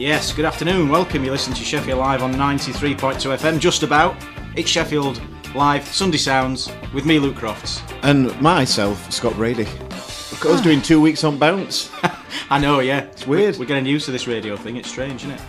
Yes, 0.00 0.32
good 0.32 0.46
afternoon. 0.46 0.88
Welcome. 0.88 1.26
You 1.26 1.30
listen 1.30 1.52
to 1.52 1.62
Sheffield 1.62 1.98
Live 1.98 2.22
on 2.22 2.32
93.2 2.32 2.96
FM, 3.36 3.60
just 3.60 3.82
about. 3.82 4.16
It's 4.56 4.70
Sheffield 4.70 5.20
Live 5.54 5.86
Sunday 5.86 6.16
Sounds 6.16 6.72
with 6.94 7.04
me, 7.04 7.18
Luke 7.18 7.36
Crofts. 7.36 7.82
And 8.02 8.40
myself, 8.40 9.12
Scott 9.12 9.34
Brady. 9.34 9.66
I 9.66 10.46
was 10.46 10.62
doing 10.62 10.80
two 10.80 11.02
weeks 11.02 11.22
on 11.22 11.38
bounce. 11.38 11.90
I 12.50 12.58
know, 12.58 12.80
yeah. 12.80 13.00
It's 13.00 13.26
weird. 13.26 13.58
We're 13.58 13.66
getting 13.66 13.84
used 13.84 14.06
to 14.06 14.10
this 14.10 14.26
radio 14.26 14.56
thing. 14.56 14.76
It's 14.78 14.88
strange, 14.88 15.26
isn't 15.26 15.32
it? 15.32 15.42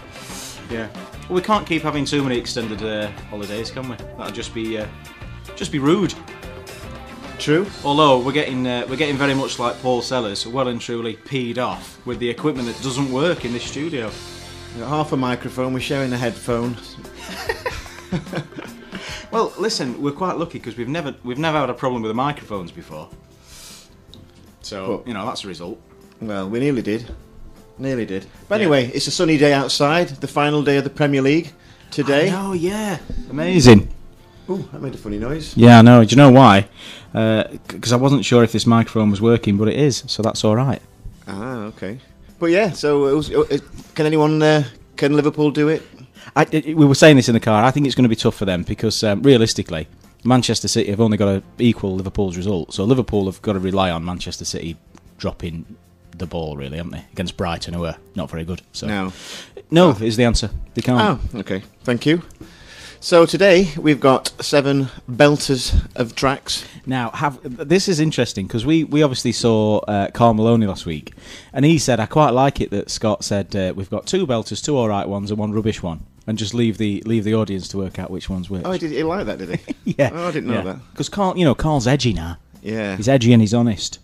Yeah. 0.69 0.89
Well, 1.29 1.35
we 1.35 1.41
can't 1.41 1.65
keep 1.65 1.81
having 1.81 2.03
too 2.03 2.21
many 2.21 2.37
extended 2.37 2.83
uh, 2.83 3.09
holidays, 3.29 3.71
can 3.71 3.87
we? 3.87 3.95
That'd 4.17 4.35
just 4.35 4.53
be 4.53 4.79
uh, 4.79 4.87
just 5.55 5.71
be 5.71 5.79
rude. 5.79 6.13
True. 7.39 7.65
Although 7.85 8.19
we're 8.19 8.33
getting 8.33 8.67
uh, 8.67 8.85
we're 8.89 8.97
getting 8.97 9.15
very 9.15 9.33
much 9.33 9.59
like 9.59 9.81
Paul 9.81 10.01
Sellers, 10.01 10.45
well 10.45 10.67
and 10.67 10.81
truly 10.81 11.15
peed 11.15 11.57
off 11.57 12.05
with 12.05 12.19
the 12.19 12.29
equipment 12.29 12.67
that 12.67 12.83
doesn't 12.83 13.09
work 13.13 13.45
in 13.45 13.53
this 13.53 13.63
studio. 13.63 14.11
We've 14.71 14.79
got 14.79 14.89
half 14.89 15.11
a 15.11 15.17
microphone, 15.17 15.73
we're 15.73 15.79
sharing 15.79 16.13
a 16.13 16.17
headphone. 16.17 16.77
Well, 19.31 19.53
listen, 19.57 20.01
we're 20.01 20.11
quite 20.11 20.37
lucky 20.37 20.57
because 20.59 20.75
we've 20.75 20.89
never 20.89 21.15
we've 21.23 21.37
never 21.37 21.57
had 21.57 21.69
a 21.69 21.73
problem 21.73 22.01
with 22.01 22.09
the 22.09 22.13
microphones 22.15 22.69
before. 22.69 23.07
So 24.61 24.87
Well- 24.89 25.03
you 25.05 25.13
know 25.13 25.25
that's 25.25 25.45
a 25.45 25.47
result. 25.47 25.79
Well, 26.19 26.49
we 26.49 26.59
nearly 26.59 26.81
did. 26.81 27.09
Nearly 27.77 28.05
did. 28.05 28.25
But 28.49 28.59
anyway, 28.59 28.91
it's 28.93 29.07
a 29.07 29.11
sunny 29.11 29.37
day 29.37 29.53
outside, 29.53 30.09
the 30.19 30.27
final 30.27 30.61
day 30.63 30.75
of 30.77 30.83
the 30.83 30.89
Premier 30.89 31.21
League 31.21 31.53
today. 31.91 32.29
Oh 32.33 32.51
yeah, 32.51 32.97
amazing. 33.29 33.87
Ooh, 34.49 34.67
that 34.73 34.81
made 34.81 34.95
a 34.95 34.97
funny 34.97 35.17
noise. 35.17 35.55
Yeah, 35.55 35.79
I 35.79 35.81
know. 35.81 36.03
Do 36.03 36.09
you 36.11 36.17
know 36.17 36.31
why? 36.31 36.67
Because 37.13 37.93
I 37.93 37.95
wasn't 37.95 38.25
sure 38.25 38.43
if 38.43 38.51
this 38.51 38.65
microphone 38.65 39.09
was 39.11 39.21
working, 39.21 39.55
but 39.55 39.69
it 39.69 39.79
is, 39.79 40.03
so 40.07 40.21
that's 40.21 40.43
all 40.43 40.57
right. 40.57 40.81
Ah, 41.25 41.59
okay. 41.67 41.99
But 42.41 42.49
yeah, 42.49 42.71
so 42.71 43.05
it 43.05 43.13
was, 43.13 43.29
it, 43.29 43.61
can 43.93 44.07
anyone, 44.07 44.41
uh, 44.41 44.63
can 44.97 45.15
Liverpool 45.15 45.51
do 45.51 45.67
it? 45.67 45.83
I, 46.35 46.47
it- 46.51 46.75
we 46.75 46.85
were 46.87 46.95
saying 46.95 47.15
this 47.17 47.29
in 47.29 47.33
the 47.35 47.39
car. 47.39 47.63
I 47.63 47.69
think 47.69 47.85
it's 47.85 47.93
going 47.93 48.03
to 48.03 48.09
be 48.09 48.15
tough 48.15 48.33
for 48.35 48.45
them 48.45 48.63
because 48.63 49.03
um, 49.03 49.21
realistically, 49.21 49.87
Manchester 50.23 50.67
City 50.67 50.89
have 50.89 50.99
only 50.99 51.17
got 51.17 51.25
to 51.25 51.43
equal 51.59 51.95
Liverpool's 51.95 52.35
result. 52.35 52.73
So 52.73 52.83
Liverpool 52.83 53.25
have 53.25 53.39
got 53.43 53.53
to 53.53 53.59
rely 53.59 53.91
on 53.91 54.03
Manchester 54.03 54.43
City 54.43 54.75
dropping 55.19 55.77
the 56.17 56.25
ball, 56.25 56.57
really, 56.57 56.77
haven't 56.77 56.93
they? 56.93 57.05
Against 57.11 57.37
Brighton, 57.37 57.75
who 57.75 57.85
are 57.85 57.97
not 58.15 58.27
very 58.31 58.43
good. 58.43 58.63
So 58.71 58.87
No. 58.87 59.13
no 59.69 59.91
is 59.91 60.17
the 60.17 60.23
answer. 60.23 60.49
They 60.73 60.81
can't. 60.81 61.21
Oh, 61.33 61.39
okay. 61.41 61.61
Thank 61.83 62.07
you. 62.07 62.23
So 63.03 63.25
today 63.25 63.73
we've 63.77 63.99
got 63.99 64.27
seven 64.41 64.85
belters 65.09 65.73
of 65.95 66.13
tracks. 66.13 66.63
Now, 66.85 67.09
have 67.09 67.39
this 67.41 67.87
is 67.87 67.99
interesting 67.99 68.45
because 68.45 68.63
we, 68.63 68.83
we 68.83 69.01
obviously 69.01 69.31
saw 69.31 69.79
uh, 69.79 70.11
Carl 70.11 70.35
Maloney 70.35 70.67
last 70.67 70.85
week, 70.85 71.15
and 71.51 71.65
he 71.65 71.79
said 71.79 71.99
I 71.99 72.05
quite 72.05 72.29
like 72.29 72.61
it 72.61 72.69
that 72.69 72.91
Scott 72.91 73.23
said 73.23 73.55
uh, 73.55 73.73
we've 73.75 73.89
got 73.89 74.05
two 74.05 74.27
belters, 74.27 74.63
two 74.63 74.77
all 74.77 74.87
right 74.87 75.07
ones, 75.07 75.31
and 75.31 75.39
one 75.39 75.51
rubbish 75.51 75.81
one, 75.81 76.05
and 76.27 76.37
just 76.37 76.53
leave 76.53 76.77
the 76.77 77.01
leave 77.07 77.23
the 77.23 77.33
audience 77.33 77.67
to 77.69 77.77
work 77.77 77.97
out 77.97 78.11
which 78.11 78.29
one's 78.29 78.51
which. 78.51 78.61
Oh, 78.63 78.71
he, 78.71 78.77
did, 78.77 78.91
he 78.91 79.01
like 79.01 79.25
that, 79.25 79.39
did 79.39 79.59
he? 79.59 79.75
yeah, 79.97 80.11
Oh, 80.13 80.27
I 80.27 80.31
didn't 80.31 80.51
know 80.51 80.63
that. 80.63 80.77
Because 80.91 81.09
Carl, 81.09 81.35
you 81.35 81.43
know, 81.43 81.55
Carl's 81.55 81.87
edgy 81.87 82.13
now. 82.13 82.37
Yeah. 82.61 82.97
He's 82.97 83.09
edgy 83.09 83.33
and 83.33 83.41
he's 83.41 83.55
honest. 83.55 83.97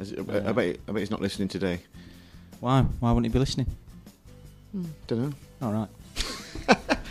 Is 0.00 0.12
I, 0.12 0.22
bet, 0.22 0.46
I 0.88 0.92
bet 0.92 0.96
he's 0.96 1.10
not 1.10 1.20
listening 1.20 1.46
today. 1.46 1.78
Why? 2.58 2.82
Why 2.98 3.12
wouldn't 3.12 3.26
he 3.26 3.32
be 3.32 3.38
listening? 3.38 3.68
Don't 5.06 5.20
know. 5.20 5.32
All 5.62 5.72
right. 5.72 5.88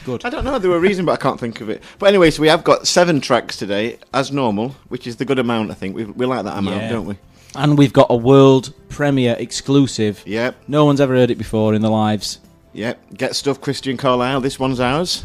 Good. 0.06 0.26
I 0.26 0.30
don't 0.30 0.44
know. 0.44 0.60
There 0.60 0.70
were 0.70 0.78
a 0.78 0.82
reason, 0.82 1.06
but 1.06 1.14
I 1.14 1.18
can't 1.18 1.40
think 1.40 1.62
of 1.62 1.70
it. 1.70 1.82
But 2.00 2.08
anyway, 2.08 2.30
so 2.32 2.42
we 2.42 2.48
have 2.50 2.64
got 2.64 2.88
seven 2.88 3.22
tracks 3.22 3.58
today, 3.58 3.98
as 4.14 4.32
normal, 4.32 4.76
which 4.90 5.08
is 5.08 5.16
the 5.16 5.26
good 5.26 5.40
amount. 5.40 5.72
I 5.72 5.76
think 5.76 5.96
we 5.96 6.06
we 6.06 6.26
like 6.26 6.44
that 6.44 6.58
amount, 6.58 6.82
Yeah. 6.82 6.90
don't 6.90 7.06
we? 7.06 7.16
And 7.56 7.78
we've 7.78 7.94
got 7.94 8.08
a 8.10 8.16
world 8.16 8.74
premiere 8.90 9.36
exclusive. 9.40 10.24
Yep, 10.26 10.56
No 10.68 10.86
one's 10.86 11.00
ever 11.00 11.14
heard 11.14 11.30
it 11.32 11.38
before 11.38 11.74
in 11.76 11.82
their 11.82 11.92
lives. 11.92 12.40
yep. 12.74 13.00
Get 13.16 13.36
stuff, 13.36 13.62
Christian 13.62 13.96
Carlisle. 13.98 14.42
This 14.42 14.58
one's 14.60 14.80
ours. 14.80 15.24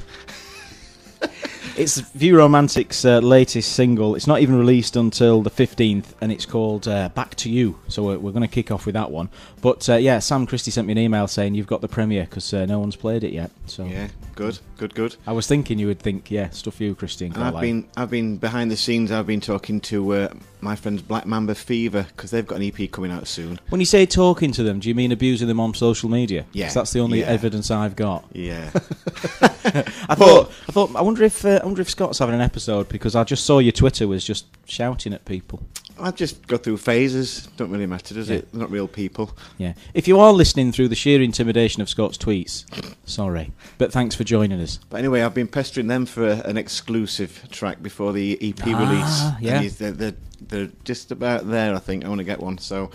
It's 1.79 2.01
View 2.01 2.37
Romantic's 2.37 3.05
uh, 3.05 3.21
latest 3.21 3.75
single. 3.75 4.17
It's 4.17 4.27
not 4.27 4.41
even 4.41 4.59
released 4.59 4.97
until 4.97 5.43
the 5.43 5.51
15th, 5.51 6.07
and 6.21 6.33
it's 6.33 6.45
called 6.45 6.89
uh, 6.89 7.09
Back 7.11 7.37
to 7.37 7.49
You. 7.49 7.79
So 7.87 8.03
we're, 8.03 8.19
we're 8.19 8.33
going 8.33 8.43
to 8.43 8.53
kick 8.53 8.73
off 8.73 8.85
with 8.85 8.95
that 8.95 9.13
one. 9.13 9.29
But 9.63 9.89
uh, 9.89 9.95
yeah, 9.95 10.19
Sam 10.19 10.45
Christie 10.45 10.73
sent 10.73 10.89
me 10.89 10.93
an 10.93 10.99
email 10.99 11.29
saying 11.29 11.55
you've 11.55 11.69
got 11.69 11.81
the 11.81 11.87
premiere 11.87 12.25
because 12.25 12.53
uh, 12.53 12.67
no 12.67 12.81
one's 12.81 12.97
played 12.97 13.23
it 13.23 13.33
yet. 13.33 13.53
So 13.67 13.85
Yeah, 13.85 14.09
good, 14.35 14.59
good, 14.77 14.93
good. 14.97 15.15
I 15.25 15.31
was 15.31 15.47
thinking 15.47 15.79
you 15.79 15.87
would 15.87 16.01
think, 16.01 16.33
yeah, 16.33 16.51
stuff 16.51 16.81
you, 16.81 16.97
Christian. 16.97 17.29
And 17.29 17.37
I've 17.37 17.53
Carlisle. 17.53 17.61
been 17.61 17.89
I've 17.97 18.11
been 18.11 18.39
behind 18.39 18.73
the 18.73 18.77
scenes. 18.77 19.13
I've 19.13 19.29
been 19.29 19.41
talking 19.41 19.81
to 19.83 20.15
uh, 20.15 20.35
my 20.61 20.77
friends 20.77 21.03
Black 21.03 21.27
Mamba 21.27 21.55
Fever 21.55 22.07
because 22.15 22.31
they've 22.31 22.47
got 22.47 22.61
an 22.61 22.63
EP 22.63 22.91
coming 22.91 23.11
out 23.11 23.27
soon. 23.27 23.61
When 23.69 23.81
you 23.81 23.87
say 23.87 24.07
talking 24.07 24.53
to 24.53 24.63
them, 24.63 24.81
do 24.81 24.89
you 24.89 24.95
mean 24.95 25.13
abusing 25.13 25.49
them 25.49 25.61
on 25.61 25.75
social 25.75 26.09
media? 26.09 26.47
Yeah, 26.53 26.71
that's 26.71 26.93
the 26.93 27.01
only 27.01 27.21
yeah. 27.21 27.27
evidence 27.27 27.71
I've 27.71 27.97
got. 27.97 28.25
Yeah, 28.33 28.71
I 28.75 30.15
thought, 30.15 30.51
I 30.69 30.73
thought, 30.73 30.95
I 30.97 31.03
wonder 31.03 31.25
if, 31.25 31.45
uh, 31.45 31.61
I 31.63 31.67
wonder 31.67 31.83
if 31.83 31.91
Scott's 31.91 32.19
having 32.19 32.35
an 32.35 32.41
episode 32.41 32.89
because 32.89 33.15
I 33.15 33.25
just 33.25 33.45
saw 33.45 33.59
your 33.59 33.73
Twitter 33.73 34.09
was 34.09 34.25
just 34.25 34.47
shouting 34.67 35.13
at 35.13 35.25
people. 35.25 35.63
I 36.01 36.11
just 36.11 36.47
go 36.47 36.57
through 36.57 36.77
phases. 36.79 37.49
Don't 37.57 37.71
really 37.71 37.87
matter, 37.87 38.15
does 38.15 38.29
Yeah. 38.31 38.37
it? 38.37 38.53
They're 38.53 38.61
not 38.61 38.71
real 38.71 38.89
people. 38.89 39.37
Yeah. 39.59 39.75
If 39.95 40.07
you 40.09 40.19
are 40.21 40.33
listening 40.33 40.73
through 40.73 40.89
the 40.89 40.95
sheer 40.95 41.21
intimidation 41.23 41.83
of 41.83 41.89
Scott's 41.89 42.17
tweets, 42.19 42.65
sorry, 43.05 43.53
but 43.79 43.93
thanks 43.93 44.15
for 44.15 44.25
joining 44.25 44.61
us. 44.61 44.79
But 44.91 44.99
anyway, 44.99 45.23
I've 45.23 45.35
been 45.35 45.49
pestering 45.49 45.89
them 45.89 46.07
for 46.07 46.27
a, 46.29 46.37
an 46.45 46.57
exclusive 46.57 47.47
track 47.51 47.83
before 47.83 48.13
the 48.13 48.39
EP 48.41 48.61
Ah, 48.67 49.37
release. 49.41 49.53
yeah. 49.53 49.69
They're, 49.77 49.93
they're, 49.93 50.15
they're 50.41 50.71
just 50.85 51.11
about 51.11 51.49
there, 51.49 51.75
I 51.75 51.79
think. 51.79 52.05
I 52.05 52.09
want 52.09 52.19
to 52.21 52.25
get 52.25 52.41
one, 52.41 52.59
so 52.59 52.91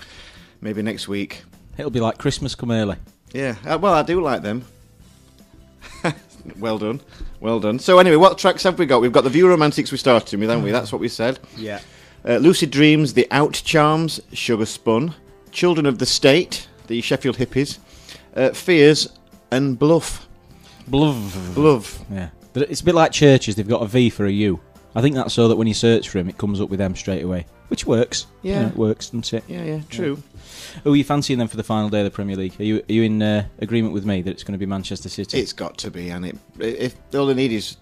maybe 0.62 0.82
next 0.82 1.08
week. 1.08 1.44
It'll 1.78 1.92
be 1.92 2.00
like 2.00 2.18
Christmas 2.18 2.56
come 2.56 2.72
early. 2.72 2.98
Yeah, 3.34 3.56
uh, 3.66 3.78
well, 3.82 3.94
I 3.94 4.04
do 4.04 4.22
like 4.22 4.44
them. 4.44 4.64
well 6.60 6.78
done, 6.78 7.02
well 7.40 7.60
done. 7.60 7.80
So 7.80 8.00
anyway, 8.00 8.16
what 8.18 8.38
tracks 8.38 8.64
have 8.64 8.78
we 8.80 8.86
got? 8.86 9.02
We've 9.02 9.12
got 9.12 9.24
the 9.24 9.30
View 9.30 9.48
Romantics 9.48 9.92
we 9.92 9.98
started 9.98 10.40
with, 10.40 10.50
haven't 10.50 10.64
we? 10.64 10.72
That's 10.72 10.92
what 10.92 11.02
we 11.02 11.08
said. 11.10 11.40
Yeah. 11.58 11.80
Uh, 12.26 12.38
Lucid 12.38 12.72
Dreams, 12.72 13.14
The 13.14 13.28
Outcharms, 13.32 14.22
Sugar 14.32 14.66
Spun, 14.66 15.14
Children 15.52 15.86
of 15.86 16.00
the 16.00 16.06
State, 16.06 16.68
the 16.88 17.02
Sheffield 17.02 17.38
Hippies, 17.38 17.80
uh, 18.36 18.52
Fears, 18.52 19.10
and 19.52 19.78
Bluff. 19.78 20.28
Bluff. 20.88 21.54
Bluff. 21.54 22.00
Yeah. 22.12 22.30
But 22.54 22.70
it's 22.70 22.82
a 22.82 22.86
bit 22.86 22.96
like 22.96 23.12
churches, 23.12 23.56
they've 23.56 23.68
got 23.68 23.82
a 23.82 23.88
V 23.88 24.10
for 24.10 24.26
a 24.26 24.32
U. 24.32 24.60
I 24.96 25.02
think 25.02 25.16
that's 25.16 25.34
so 25.34 25.48
that 25.48 25.56
when 25.56 25.68
you 25.68 25.74
search 25.74 26.10
for 26.10 26.20
him, 26.20 26.30
it 26.30 26.38
comes 26.38 26.62
up 26.62 26.70
with 26.70 26.78
them 26.78 26.96
straight 26.96 27.24
away. 27.24 27.46
Which 27.70 27.88
works. 27.88 28.28
Yeah. 28.44 28.54
You 28.54 28.60
know, 28.62 28.68
it 28.68 28.76
works, 28.76 29.08
doesn't 29.08 29.34
it? 29.34 29.44
Yeah, 29.48 29.64
yeah, 29.64 29.80
true. 29.90 30.22
Who 30.84 30.94
are 30.94 30.96
you 30.96 31.04
fancying 31.04 31.40
then 31.40 31.48
for 31.48 31.58
the 31.58 31.64
final 31.64 31.90
day 31.90 32.00
of 32.00 32.06
the 32.06 32.12
Premier 32.12 32.36
League? 32.36 32.54
Are 32.60 32.64
you 32.64 32.78
are 32.78 32.94
you 32.94 33.02
in 33.02 33.22
uh, 33.22 33.46
agreement 33.60 33.94
with 33.96 34.06
me 34.06 34.22
that 34.22 34.30
it's 34.30 34.44
going 34.44 34.52
to 34.54 34.60
be 34.60 34.68
Manchester 34.68 35.10
City? 35.10 35.40
It's 35.40 35.54
got 35.54 35.78
to 35.80 35.90
be, 35.90 36.10
and 36.10 36.26
it 36.26 36.38
if 36.60 36.96
all 37.16 37.26
they 37.26 37.34
need 37.34 37.52
is 37.52 37.78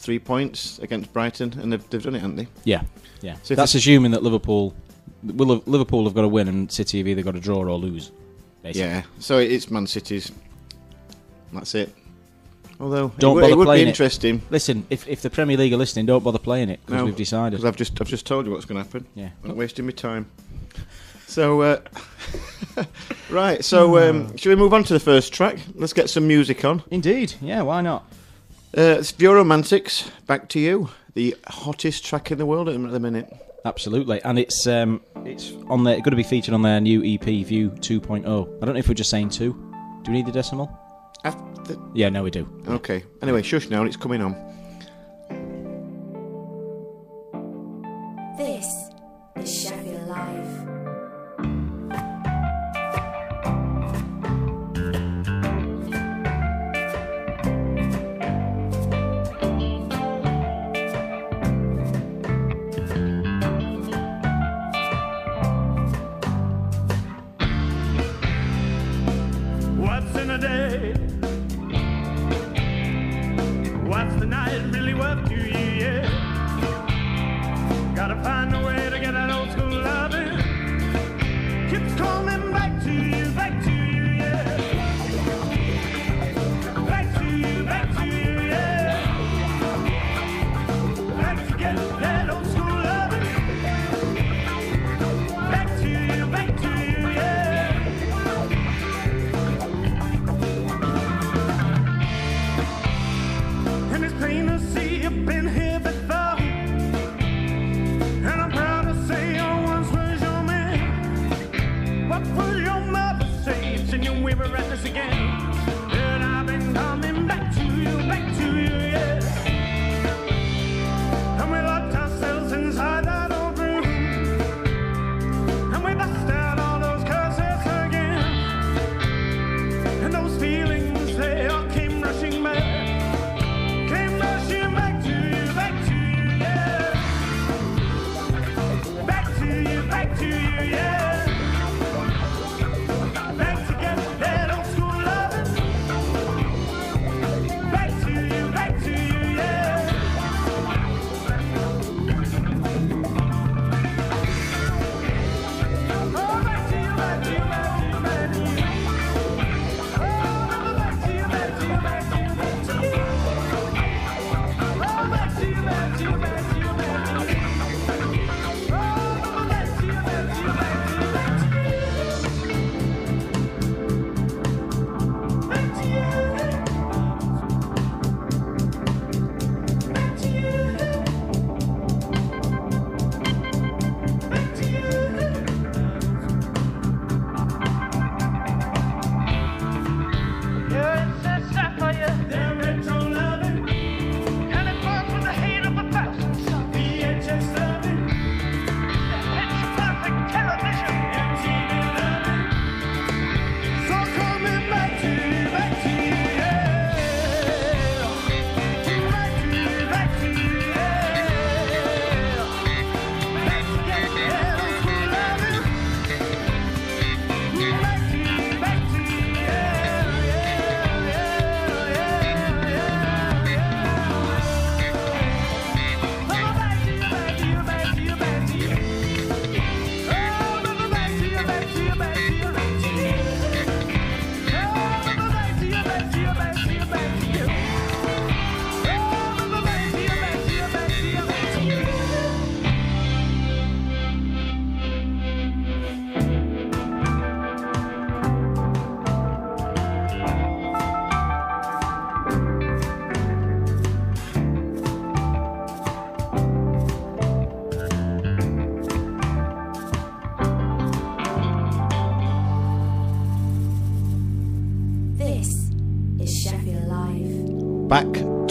three 0.00 0.18
points 0.18 0.78
against 0.80 1.12
Brighton, 1.12 1.58
and 1.60 1.72
they've, 1.72 1.90
they've 1.90 2.02
done 2.02 2.14
it, 2.14 2.20
haven't 2.20 2.36
they? 2.36 2.48
yeah, 2.64 2.82
yeah. 3.20 3.36
So 3.42 3.54
That's 3.54 3.74
assuming 3.74 4.10
that 4.12 4.22
Liverpool, 4.22 4.74
will 5.22 5.62
Liverpool 5.66 6.04
have 6.04 6.14
got 6.14 6.22
to 6.22 6.28
win 6.28 6.48
and 6.48 6.72
City 6.72 6.98
have 6.98 7.06
either 7.08 7.22
got 7.22 7.34
to 7.34 7.40
draw 7.40 7.58
or 7.58 7.72
lose. 7.76 8.10
Basically. 8.62 8.88
Yeah. 8.88 9.02
So 9.18 9.38
it's 9.38 9.70
Man 9.70 9.86
City's. 9.86 10.32
That's 11.52 11.74
it. 11.74 11.94
Although 12.78 13.12
Don't 13.18 13.36
it, 13.36 13.40
bother 13.42 13.52
it 13.52 13.56
would 13.56 13.64
be 13.64 13.66
playing 13.66 13.86
it. 13.86 13.90
interesting. 13.90 14.40
Listen, 14.48 14.86
if, 14.88 15.06
if 15.06 15.20
the 15.20 15.28
Premier 15.28 15.56
League 15.58 15.72
are 15.74 15.76
listening, 15.76 16.06
don't 16.06 16.24
bother 16.24 16.38
playing 16.38 16.70
it 16.70 16.80
because 16.86 17.00
No, 17.00 17.04
we've 17.04 17.16
decided. 17.16 17.52
Because 17.58 17.66
I've 17.66 17.76
just 17.76 18.00
I've 18.00 18.08
just 18.08 18.26
told 18.26 18.46
you 18.46 18.52
what's 18.52 18.64
going 18.64 18.82
to 18.82 18.84
happen. 18.84 19.06
Yeah. 19.14 19.28
I'm 19.42 19.48
not 19.48 19.56
wasting 19.58 19.84
my 19.84 19.92
time. 19.92 20.30
So, 21.26 21.60
uh, 21.60 21.80
right. 23.30 23.62
So, 23.64 23.98
um, 23.98 24.36
should 24.36 24.48
we 24.48 24.56
move 24.56 24.72
on 24.74 24.82
to 24.84 24.92
the 24.92 25.00
first 25.00 25.32
track? 25.32 25.58
Let's 25.74 25.92
get 25.92 26.08
some 26.10 26.26
music 26.26 26.64
on. 26.64 26.82
Indeed, 26.90 27.34
yeah. 27.40 27.62
Why 27.62 27.82
not? 27.82 28.10
Uh, 28.76 28.98
it's 29.00 29.10
View 29.12 29.32
Romantics. 29.32 30.10
Back 30.26 30.48
to 30.50 30.60
you. 30.60 30.90
The 31.14 31.36
hottest 31.48 32.04
track 32.04 32.30
in 32.30 32.38
the 32.38 32.46
world 32.46 32.68
at 32.68 32.74
the 32.92 33.00
minute. 33.00 33.32
Absolutely, 33.64 34.22
and 34.22 34.38
it's 34.38 34.66
um, 34.66 35.02
it's 35.26 35.52
on 35.68 35.84
there. 35.84 35.96
Going 35.96 36.10
to 36.10 36.16
be 36.16 36.22
featured 36.22 36.54
on 36.54 36.62
their 36.62 36.80
new 36.80 37.00
EP 37.04 37.24
View 37.24 37.70
2.0. 37.70 38.20
I 38.24 38.64
don't 38.64 38.74
know 38.74 38.78
if 38.78 38.88
we're 38.88 38.94
just 38.94 39.10
saying 39.10 39.30
two. 39.30 39.52
Do 40.02 40.12
we 40.12 40.18
need 40.18 40.26
the 40.26 40.32
decimal? 40.32 40.70
After, 41.24 41.76
Yeah, 41.94 42.08
no, 42.08 42.22
we 42.22 42.30
do. 42.30 42.48
okay. 42.68 43.04
Anyway, 43.20 43.42
shush 43.42 43.68
now. 43.68 43.84
It's 43.84 43.96
coming 43.96 44.22
on. 44.22 44.32
This 48.38 48.66
is 49.36 49.62
Sheffield 49.62 49.79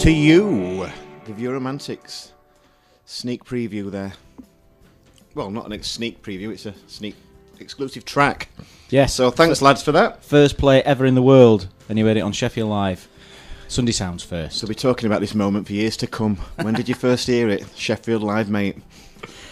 to 0.00 0.10
you, 0.10 0.88
the 1.26 1.34
View 1.34 1.52
Romantics 1.52 2.32
sneak 3.04 3.44
preview 3.44 3.90
there. 3.90 4.14
Well, 5.34 5.50
not 5.50 5.70
a 5.70 5.82
sneak 5.82 6.22
preview; 6.22 6.50
it's 6.50 6.64
a 6.64 6.74
sneak 6.86 7.16
exclusive 7.58 8.06
track. 8.06 8.48
Yes. 8.88 9.14
So 9.14 9.30
thanks, 9.30 9.60
lads, 9.60 9.82
for 9.82 9.92
that. 9.92 10.24
First 10.24 10.56
play 10.56 10.82
ever 10.84 11.04
in 11.04 11.14
the 11.14 11.22
world, 11.22 11.68
and 11.88 11.98
you 11.98 12.06
heard 12.06 12.16
it 12.16 12.20
on 12.20 12.32
Sheffield 12.32 12.70
Live. 12.70 13.08
Sunday 13.68 13.92
Sounds 13.92 14.24
first. 14.24 14.58
So 14.58 14.64
we'll 14.64 14.70
be 14.70 14.74
talking 14.74 15.06
about 15.06 15.20
this 15.20 15.34
moment 15.34 15.66
for 15.66 15.74
years 15.74 15.98
to 15.98 16.06
come. 16.06 16.36
When 16.62 16.72
did 16.72 16.88
you 16.88 16.94
first 17.06 17.26
hear 17.26 17.50
it? 17.50 17.66
Sheffield 17.76 18.22
Live, 18.22 18.48
mate. 18.48 18.78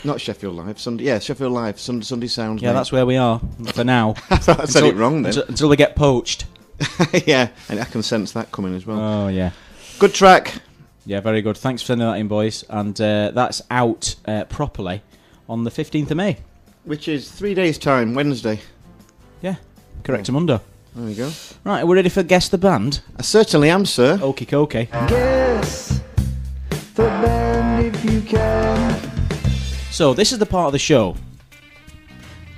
Not 0.03 0.19
Sheffield 0.19 0.57
Live. 0.57 0.81
Sunday, 0.81 1.05
yeah, 1.05 1.19
Sheffield 1.19 1.53
Live. 1.53 1.79
Sunday, 1.79 2.05
Sunday 2.05 2.27
Sounds. 2.27 2.63
yeah, 2.63 2.71
mate. 2.71 2.75
that's 2.75 2.91
where 2.91 3.05
we 3.05 3.19
are 3.19 3.39
for 3.75 3.85
now. 3.85 4.15
I 4.31 4.37
thought 4.39 4.61
I 4.61 4.65
said 4.65 4.85
it 4.85 4.95
wrong 4.95 5.23
then. 5.23 5.31
Until, 5.31 5.45
until 5.45 5.69
we 5.69 5.77
get 5.77 5.95
poached. 5.95 6.47
yeah, 7.27 7.51
and 7.69 7.79
I 7.81 7.85
can 7.85 8.03
sense 8.03 8.33
that 8.33 8.51
coming 8.51 8.75
as 8.75 8.87
well. 8.87 8.99
Oh 8.99 9.29
yeah, 9.29 9.51
Good 9.99 10.15
track. 10.15 10.55
yeah, 11.07 11.21
very 11.21 11.43
good. 11.43 11.57
Thanks 11.57 11.83
for 11.83 11.87
sending 11.87 12.07
that 12.07 12.19
in, 12.19 12.29
boys. 12.29 12.65
And 12.69 12.99
uh, 13.01 13.33
that's 13.33 13.63
out 13.71 14.15
uh, 14.27 14.45
properly 14.45 15.03
on 15.49 15.65
the 15.65 15.71
fifteenth 15.71 16.11
of 16.11 16.17
May. 16.17 16.37
Which 16.85 17.09
is 17.09 17.31
three 17.31 17.55
days' 17.55 17.79
time, 17.79 18.15
Wednesday. 18.15 18.61
Yeah, 19.43 19.57
correct, 20.05 20.31
Mundo. 20.31 20.61
There 20.95 21.09
you 21.09 21.17
go. 21.17 21.31
Right, 21.65 21.85
we're 21.87 21.97
ready 21.97 22.09
for 22.09 22.23
guess 22.23 22.49
the 22.49 22.59
band. 22.59 23.01
I 23.17 23.23
certainly 23.23 23.71
am, 23.71 23.85
sir. 23.87 24.19
Okie 24.19 24.47
dokie. 24.47 24.89
Guess 25.09 26.01
the 26.95 27.03
band 27.03 27.95
if 27.95 28.05
you 28.05 28.21
can. 28.23 29.01
So 29.91 30.15
this 30.15 30.33
is 30.33 30.39
the 30.39 30.47
part 30.47 30.67
of 30.67 30.73
the 30.73 30.79
show 30.79 31.17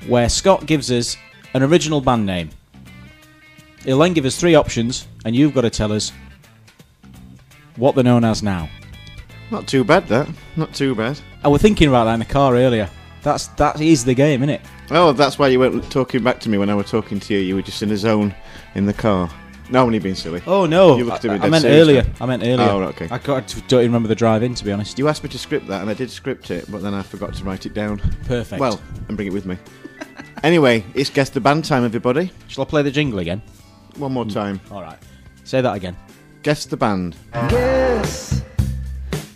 where 0.09 0.29
Scott 0.29 0.67
gives 0.67 0.91
us 0.91 1.17
an 1.55 1.63
original 1.63 2.01
band 2.01 2.27
name. 2.27 2.51
He'll 3.85 3.99
then 3.99 4.13
give 4.13 4.27
us 4.27 4.39
three 4.39 4.55
options, 4.55 5.07
and 5.25 5.35
you've 5.35 5.55
got 5.55 5.63
to 5.63 5.71
tell 5.71 5.91
us 5.93 6.13
what 7.81 7.95
they're 7.95 8.05
known 8.05 8.25
as 8.25 8.43
now. 8.43 8.69
Not 9.51 9.67
too 9.67 9.83
bad, 9.83 10.07
that. 10.09 10.29
Not 10.55 10.73
too 10.75 10.95
bad. 10.95 11.19
I 11.43 11.49
was 11.49 11.61
thinking 11.61 11.89
about 11.89 12.05
that 12.05 12.15
in 12.15 12.21
the 12.21 12.27
car 12.27 12.55
earlier. 12.55 12.89
That's 13.23 13.49
that 13.49 13.81
is 13.81 14.05
the 14.05 14.15
game, 14.15 14.43
isn't 14.43 14.55
it? 14.55 14.61
Oh, 14.91 15.13
that's 15.13 15.39
why 15.39 15.49
you 15.49 15.59
weren't 15.59 15.91
talking 15.91 16.23
back 16.23 16.41
to 16.41 16.49
me 16.49 16.59
when 16.59 16.71
I 16.71 16.75
was 16.75 16.91
talking 16.91 17.19
to 17.21 17.35
you. 17.35 17.41
You 17.41 17.55
were 17.57 17.63
just 17.63 17.83
in 17.83 17.91
a 17.91 17.97
zone 17.97 18.35
in 18.75 18.87
the 18.87 18.93
car. 18.93 19.31
No, 19.71 19.83
I'm 19.83 19.87
only 19.87 19.99
being 19.99 20.15
silly. 20.15 20.43
Oh 20.47 20.67
no! 20.67 20.97
You 20.97 21.05
looked 21.05 21.25
at 21.25 21.31
I, 21.31 21.35
me 21.35 21.39
I 21.39 21.43
dead 21.43 21.51
meant 21.51 21.65
earlier. 21.65 22.03
then. 22.03 22.15
I 22.21 22.27
meant 22.27 22.43
earlier. 22.43 22.69
Oh, 22.69 22.83
okay. 22.85 23.09
I 23.11 23.19
got, 23.19 23.57
I 23.57 23.61
don't 23.69 23.81
even 23.81 23.93
remember 23.93 24.09
the 24.09 24.15
drive 24.15 24.43
in, 24.43 24.55
to 24.55 24.65
be 24.65 24.73
honest. 24.73 24.99
You 24.99 25.09
asked 25.09 25.23
me 25.23 25.29
to 25.31 25.39
script 25.39 25.69
that, 25.69 25.81
and 25.81 25.91
I 25.91 25.95
did 25.95 26.11
script 26.11 26.51
it, 26.51 26.71
but 26.71 26.83
then 26.83 26.93
I 26.93 27.03
forgot 27.03 27.35
to 27.35 27.45
write 27.45 27.67
it 27.67 27.75
down. 27.75 27.99
Perfect. 28.27 28.61
Well, 28.61 28.81
and 29.09 29.17
bring 29.17 29.29
it 29.29 29.33
with 29.33 29.47
me. 29.47 29.59
anyway, 30.43 30.85
it's 30.95 31.11
guess 31.11 31.31
the 31.31 31.41
band 31.41 31.65
time, 31.65 31.85
everybody. 31.85 32.33
shall 32.49 32.65
I 32.65 32.67
play 32.67 32.83
the 32.83 32.91
jingle 32.91 33.21
again? 33.21 33.43
One 33.97 34.13
more 34.13 34.25
hmm. 34.25 34.31
time. 34.31 34.61
All 34.71 34.83
right. 34.83 34.99
Say 35.45 35.61
that 35.61 35.75
again. 35.75 35.97
Guess 36.43 36.67
the 36.67 36.77
band. 36.77 37.17
Guess 37.49 38.43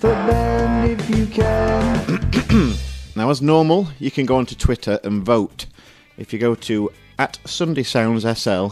the 0.00 0.08
band 0.08 1.00
if 1.00 1.10
you 1.10 1.26
can. 1.26 2.74
Now, 3.16 3.30
as 3.30 3.40
normal, 3.40 3.86
you 4.00 4.10
can 4.10 4.26
go 4.26 4.36
onto 4.36 4.56
Twitter 4.56 4.98
and 5.04 5.24
vote. 5.24 5.66
If 6.18 6.32
you 6.32 6.38
go 6.40 6.56
to 6.56 6.90
at 7.20 7.38
Sunday 7.44 7.84
Sounds 7.84 8.24
SL, 8.40 8.68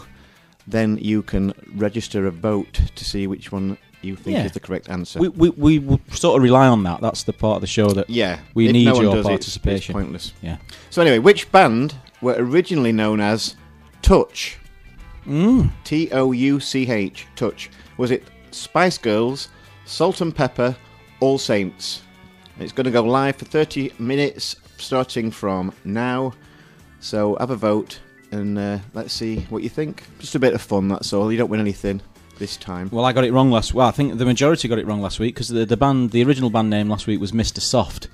then 0.67 0.99
you 1.01 1.23
can 1.23 1.53
register 1.77 2.27
a 2.27 2.33
vote 2.33 2.81
to 2.97 3.05
see 3.05 3.29
which 3.29 3.53
one 3.53 3.79
you 4.01 4.17
think 4.17 4.37
Yeah. 4.39 4.45
is 4.47 4.51
the 4.51 4.59
correct 4.59 4.89
answer. 4.91 5.21
We, 5.21 5.29
we 5.29 5.51
we 5.51 5.79
will 5.79 6.01
sort 6.11 6.37
of 6.39 6.43
rely 6.43 6.67
on 6.67 6.83
that. 6.83 7.01
That's 7.01 7.23
the 7.23 7.33
part 7.33 7.55
of 7.57 7.61
the 7.61 7.69
show 7.69 7.91
that 7.91 8.11
yeah, 8.11 8.41
we 8.55 8.67
if 8.67 8.73
need 8.73 8.87
no 8.87 8.95
one 8.95 9.03
your 9.05 9.12
does, 9.15 9.27
it's- 9.27 9.33
participation. 9.33 9.95
It's, 9.95 10.03
pointless. 10.03 10.33
Yeah. 10.43 10.57
So 10.91 11.03
anyway, 11.03 11.21
which 11.21 11.51
band 11.53 11.95
were 12.21 12.35
originally 12.37 12.91
known 12.93 13.21
as 13.21 13.55
Touch? 14.03 14.59
Mm. 15.25 15.71
T 15.85 16.11
O 16.11 16.33
U 16.33 16.59
C 16.59 16.91
H. 16.91 17.29
Touch. 17.37 17.71
Was 17.96 18.11
it 18.11 18.25
Spice 18.50 18.99
Girls, 18.99 19.49
Salt-N-Pepa, 19.84 20.76
All 21.20 21.38
Saints? 21.38 22.02
It's 22.58 22.72
going 22.72 22.84
to 22.84 22.90
go 22.90 23.02
live 23.02 23.37
for 23.37 23.44
30 23.44 23.92
minutes 23.99 24.56
starting 24.78 25.30
from 25.30 25.72
now. 25.84 26.32
So 27.00 27.37
have 27.40 27.50
a 27.50 27.56
vote 27.56 27.99
and 28.30 28.58
uh, 28.58 28.78
let's 28.94 29.12
see 29.12 29.40
what 29.50 29.62
you 29.62 29.68
think. 29.68 30.04
Just 30.18 30.34
a 30.34 30.38
bit 30.38 30.54
of 30.54 30.62
fun, 30.62 30.88
that's 30.88 31.12
all. 31.12 31.30
You 31.30 31.38
don't 31.38 31.50
win 31.50 31.61
anything 31.61 32.00
this 32.38 32.56
time. 32.56 32.88
Well, 32.90 33.04
I 33.04 33.12
got 33.12 33.25
it 33.25 33.32
wrong 33.32 33.50
last. 33.50 33.75
Well, 33.75 33.87
I 33.87 33.90
think 33.90 34.18
the 34.18 34.25
majority 34.25 34.68
got 34.68 34.78
it 34.78 34.87
wrong 34.87 35.00
last 35.00 35.20
week 35.20 35.34
because 35.34 35.49
the 35.49 35.64
the 35.64 35.76
band, 35.76 36.11
the 36.11 36.25
original 36.25 36.50
band 36.50 36.70
name 36.70 36.88
last 36.88 37.06
week 37.06 37.20
was 37.20 37.32
Mr. 37.32 37.61
Soft, 37.61 38.08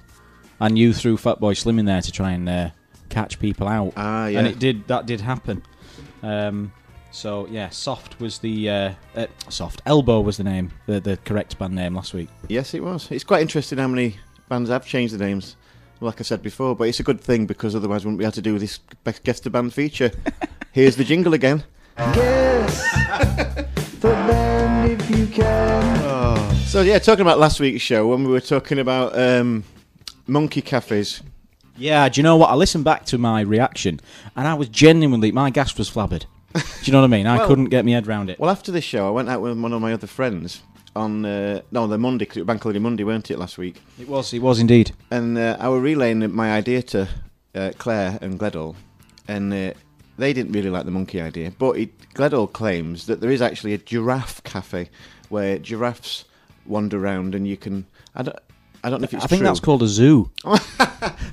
and 0.61 0.79
you 0.79 0.93
threw 0.93 1.17
Fatboy 1.17 1.57
Slim 1.57 1.79
in 1.79 1.87
there 1.87 2.03
to 2.03 2.13
try 2.13 2.33
and 2.33 2.49
uh, 2.49 2.71
catch 3.09 3.39
people 3.39 3.69
out. 3.69 3.93
Ah, 3.97 4.27
yeah. 4.27 4.41
And 4.41 4.49
it 4.49 4.59
did. 4.59 4.87
That 4.89 5.07
did 5.07 5.21
happen. 5.21 5.63
Um, 6.23 6.73
so 7.11 7.47
yeah, 7.51 7.69
Soft 7.71 8.21
was 8.21 8.39
the 8.39 8.69
uh, 8.71 8.93
uh, 9.17 9.27
Soft 9.49 9.83
Elbow 9.87 10.21
was 10.21 10.37
the 10.37 10.45
name, 10.45 10.71
the 10.87 11.01
the 11.01 11.17
correct 11.25 11.59
band 11.59 11.75
name 11.75 11.95
last 11.95 12.15
week. 12.15 12.29
Yes, 12.49 12.75
it 12.75 12.83
was. 12.83 13.11
It's 13.11 13.25
quite 13.25 13.43
interesting 13.43 13.79
how 13.79 13.89
many 13.89 14.17
bands 14.49 14.71
have 14.71 14.87
changed 14.87 15.15
the 15.15 15.25
names, 15.25 15.57
like 16.01 16.21
I 16.21 16.23
said 16.23 16.43
before, 16.43 16.75
but 16.75 16.89
it's 16.89 17.01
a 17.01 17.05
good 17.05 17.21
thing 17.21 17.47
because 17.47 17.75
otherwise 17.75 18.05
we 18.05 18.09
wouldn't 18.09 18.19
be 18.19 18.25
able 18.25 18.33
to 18.33 18.43
do 18.43 18.59
this 18.59 18.79
Best 19.05 19.23
Guess 19.25 19.41
the 19.41 19.51
Band 19.51 19.73
feature. 19.75 20.11
Here's 20.73 20.97
the 20.97 21.05
jingle 21.05 21.35
again. 21.35 21.65
Guess 21.97 22.83
the 24.01 24.09
band 24.09 25.01
if 25.01 25.11
you 25.11 25.27
can. 25.27 26.55
So, 26.67 26.83
yeah, 26.83 26.99
talking 26.99 27.23
about 27.23 27.39
last 27.39 27.61
week's 27.61 27.81
show, 27.83 28.07
when 28.09 28.25
we 28.25 28.31
were 28.31 28.43
talking 28.43 28.79
about 28.79 29.19
um, 29.19 29.65
monkey 30.27 30.61
cafes 30.61 31.23
Yeah, 31.79 32.09
do 32.11 32.21
you 32.21 32.23
know 32.23 32.37
what? 32.37 32.51
I 32.51 32.55
listened 32.55 32.85
back 32.85 33.07
to 33.07 33.17
my 33.17 33.41
reaction, 33.41 34.01
and 34.37 34.47
I 34.47 34.53
was 34.55 34.69
genuinely 34.69 35.33
my 35.33 35.49
gas 35.49 35.77
was 35.79 35.91
flabbered. 35.91 36.27
Do 36.55 36.61
you 36.85 36.93
know 36.93 37.01
what 37.01 37.05
I 37.07 37.17
mean? 37.17 37.27
I 37.27 37.39
Well- 37.39 37.47
couldn't 37.49 37.67
get 37.67 37.85
my 37.85 37.93
head 37.93 38.07
round 38.07 38.31
it. 38.31 38.39
Well, 38.39 38.51
after 38.51 38.73
this 38.73 38.85
show, 38.85 39.07
I 39.09 39.11
went 39.11 39.29
out 39.29 39.41
with 39.43 39.59
one 39.59 39.73
of 39.73 39.81
my 39.81 39.93
other 39.93 40.07
friends 40.07 40.63
on 40.97 41.25
uh, 41.25 41.61
no 41.71 41.87
the 41.87 41.99
Monday 41.99 42.25
because 42.25 42.39
it 42.39 42.41
was 42.41 42.47
Bank 42.47 42.63
Holiday 42.63 42.79
Monday, 42.81 43.05
weren't 43.05 43.31
it 43.31 43.39
last 43.39 43.59
week? 43.59 43.81
It 44.01 44.09
was, 44.09 44.33
it 44.33 44.41
was 44.41 44.59
indeed. 44.59 44.93
And 45.11 45.37
uh, 45.39 45.57
I 45.61 45.69
were 45.69 45.81
relaying 45.81 46.35
my 46.35 46.53
idea 46.53 46.83
to 46.83 47.09
uh, 47.55 47.71
Claire 47.79 48.19
and 48.21 48.39
Gledall, 48.39 48.75
and 49.29 49.53
uh, 49.53 49.73
they 50.17 50.33
didn't 50.33 50.53
really 50.53 50.71
like 50.71 50.85
the 50.87 50.91
monkey 50.91 51.21
idea. 51.21 51.53
But 51.57 51.77
it, 51.79 51.91
Gledall 52.15 52.53
claims 52.53 53.07
that 53.07 53.21
there 53.21 53.31
is 53.31 53.43
actually 53.43 53.75
a 53.75 53.79
giraffe 53.79 54.43
cafe 54.45 54.89
where 55.29 55.59
giraffes 55.59 56.25
wander 56.67 56.99
around, 56.99 57.35
and 57.35 57.47
you 57.47 57.57
can. 57.57 57.87
I 58.17 58.23
don't. 58.23 58.37
I 58.89 58.91
don't 58.91 59.01
know 59.01 59.05
if 59.05 59.15
it's 59.15 59.25
I 59.25 59.27
think 59.29 59.41
true. 59.41 59.47
that's 59.47 59.61
called 59.61 59.83
a 59.83 59.87
zoo. 59.87 60.31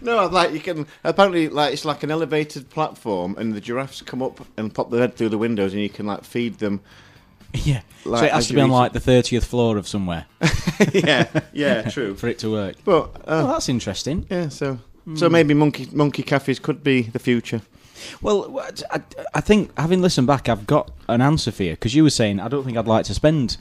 No, 0.02 0.28
like 0.28 0.52
you 0.54 0.60
can 0.60 0.86
apparently 1.04 1.50
like 1.50 1.74
it's 1.74 1.84
like 1.86 2.04
an 2.04 2.12
elevated 2.12 2.70
platform, 2.70 3.36
and 3.40 3.54
the 3.54 3.62
giraffes 3.62 4.04
come 4.04 4.22
up 4.22 4.46
and 4.56 4.72
pop 4.72 4.92
their 4.92 5.00
head 5.02 5.16
through 5.16 5.30
the 5.30 5.38
windows, 5.40 5.74
and 5.74 5.82
you 5.82 5.90
can 5.90 6.06
like 6.06 6.24
feed 6.24 6.60
them. 6.60 6.82
yeah. 7.54 7.82
so 8.04 8.12
Like, 8.12 8.26
it 8.26 8.32
has 8.34 8.48
to 8.50 8.54
be 8.54 8.62
on 8.62 8.70
like 8.70 8.94
the 8.94 9.00
thirtieth 9.00 9.46
floor 9.46 9.78
of 9.78 9.88
somewhere 9.88 10.26
yeah, 10.94 11.28
yeah, 11.54 11.90
true. 11.90 12.14
for 12.14 12.28
it 12.28 12.38
to 12.40 12.52
work. 12.52 12.76
But 12.86 13.10
Oh, 13.26 13.48
uh, 13.48 13.52
that's 13.54 13.68
interesting. 13.70 14.28
yeah, 14.30 14.50
so 14.50 14.78
Hmm. 15.06 15.16
so 15.16 15.30
maybe 15.30 15.54
monkey 15.56 15.88
monkey 15.92 16.22
cafes 16.24 16.60
could 16.60 16.84
be 16.84 17.04
the 17.04 17.20
future. 17.20 17.62
Well, 18.22 18.60
I, 18.92 19.02
I 19.34 19.42
think 19.42 19.76
having 19.78 20.02
listened 20.02 20.28
back, 20.28 20.50
I've 20.50 20.68
got 20.68 20.92
an 21.08 21.22
answer 21.22 21.52
for 21.52 21.64
you 21.64 21.72
because 21.72 21.96
you 21.96 22.04
were 22.04 22.10
saying 22.12 22.40
I 22.40 22.48
don't 22.48 22.64
think 22.64 22.78
I'd 22.78 22.88
like 22.88 23.06
to 23.06 23.14
spend 23.16 23.58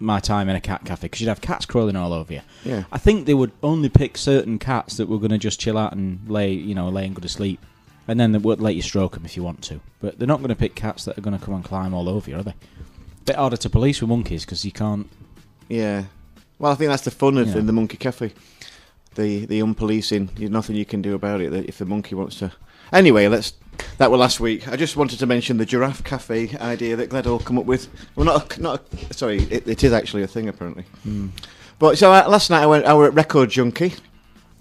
my 0.00 0.20
time 0.20 0.48
in 0.48 0.56
a 0.56 0.60
cat 0.60 0.84
cafe 0.84 1.06
because 1.06 1.20
you'd 1.20 1.28
have 1.28 1.40
cats 1.40 1.66
crawling 1.66 1.96
all 1.96 2.12
over 2.12 2.32
you. 2.32 2.40
Yeah. 2.64 2.84
I 2.92 2.98
think 2.98 3.26
they 3.26 3.34
would 3.34 3.52
only 3.62 3.88
pick 3.88 4.16
certain 4.16 4.58
cats 4.58 4.96
that 4.96 5.08
were 5.08 5.18
going 5.18 5.30
to 5.30 5.38
just 5.38 5.60
chill 5.60 5.78
out 5.78 5.92
and 5.92 6.28
lay, 6.28 6.52
you 6.52 6.74
know, 6.74 6.88
lay 6.88 7.06
and 7.06 7.14
go 7.14 7.20
to 7.20 7.28
sleep, 7.28 7.64
and 8.08 8.18
then 8.18 8.32
they 8.32 8.38
would 8.38 8.60
let 8.60 8.74
you 8.74 8.82
stroke 8.82 9.14
them 9.14 9.24
if 9.24 9.36
you 9.36 9.42
want 9.42 9.62
to. 9.64 9.80
But 10.00 10.18
they're 10.18 10.28
not 10.28 10.38
going 10.38 10.48
to 10.48 10.56
pick 10.56 10.74
cats 10.74 11.04
that 11.04 11.16
are 11.16 11.22
going 11.22 11.38
to 11.38 11.44
come 11.44 11.54
and 11.54 11.64
climb 11.64 11.94
all 11.94 12.08
over 12.08 12.30
you, 12.30 12.38
are 12.38 12.42
they? 12.42 12.54
Bit 13.24 13.36
harder 13.36 13.56
to 13.56 13.70
police 13.70 14.00
with 14.00 14.10
monkeys 14.10 14.44
because 14.44 14.64
you 14.64 14.72
can't. 14.72 15.08
Yeah. 15.68 16.04
Well, 16.58 16.72
I 16.72 16.74
think 16.74 16.90
that's 16.90 17.04
the 17.04 17.10
fun 17.10 17.38
of 17.38 17.52
the 17.52 17.72
monkey 17.72 17.96
cafe. 17.96 18.32
The 19.14 19.46
the 19.46 19.60
unpolicing. 19.60 20.34
There's 20.34 20.50
nothing 20.50 20.76
you 20.76 20.84
can 20.84 21.00
do 21.00 21.14
about 21.14 21.40
it. 21.40 21.52
If 21.68 21.78
the 21.78 21.86
monkey 21.86 22.14
wants 22.14 22.38
to. 22.40 22.52
Anyway, 22.94 23.26
let's. 23.28 23.52
That 23.98 24.10
were 24.10 24.16
last 24.16 24.38
week. 24.38 24.68
I 24.68 24.76
just 24.76 24.96
wanted 24.96 25.18
to 25.18 25.26
mention 25.26 25.56
the 25.56 25.66
giraffe 25.66 26.04
cafe 26.04 26.56
idea 26.58 26.94
that 26.96 27.10
Gledall 27.10 27.44
come 27.44 27.58
up 27.58 27.64
with. 27.64 27.88
Well, 28.14 28.24
not 28.24 28.56
a, 28.56 28.60
not. 28.60 28.82
A, 29.10 29.14
sorry, 29.14 29.42
it, 29.50 29.66
it 29.66 29.84
is 29.84 29.92
actually 29.92 30.22
a 30.22 30.28
thing 30.28 30.48
apparently. 30.48 30.84
Hmm. 31.02 31.28
But 31.80 31.98
so 31.98 32.12
uh, 32.12 32.24
last 32.28 32.50
night 32.50 32.62
I 32.62 32.66
went. 32.66 32.86
I 32.86 32.94
were 32.94 33.06
at 33.06 33.14
Record 33.14 33.50
Junkie. 33.50 33.94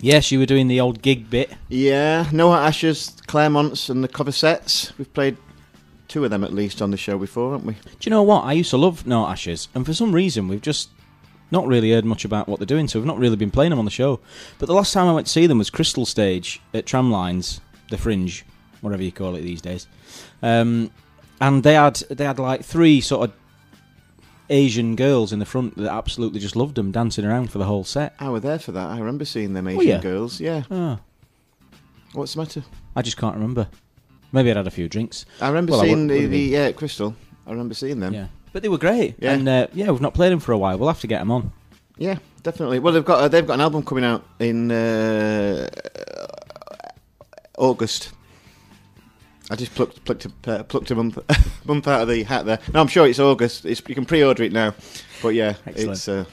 Yes, 0.01 0.31
you 0.31 0.39
were 0.39 0.47
doing 0.47 0.67
the 0.67 0.81
old 0.81 1.01
gig 1.01 1.29
bit. 1.29 1.53
Yeah, 1.69 2.27
Noah 2.33 2.61
Ashes, 2.61 3.15
Claremont's, 3.27 3.89
and 3.89 4.03
the 4.03 4.07
cover 4.07 4.31
sets. 4.31 4.97
We've 4.97 5.13
played 5.13 5.37
two 6.07 6.25
of 6.25 6.31
them 6.31 6.43
at 6.43 6.53
least 6.53 6.81
on 6.81 6.91
the 6.91 6.97
show 6.97 7.17
before, 7.17 7.53
haven't 7.53 7.67
we? 7.67 7.73
Do 7.73 7.97
you 8.01 8.09
know 8.09 8.23
what? 8.23 8.43
I 8.43 8.53
used 8.53 8.71
to 8.71 8.77
love 8.77 9.07
No 9.07 9.25
Ashes, 9.27 9.69
and 9.73 9.85
for 9.85 9.93
some 9.93 10.11
reason 10.11 10.47
we've 10.47 10.61
just 10.61 10.89
not 11.51 11.67
really 11.67 11.91
heard 11.91 12.03
much 12.03 12.25
about 12.25 12.49
what 12.49 12.59
they're 12.59 12.65
doing, 12.65 12.87
so 12.87 12.99
we've 12.99 13.07
not 13.07 13.19
really 13.19 13.35
been 13.35 13.51
playing 13.51 13.69
them 13.69 13.79
on 13.79 13.85
the 13.85 13.91
show. 13.91 14.19
But 14.57 14.65
the 14.65 14.73
last 14.73 14.91
time 14.91 15.07
I 15.07 15.13
went 15.13 15.27
to 15.27 15.33
see 15.33 15.47
them 15.47 15.59
was 15.59 15.69
Crystal 15.69 16.05
Stage 16.05 16.61
at 16.73 16.85
Tramlines, 16.85 17.61
the 17.89 17.97
Fringe, 17.97 18.45
whatever 18.81 19.03
you 19.03 19.11
call 19.11 19.35
it 19.35 19.41
these 19.41 19.61
days. 19.61 19.87
Um, 20.41 20.91
and 21.41 21.63
they 21.63 21.73
had 21.73 21.95
they 22.09 22.25
had 22.25 22.39
like 22.39 22.63
three 22.63 23.01
sort 23.01 23.29
of 23.29 23.35
Asian 24.49 24.95
girls 24.95 25.33
in 25.33 25.39
the 25.39 25.45
front 25.45 25.75
that 25.77 25.91
absolutely 25.91 26.39
just 26.39 26.55
loved 26.55 26.75
them, 26.75 26.91
dancing 26.91 27.25
around 27.25 27.51
for 27.51 27.57
the 27.57 27.65
whole 27.65 27.83
set. 27.83 28.13
I 28.19 28.29
were 28.29 28.39
there 28.39 28.59
for 28.59 28.71
that. 28.73 28.89
I 28.89 28.99
remember 28.99 29.25
seeing 29.25 29.53
them 29.53 29.65
Were 29.65 29.71
Asian 29.71 29.87
ya? 29.87 29.99
girls. 29.99 30.39
Yeah. 30.39 30.63
Oh, 30.69 30.99
What's 32.13 32.33
the 32.35 32.39
matter? 32.41 32.63
I 32.95 33.01
just 33.01 33.17
can't 33.17 33.33
remember. 33.35 33.67
Maybe 34.31 34.51
I'd 34.51 34.57
had 34.57 34.67
a 34.67 34.71
few 34.71 34.87
drinks. 34.87 35.25
I 35.41 35.47
remember 35.47 35.71
Well, 35.71 35.81
I 35.81 35.85
seeing 35.85 36.07
the, 36.07 36.25
the 36.27 36.39
yeah 36.39 36.71
Crystal. 36.71 37.15
I 37.47 37.51
remember 37.51 37.73
seeing 37.73 37.99
them. 37.99 38.13
Yeah, 38.13 38.27
but 38.51 38.61
they 38.61 38.69
were 38.69 38.77
great. 38.77 39.15
Yeah. 39.19 39.33
And 39.33 39.47
uh, 39.49 39.67
yeah, 39.73 39.89
we've 39.91 40.01
not 40.01 40.13
played 40.13 40.31
them 40.31 40.39
for 40.39 40.51
a 40.51 40.57
while. 40.57 40.77
We'll 40.77 40.89
have 40.89 41.01
to 41.01 41.07
get 41.07 41.19
them 41.19 41.31
on. 41.31 41.51
Yeah, 41.97 42.17
definitely. 42.43 42.79
Well, 42.79 42.93
they've 42.93 43.05
got 43.05 43.19
uh, 43.21 43.27
they've 43.27 43.45
got 43.45 43.55
an 43.55 43.61
album 43.61 43.83
coming 43.83 44.03
out 44.03 44.25
in 44.39 44.71
uh, 44.71 45.69
August. 47.57 48.11
I 49.51 49.55
just 49.55 49.75
plucked 49.75 50.03
plucked 50.05 50.25
a, 50.25 50.31
uh, 50.47 50.63
plucked 50.63 50.89
a 50.91 50.95
month 50.95 51.17
month 51.65 51.87
out 51.87 52.01
of 52.01 52.07
the 52.07 52.23
hat 52.23 52.45
there. 52.45 52.59
No, 52.73 52.79
I'm 52.81 52.87
sure 52.87 53.05
it's 53.07 53.19
August. 53.19 53.65
It's, 53.65 53.81
you 53.87 53.95
can 53.95 54.05
pre-order 54.05 54.43
it 54.43 54.53
now. 54.53 54.73
But 55.21 55.29
yeah, 55.29 55.55
Excellent. 55.65 55.91
it's 55.91 56.07
uh, 56.07 56.25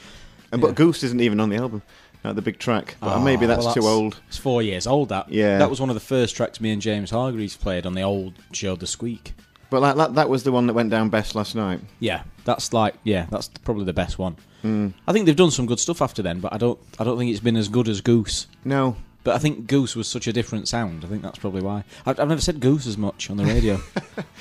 and 0.51 0.61
Yeah. 0.61 0.67
but 0.67 0.75
Goose 0.75 1.03
isn't 1.03 1.19
even 1.21 1.39
on 1.39 1.49
the 1.49 1.57
album. 1.57 1.81
Not 2.23 2.35
the 2.35 2.41
big 2.41 2.59
track. 2.59 2.95
But 2.99 3.15
Oh, 3.15 3.19
maybe 3.19 3.47
that's 3.47 3.65
well, 3.65 3.73
too 3.73 3.81
old. 3.87 4.19
It's 4.27 4.37
four 4.37 4.61
years 4.61 4.85
old. 4.87 5.09
That 5.09 5.29
Yeah. 5.31 5.57
that 5.57 5.69
was 5.69 5.79
one 5.81 5.89
of 5.89 5.95
the 5.95 5.99
first 5.99 6.35
tracks 6.35 6.61
me 6.61 6.71
and 6.71 6.81
James 6.81 7.09
Hargreaves 7.09 7.57
played 7.57 7.85
on 7.85 7.95
the 7.95 8.01
old 8.03 8.33
show, 8.53 8.75
The 8.75 8.87
Squeak. 8.87 9.33
But 9.69 9.81
like, 9.81 9.95
that 9.97 10.15
that 10.15 10.29
was 10.29 10.43
the 10.43 10.51
one 10.51 10.67
that 10.67 10.73
went 10.73 10.89
down 10.89 11.09
best 11.09 11.33
last 11.35 11.55
night. 11.55 11.79
Yeah, 11.99 12.23
that's 12.45 12.71
like 12.73 12.95
yeah, 13.03 13.25
that's 13.29 13.47
probably 13.63 13.85
the 13.85 13.93
best 13.93 14.19
one. 14.19 14.35
Mm. 14.63 14.93
I 15.07 15.11
think 15.13 15.25
they've 15.25 15.35
done 15.35 15.51
some 15.51 15.65
good 15.65 15.79
stuff 15.79 16.01
after 16.01 16.21
then, 16.21 16.39
but 16.39 16.53
I 16.53 16.57
don't 16.57 16.79
I 16.99 17.03
don't 17.03 17.17
think 17.17 17.31
it's 17.31 17.39
been 17.39 17.57
as 17.57 17.67
good 17.67 17.87
as 17.89 17.99
Goose. 18.01 18.47
No, 18.63 18.95
But 19.23 19.35
I 19.35 19.39
think 19.39 19.67
Goose 19.67 19.95
was 19.95 20.07
such 20.07 20.27
a 20.27 20.33
different 20.33 20.67
sound. 20.67 21.03
I 21.05 21.07
think 21.07 21.21
that's 21.21 21.39
probably 21.39 21.61
why. 21.61 21.83
I've, 22.05 22.19
I've 22.19 22.29
never 22.29 22.41
said 22.41 22.59
Goose 22.59 22.87
as 22.87 22.97
much 22.97 23.29
on 23.29 23.37
the 23.37 23.45
radio. 23.45 23.79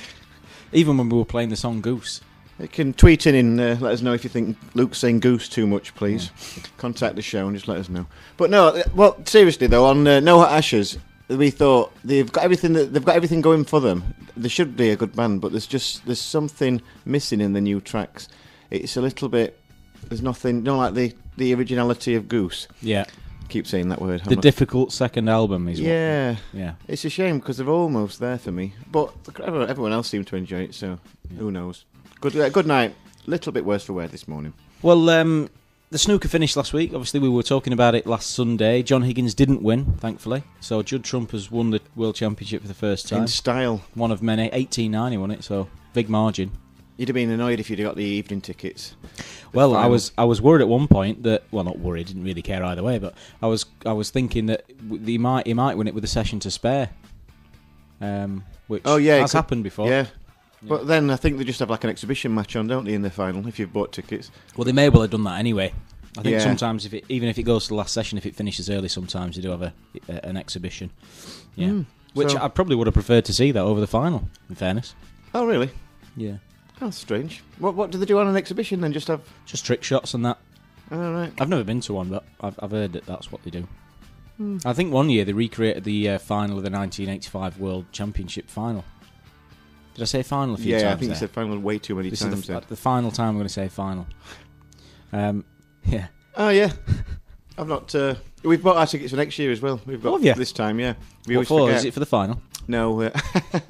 Even 0.72 0.96
when 0.96 1.08
we 1.08 1.18
were 1.18 1.24
playing 1.24 1.50
the 1.50 1.56
song 1.56 1.80
Goose. 1.80 2.20
You 2.60 2.68
can 2.68 2.92
tweet 2.92 3.26
in 3.26 3.34
and 3.34 3.60
uh, 3.60 3.76
let 3.80 3.92
us 3.92 4.02
know 4.02 4.12
if 4.12 4.22
you 4.22 4.28
think 4.28 4.56
Luke's 4.74 4.98
saying 4.98 5.20
goose 5.20 5.48
too 5.48 5.66
much, 5.66 5.94
please. 5.94 6.30
Contact 6.76 7.16
the 7.16 7.22
show 7.22 7.46
and 7.46 7.56
just 7.56 7.68
let 7.68 7.78
us 7.78 7.88
know. 7.88 8.06
But 8.36 8.50
no, 8.50 8.68
uh, 8.68 8.82
well, 8.94 9.16
seriously 9.24 9.66
though, 9.66 9.86
on 9.86 10.06
uh, 10.06 10.20
No 10.20 10.40
Hot 10.40 10.52
Ashes, 10.52 10.98
we 11.28 11.50
thought 11.50 11.92
they've 12.04 12.30
got 12.30 12.44
everything. 12.44 12.74
That, 12.74 12.92
they've 12.92 13.04
got 13.04 13.16
everything 13.16 13.40
going 13.40 13.64
for 13.64 13.80
them. 13.80 14.14
They 14.36 14.48
should 14.48 14.76
be 14.76 14.90
a 14.90 14.96
good 14.96 15.16
band, 15.16 15.40
but 15.40 15.52
there's 15.52 15.66
just 15.66 16.04
there's 16.04 16.20
something 16.20 16.82
missing 17.06 17.40
in 17.40 17.54
the 17.54 17.60
new 17.62 17.80
tracks. 17.80 18.28
It's 18.70 18.96
a 18.96 19.00
little 19.00 19.28
bit. 19.28 19.58
There's 20.08 20.22
nothing. 20.22 20.56
You 20.56 20.62
know, 20.62 20.78
like 20.78 20.94
the 20.94 21.14
the 21.36 21.54
originality 21.54 22.14
of 22.14 22.28
Goose. 22.28 22.68
Yeah, 22.82 23.04
Keep 23.50 23.66
saying 23.66 23.88
that 23.88 24.00
word. 24.00 24.22
the 24.24 24.36
I'm 24.36 24.40
difficult 24.40 24.92
second 24.92 25.28
album 25.28 25.68
is. 25.68 25.80
what- 25.80 25.88
yeah. 25.88 26.36
yeah. 26.52 26.74
It's 26.88 27.04
a 27.04 27.10
shame 27.10 27.38
because 27.40 27.58
they're 27.58 27.68
almost 27.68 28.20
there 28.20 28.38
for 28.38 28.52
me, 28.52 28.74
but 28.90 29.12
everyone 29.44 29.92
else 29.92 30.08
seemed 30.08 30.28
to 30.28 30.36
enjoy 30.36 30.60
it. 30.62 30.74
So 30.74 30.98
who 31.36 31.50
knows? 31.50 31.84
Good 32.20 32.36
uh, 32.36 32.48
good 32.48 32.66
night. 32.66 32.94
Little 33.26 33.52
bit 33.52 33.64
worse 33.64 33.84
for 33.84 33.92
wear 33.92 34.08
this 34.08 34.26
morning. 34.26 34.54
Well, 34.82 35.10
um, 35.10 35.50
the 35.90 35.98
snooker 35.98 36.28
finished 36.28 36.56
last 36.56 36.72
week. 36.72 36.92
Obviously, 36.94 37.18
we 37.20 37.28
were 37.28 37.42
talking 37.42 37.72
about 37.72 37.94
it 37.94 38.06
last 38.06 38.30
Sunday. 38.30 38.82
John 38.82 39.02
Higgins 39.02 39.34
didn't 39.34 39.62
win, 39.62 39.96
thankfully. 39.96 40.42
So 40.60 40.82
Judd 40.82 41.04
Trump 41.04 41.32
has 41.32 41.50
won 41.50 41.70
the 41.70 41.80
World 41.96 42.14
Championship 42.14 42.62
for 42.62 42.68
the 42.68 42.74
first 42.74 43.08
time. 43.08 43.22
In 43.22 43.28
style. 43.28 43.82
One 43.94 44.10
of 44.12 44.22
many. 44.22 44.48
18-9 44.50 45.10
he 45.10 45.18
won 45.18 45.32
it, 45.32 45.42
so 45.44 45.68
big 45.92 46.08
margin. 46.08 46.52
You'd 46.96 47.08
have 47.08 47.14
been 47.14 47.30
annoyed 47.30 47.58
if 47.60 47.68
you'd 47.70 47.80
got 47.80 47.96
the 47.96 48.04
evening 48.04 48.40
tickets. 48.40 48.94
Well, 49.52 49.74
I 49.74 49.86
was 49.86 50.12
I 50.16 50.24
was 50.24 50.40
worried 50.40 50.62
at 50.62 50.68
one 50.68 50.86
point 50.88 51.22
that 51.24 51.42
well, 51.50 51.64
not 51.64 51.78
worried, 51.78 52.06
didn't 52.06 52.24
really 52.24 52.42
care 52.42 52.62
either 52.64 52.82
way, 52.82 52.98
but 52.98 53.14
I 53.42 53.46
was 53.46 53.66
I 53.84 53.92
was 53.92 54.10
thinking 54.10 54.46
that 54.46 54.64
he 55.04 55.18
might 55.18 55.46
he 55.46 55.54
might 55.54 55.76
win 55.76 55.88
it 55.88 55.94
with 55.94 56.04
a 56.04 56.08
session 56.08 56.38
to 56.40 56.50
spare, 56.50 56.90
um, 58.00 58.44
which 58.68 58.82
Oh, 58.84 58.96
yeah, 58.96 59.16
has 59.18 59.32
could- 59.32 59.38
happened 59.38 59.64
before. 59.64 59.88
Yeah. 59.88 60.06
But 60.62 60.86
then 60.86 61.08
I 61.10 61.16
think 61.16 61.38
they 61.38 61.44
just 61.44 61.58
have 61.60 61.70
like 61.70 61.84
an 61.84 61.90
exhibition 61.90 62.34
match 62.34 62.54
on, 62.54 62.66
don't 62.66 62.84
they, 62.84 62.92
in 62.92 63.00
the 63.02 63.10
final 63.10 63.46
if 63.48 63.58
you've 63.58 63.72
bought 63.72 63.92
tickets? 63.92 64.30
Well, 64.56 64.64
they 64.66 64.72
may 64.72 64.90
well 64.90 65.00
have 65.02 65.10
done 65.10 65.24
that 65.24 65.38
anyway. 65.38 65.72
I 66.18 66.22
think 66.22 66.34
Yeah. 66.34 66.40
sometimes 66.40 66.84
if 66.84 66.92
it, 66.92 67.04
even 67.08 67.28
if 67.30 67.38
it 67.38 67.44
goes 67.44 67.62
to 67.64 67.68
the 67.70 67.76
last 67.76 67.94
session, 67.94 68.18
if 68.18 68.26
it 68.26 68.36
finishes 68.36 68.68
early, 68.68 68.88
sometimes 68.88 69.36
you 69.36 69.42
do 69.42 69.50
have 69.50 69.62
a, 69.62 69.72
a 70.08 70.26
an 70.26 70.36
exhibition. 70.36 70.90
Yeah, 71.56 71.68
Mm, 71.68 71.86
which 72.14 72.32
so- 72.32 72.38
I 72.42 72.48
probably 72.48 72.76
would 72.76 72.86
have 72.88 72.94
preferred 72.94 73.24
to 73.26 73.32
see 73.32 73.52
that 73.52 73.60
over 73.62 73.80
the 73.80 73.86
final. 73.86 74.28
In 74.50 74.54
fairness, 74.54 74.94
Oh, 75.32 75.46
really? 75.46 75.70
yeah, 76.16 76.34
That's 76.80 76.96
strange. 76.96 77.42
What 77.58 77.74
what 77.74 77.90
do 77.90 77.98
they 77.98 78.06
do 78.06 78.18
on 78.18 78.26
an 78.26 78.36
exhibition 78.36 78.80
then? 78.80 78.92
Just 78.92 79.08
have. 79.08 79.20
just 79.46 79.64
trick 79.66 79.82
shots 79.84 80.14
and 80.14 80.24
that. 80.24 80.38
Oh, 80.90 81.12
right. 81.12 81.32
I've 81.40 81.48
never 81.48 81.62
been 81.62 81.80
to 81.82 81.94
one, 81.94 82.08
but 82.08 82.24
I've, 82.40 82.58
I've 82.60 82.70
heard 82.72 82.94
that 82.94 83.06
that's 83.06 83.30
what 83.30 83.42
they 83.44 83.50
do. 83.50 83.68
Hmm. 84.38 84.58
I 84.64 84.72
think 84.72 84.92
one 84.92 85.08
year 85.10 85.24
they 85.24 85.32
recreated 85.32 85.84
the 85.84 86.08
uh, 86.10 86.18
final 86.18 86.56
of 86.56 86.64
the 86.64 86.70
1985 86.70 87.58
World 87.60 87.84
Championship 87.92 88.48
final. 88.50 88.84
Did 89.94 90.02
I 90.02 90.06
say 90.06 90.22
final 90.22 90.54
a 90.54 90.58
few 90.58 90.72
Yeah, 90.72 90.82
times? 90.82 90.94
I 90.94 90.96
think 90.98 91.08
you 91.10 91.16
said 91.16 91.30
final 91.30 91.58
way 91.58 91.78
too 91.78 91.94
many 91.94 92.10
this 92.10 92.20
times. 92.20 92.34
is 92.40 92.46
the, 92.46 92.54
then. 92.54 92.62
the 92.68 92.76
final 92.76 93.10
time 93.10 93.28
I'm 93.28 93.34
going 93.34 93.46
to 93.46 93.52
say 93.52 93.68
final. 93.68 94.06
Um, 95.12 95.44
yeah, 95.84 96.06
Oh, 96.36 96.48
yeah. 96.48 96.72
I've 97.58 97.68
not. 97.68 97.94
Uh, 97.94 98.14
we've 98.42 98.62
bought 98.62 98.76
our 98.76 98.86
tickets 98.86 99.10
for 99.10 99.16
next 99.16 99.38
year 99.38 99.50
as 99.52 99.60
well. 99.60 99.80
We've 99.84 100.02
got 100.02 100.14
Oh, 100.14 100.22
have 100.22 100.38
this 100.38 100.52
time, 100.52 100.80
yeah. 100.80 100.94
We 101.26 101.36
what 101.36 101.48
always 101.48 101.48
for? 101.48 101.66
forget. 101.68 101.78
Is 101.80 101.84
it 101.84 101.94
for 101.94 102.00
the 102.00 102.06
final? 102.06 102.40
No, 102.68 103.02
uh, 103.02 103.10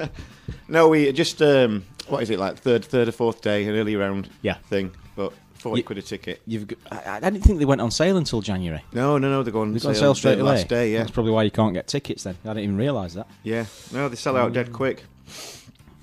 no. 0.69 0.89
We 0.89 1.11
just 1.13 1.41
um, 1.43 1.85
what 2.11 2.23
is 2.23 2.31
it 2.31 2.39
like 2.39 2.59
third, 2.59 2.85
third 2.85 3.09
or 3.09 3.13
fourth 3.13 3.41
day, 3.43 3.65
an 3.65 3.75
early 3.77 3.97
round 3.97 4.29
Yeah. 4.43 4.55
thing, 4.69 4.91
but 5.17 5.33
forty 5.55 5.81
You- 5.81 5.85
quid 5.85 5.99
a 5.99 6.03
ticket. 6.03 6.41
You've. 6.47 6.69
Got, 6.69 6.79
I, 6.91 7.17
I 7.17 7.21
didn't 7.31 7.43
think 7.45 7.59
they 7.59 7.65
went 7.65 7.81
on 7.81 7.91
sale 7.91 8.17
until 8.17 8.41
January. 8.41 8.83
No, 8.93 9.19
no, 9.19 9.29
no. 9.31 9.43
They're 9.43 9.53
going 9.53 9.73
They 9.73 9.81
got 9.81 9.91
on 9.91 9.95
sale 9.95 10.15
straight 10.15 10.39
away. 10.39 10.51
Last 10.51 10.69
day, 10.69 10.93
yeah, 10.93 10.99
That's 11.01 11.11
probably 11.11 11.33
why 11.33 11.43
you 11.45 11.51
can't 11.51 11.75
get 11.75 11.87
tickets. 11.87 12.25
Then 12.25 12.37
I 12.45 12.49
didn't 12.49 12.65
even 12.65 12.77
realise 12.77 13.15
that. 13.15 13.27
yeah. 13.43 13.67
No, 13.93 14.09
they 14.09 14.17
sell 14.17 14.37
out 14.37 14.53
dead 14.53 14.67
um, 14.69 14.73
quick. 14.73 15.05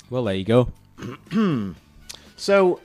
Well, 0.10 0.24
there 0.24 0.36
you 0.36 0.46
go. 0.46 0.72
So, 2.36 2.80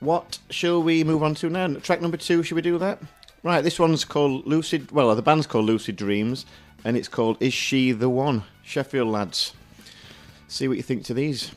what 0.00 0.38
shall 0.50 0.82
we 0.82 1.04
move 1.04 1.22
on 1.22 1.34
to 1.36 1.48
now? 1.48 1.68
Track 1.74 2.00
number 2.00 2.16
two. 2.16 2.42
Should 2.42 2.56
we 2.56 2.62
do 2.62 2.76
that? 2.78 3.00
Right. 3.42 3.62
This 3.62 3.78
one's 3.78 4.04
called 4.04 4.46
Lucid. 4.46 4.90
Well, 4.90 5.14
the 5.14 5.22
band's 5.22 5.46
called 5.46 5.66
Lucid 5.66 5.96
Dreams, 5.96 6.44
and 6.84 6.96
it's 6.96 7.08
called 7.08 7.36
"Is 7.40 7.54
She 7.54 7.92
the 7.92 8.08
One?" 8.08 8.42
Sheffield 8.64 9.08
lads. 9.08 9.52
See 10.48 10.66
what 10.66 10.76
you 10.76 10.82
think 10.82 11.04
to 11.04 11.14
these. 11.14 11.52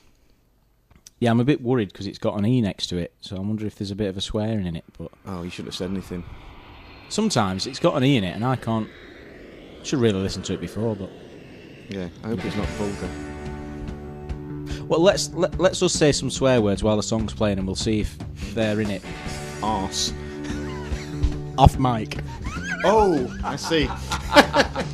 Yeah, 1.24 1.32
I'm 1.32 1.39
a 1.39 1.46
bit 1.46 1.62
worried 1.62 1.88
because 1.88 2.06
it's 2.06 2.18
got 2.18 2.38
an 2.38 2.46
E 2.46 2.60
next 2.60 2.88
to 2.88 2.98
it, 2.98 3.13
so 3.22 3.38
I 3.38 3.39
wonder 3.39 3.65
if 3.65 3.75
there's 3.75 3.92
a 3.92 3.96
bit 3.96 4.10
of 4.10 4.18
a 4.18 4.22
swearing 4.22 4.65
in 4.65 4.75
it. 4.75 4.84
But 4.98 5.10
Oh, 5.25 5.44
you 5.44 5.50
shouldn't 5.50 5.70
have 5.70 5.75
said 5.77 5.89
anything. 5.89 6.25
sometimes 7.08 7.65
it's 7.65 7.80
got 7.80 7.96
an 7.96 8.03
E 8.03 8.18
in 8.18 8.25
it, 8.25 8.36
and 8.36 8.44
I 8.44 8.58
can't. 8.58 8.89
Should 9.84 10.00
really 10.00 10.20
listen 10.20 10.42
to 10.44 10.53
it 10.53 10.60
before, 10.60 10.98
but 10.98 11.10
Yeah, 11.88 12.10
I 12.25 12.27
hope 12.27 12.44
it's 12.44 12.58
not 12.58 12.68
vulgar. 12.72 13.08
well, 14.86 15.00
let's 15.00 15.32
let, 15.34 15.58
let's 15.62 15.80
just 15.80 15.98
say 15.98 16.12
some 16.12 16.30
swear 16.30 16.62
words 16.62 16.84
while 16.84 16.98
the 16.98 17.03
song's 17.03 17.34
playing, 17.34 17.58
and 17.58 17.65
we'll 17.65 17.77
see 17.77 18.01
if 18.01 18.18
they're 18.53 18.82
in 18.82 18.89
it. 18.92 19.01
Arse. 19.63 20.12
Off 21.58 21.80
mic. 21.80 22.18
Oh, 22.84 23.34
I 23.46 23.56
see. 23.56 23.88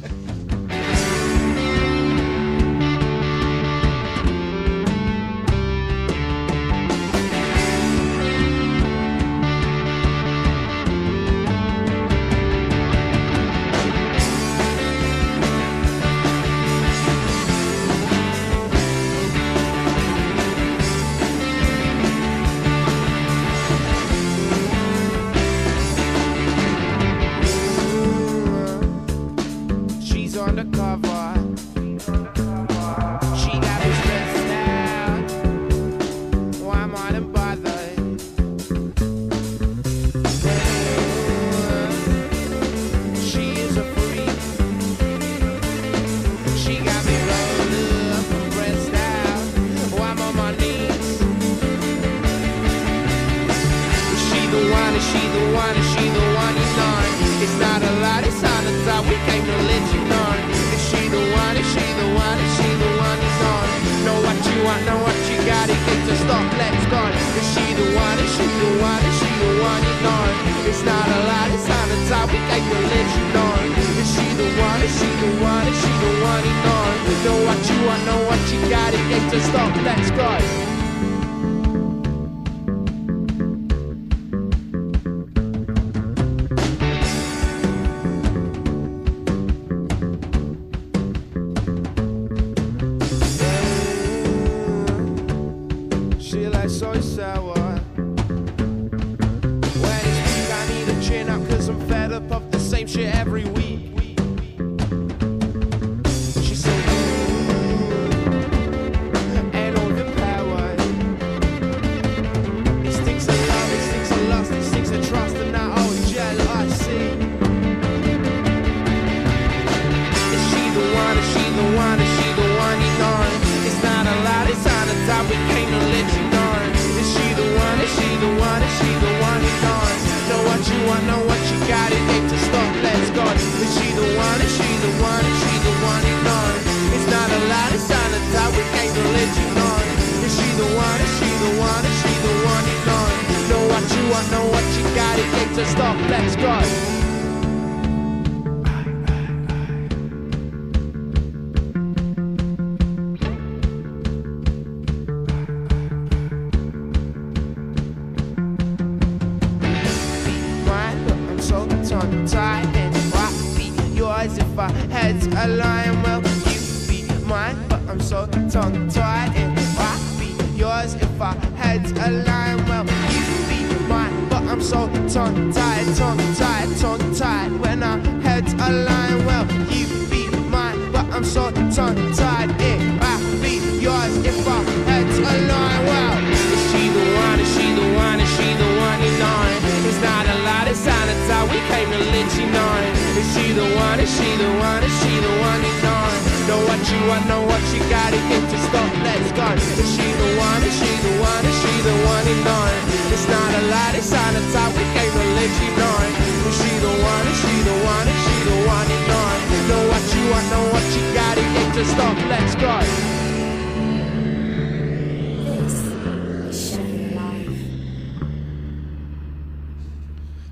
to 145.59 145.65
stop, 145.65 145.97
let's 146.09 146.35
go. 146.37 146.68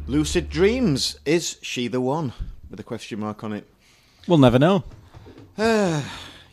Lucid 0.08 0.50
Dreams. 0.50 1.20
Is 1.26 1.58
she 1.62 1.88
the 1.88 2.02
one? 2.02 2.34
With 2.70 2.80
a 2.80 2.84
question 2.84 3.20
mark 3.20 3.44
on 3.44 3.54
it. 3.54 3.68
We'll 4.28 4.38
never 4.38 4.60
know. 4.60 4.84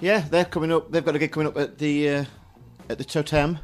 Yeah, 0.01 0.21
they're 0.29 0.45
coming 0.45 0.71
up. 0.73 0.91
They've 0.91 1.05
got 1.05 1.15
a 1.17 1.19
gig 1.19 1.31
coming 1.33 1.47
up 1.47 1.57
at 1.57 1.79
the 1.79 2.09
uh, 2.11 2.25
at 2.91 2.99
the 2.99 3.05
Totem, 3.05 3.59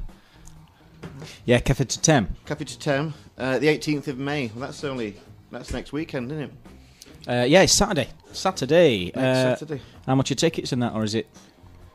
Yeah, 1.45 1.59
Cafe 1.59 1.85
to 1.85 2.01
Tem. 2.01 2.35
Cafe 2.47 2.65
Totem, 2.65 3.13
uh, 3.37 3.59
the 3.59 3.67
18th 3.67 4.07
of 4.09 4.17
May. 4.17 4.47
Well, 4.55 4.61
that's 4.67 4.83
only 4.85 5.17
that's 5.51 5.73
next 5.73 5.93
weekend, 5.93 6.31
isn't 6.33 6.45
it? 6.45 7.29
Uh, 7.29 7.45
yeah, 7.47 7.63
it's 7.63 7.75
Saturday. 7.75 8.09
Saturday. 8.33 9.07
Next 9.07 9.17
Uh, 9.19 9.57
Saturday. 9.57 9.83
How 10.07 10.15
much 10.15 10.31
are 10.31 10.35
tickets 10.37 10.73
in 10.73 10.79
that, 10.79 10.95
or 10.95 11.05
is 11.05 11.15
it 11.15 11.27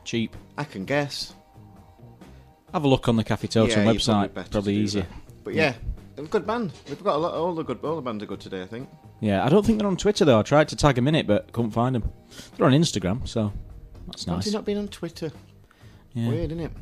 cheap? 0.04 0.36
I 0.56 0.62
can 0.64 0.84
guess. 0.84 1.34
Have 2.72 2.84
a 2.84 2.88
look 2.88 3.08
on 3.08 3.16
the 3.16 3.24
Cafe 3.24 3.48
Totem 3.48 3.84
Yeah, 3.84 3.92
website. 3.92 4.32
Probably, 4.50 4.74
to 4.74 4.80
easier. 4.80 5.06
But 5.42 5.54
yeah, 5.54 5.74
a 6.18 6.22
good 6.22 6.46
band. 6.46 6.72
We've 6.88 7.02
got 7.02 7.16
a 7.16 7.18
lot. 7.18 7.34
All 7.34 7.54
the 7.54 7.62
good. 7.62 7.78
All 7.84 7.96
the 7.96 8.02
bands 8.02 8.22
are 8.22 8.26
good 8.26 8.40
today. 8.40 8.62
I 8.62 8.66
think. 8.66 8.88
Yeah, 9.20 9.44
I 9.44 9.48
don't 9.48 9.64
think 9.64 9.78
they're 9.78 9.88
on 9.88 9.96
Twitter 9.96 10.24
though. 10.24 10.38
I 10.38 10.42
tried 10.42 10.68
to 10.68 10.76
tag 10.76 10.94
them 10.96 11.08
in 11.08 11.14
it, 11.14 11.26
but 11.26 11.52
couldn't 11.52 11.70
find 11.72 11.94
them. 11.94 12.10
They're 12.56 12.66
on 12.66 12.72
Instagram, 12.72 13.26
so 13.26 13.52
that's 14.06 14.26
nice. 14.26 14.44
he 14.44 14.50
not 14.52 14.64
been 14.64 14.78
on 14.78 14.88
Twitter? 14.88 15.30
Yeah, 16.14 16.28
Weird, 16.28 16.52
isn't 16.52 16.60
it? 16.64 16.72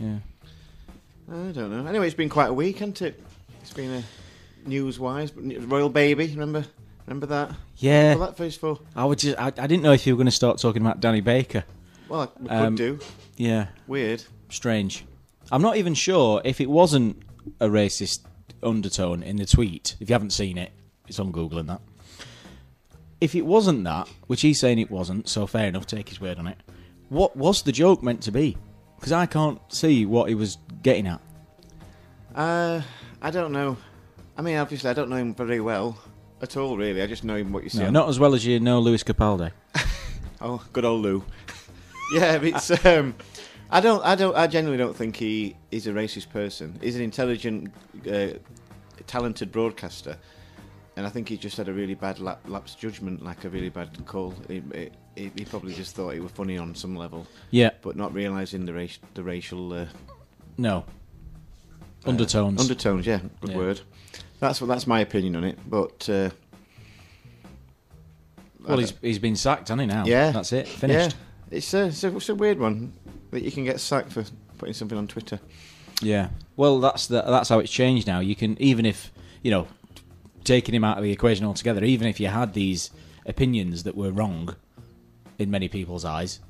yeah. 0.00 0.18
I 1.32 1.52
don't 1.52 1.70
know. 1.70 1.86
Anyway, 1.88 2.06
it's 2.06 2.14
been 2.16 2.28
quite 2.28 2.48
a 2.48 2.52
week, 2.52 2.78
hasn't 2.78 3.02
it? 3.02 3.22
It's 3.62 3.72
been 3.72 3.90
a 3.92 4.68
news-wise. 4.68 5.30
but 5.30 5.44
Royal 5.70 5.88
Baby, 5.88 6.26
remember? 6.28 6.64
Remember 7.06 7.26
that? 7.26 7.52
Yeah, 7.76 8.14
Well, 8.16 8.26
that 8.26 8.36
face 8.36 8.56
for. 8.56 8.80
I 8.96 9.04
would 9.04 9.18
just. 9.18 9.38
I, 9.38 9.46
I 9.46 9.50
didn't 9.66 9.82
know 9.82 9.92
if 9.92 10.06
you 10.06 10.14
were 10.14 10.16
going 10.18 10.26
to 10.26 10.32
start 10.32 10.58
talking 10.58 10.82
about 10.82 11.00
Danny 11.00 11.20
Baker. 11.20 11.64
Well, 12.08 12.32
we 12.40 12.48
could 12.48 12.56
Um, 12.56 12.74
do. 12.74 12.98
Yeah, 13.36 13.68
Weird. 13.86 14.24
strange. 14.48 15.04
I'm 15.52 15.62
not 15.62 15.76
even 15.76 15.94
sure 15.94 16.40
if 16.44 16.60
it 16.60 16.68
wasn't 16.70 17.20
a 17.60 17.68
racist 17.68 18.20
undertone 18.62 19.22
in 19.22 19.36
the 19.36 19.46
tweet. 19.46 19.96
If 20.00 20.08
you 20.08 20.14
haven't 20.14 20.30
seen 20.32 20.58
it, 20.58 20.72
it's 21.08 21.18
on 21.18 21.32
Google 21.32 21.58
and 21.58 21.68
that. 21.68 21.80
If 23.20 23.34
it 23.34 23.42
wasn't 23.44 23.84
that, 23.84 24.08
which 24.26 24.40
he's 24.42 24.58
saying 24.60 24.78
it 24.78 24.90
wasn't, 24.90 25.28
so 25.28 25.46
fair 25.46 25.66
enough, 25.68 25.86
take 25.86 26.08
his 26.08 26.20
word 26.20 26.38
on 26.38 26.46
it. 26.46 26.56
What 27.10 27.36
was 27.36 27.62
the 27.62 27.72
joke 27.72 28.02
meant 28.02 28.22
to 28.22 28.32
be? 28.32 28.56
Because 28.96 29.12
I 29.12 29.26
can't 29.26 29.60
see 29.72 30.06
what 30.06 30.28
he 30.28 30.34
was 30.34 30.58
getting 30.82 31.06
at. 31.06 31.20
Uh, 32.34 32.80
I 33.20 33.30
don't 33.30 33.52
know. 33.52 33.76
I 34.38 34.42
mean, 34.42 34.56
obviously, 34.56 34.88
I 34.88 34.92
don't 34.94 35.10
know 35.10 35.16
him 35.16 35.34
very 35.34 35.60
well 35.60 35.98
at 36.40 36.56
all, 36.56 36.76
really. 36.76 37.02
I 37.02 37.06
just 37.06 37.24
know 37.24 37.36
him 37.36 37.52
what 37.52 37.64
you 37.64 37.70
see. 37.70 37.80
No, 37.80 37.86
on- 37.88 37.92
not 37.92 38.08
as 38.08 38.18
well 38.18 38.34
as 38.34 38.46
you 38.46 38.60
know 38.60 38.80
Lewis 38.80 39.02
Capaldi. 39.04 39.52
Oh, 40.42 40.64
good 40.72 40.86
old 40.86 41.02
Lou. 41.02 41.22
yeah, 42.14 42.40
it's. 42.40 42.70
Um, 42.86 43.14
I 43.70 43.80
don't. 43.80 44.04
I 44.04 44.14
don't. 44.14 44.36
I 44.36 44.46
genuinely 44.46 44.82
don't 44.82 44.96
think 44.96 45.16
he 45.16 45.56
is 45.70 45.86
a 45.86 45.92
racist 45.92 46.30
person. 46.30 46.78
He's 46.82 46.96
an 46.96 47.02
intelligent, 47.02 47.72
uh, 48.10 48.28
talented 49.06 49.52
broadcaster, 49.52 50.16
and 50.96 51.06
I 51.06 51.08
think 51.10 51.28
he 51.28 51.36
just 51.36 51.56
had 51.56 51.68
a 51.68 51.72
really 51.72 51.94
bad 51.94 52.18
lap, 52.18 52.40
lapse 52.48 52.74
judgment, 52.74 53.24
like 53.24 53.44
a 53.44 53.48
really 53.48 53.68
bad 53.68 54.04
call. 54.06 54.34
He, 54.48 54.62
he, 55.14 55.30
he 55.36 55.44
probably 55.44 55.72
just 55.72 55.94
thought 55.94 56.14
it 56.14 56.20
was 56.20 56.32
funny 56.32 56.58
on 56.58 56.74
some 56.74 56.96
level, 56.96 57.26
Yeah, 57.50 57.70
but 57.82 57.94
not 57.94 58.12
realising 58.12 58.66
the 58.66 58.72
race, 58.72 58.98
the 59.14 59.22
racial 59.22 59.72
uh, 59.72 59.86
no. 60.58 60.84
Undertones. 62.06 62.60
undertones. 62.60 63.06
Yeah, 63.06 63.20
good 63.40 63.50
Yeah. 63.50 63.56
word. 63.56 63.80
That's 64.40 64.60
what. 64.60 64.66
That's 64.68 64.86
my 64.86 65.00
opinion 65.00 65.36
on 65.36 65.44
it. 65.44 65.58
But 65.68 66.08
uh, 66.08 66.30
well, 68.66 68.78
he's, 68.78 68.94
he's 69.00 69.18
been 69.18 69.36
sacked, 69.36 69.68
hasn't 69.68 69.82
he, 69.82 69.86
now? 69.86 70.04
Yeah. 70.06 70.30
That's 70.32 70.52
it. 70.52 70.66
Finished. 70.66 71.16
Yeah, 71.50 71.56
it's 71.56 71.74
a, 71.74 71.86
it's 71.86 72.04
a 72.04 72.16
it's 72.16 72.28
a 72.28 72.34
weird 72.34 72.58
one 72.58 72.92
that 73.30 73.42
you 73.42 73.50
can 73.52 73.64
get 73.64 73.80
sacked 73.80 74.12
for 74.12 74.24
putting 74.58 74.74
something 74.74 74.98
on 74.98 75.06
Twitter. 75.06 75.40
Yeah. 76.02 76.28
Well, 76.56 76.80
that's 76.80 77.06
the, 77.06 77.22
that's 77.22 77.48
how 77.48 77.58
it's 77.58 77.70
changed 77.70 78.06
now. 78.06 78.20
You 78.20 78.34
can 78.36 78.60
even 78.60 78.86
if 78.86 79.12
you 79.42 79.50
know 79.50 79.66
taking 80.44 80.74
him 80.74 80.84
out 80.84 80.96
of 80.98 81.04
the 81.04 81.12
equation 81.12 81.44
altogether, 81.46 81.84
even 81.84 82.08
if 82.08 82.18
you 82.20 82.28
had 82.28 82.54
these 82.54 82.90
opinions 83.26 83.82
that 83.84 83.94
were 83.96 84.10
wrong 84.10 84.56
in 85.38 85.50
many 85.50 85.68
people's 85.68 86.04
eyes, 86.04 86.40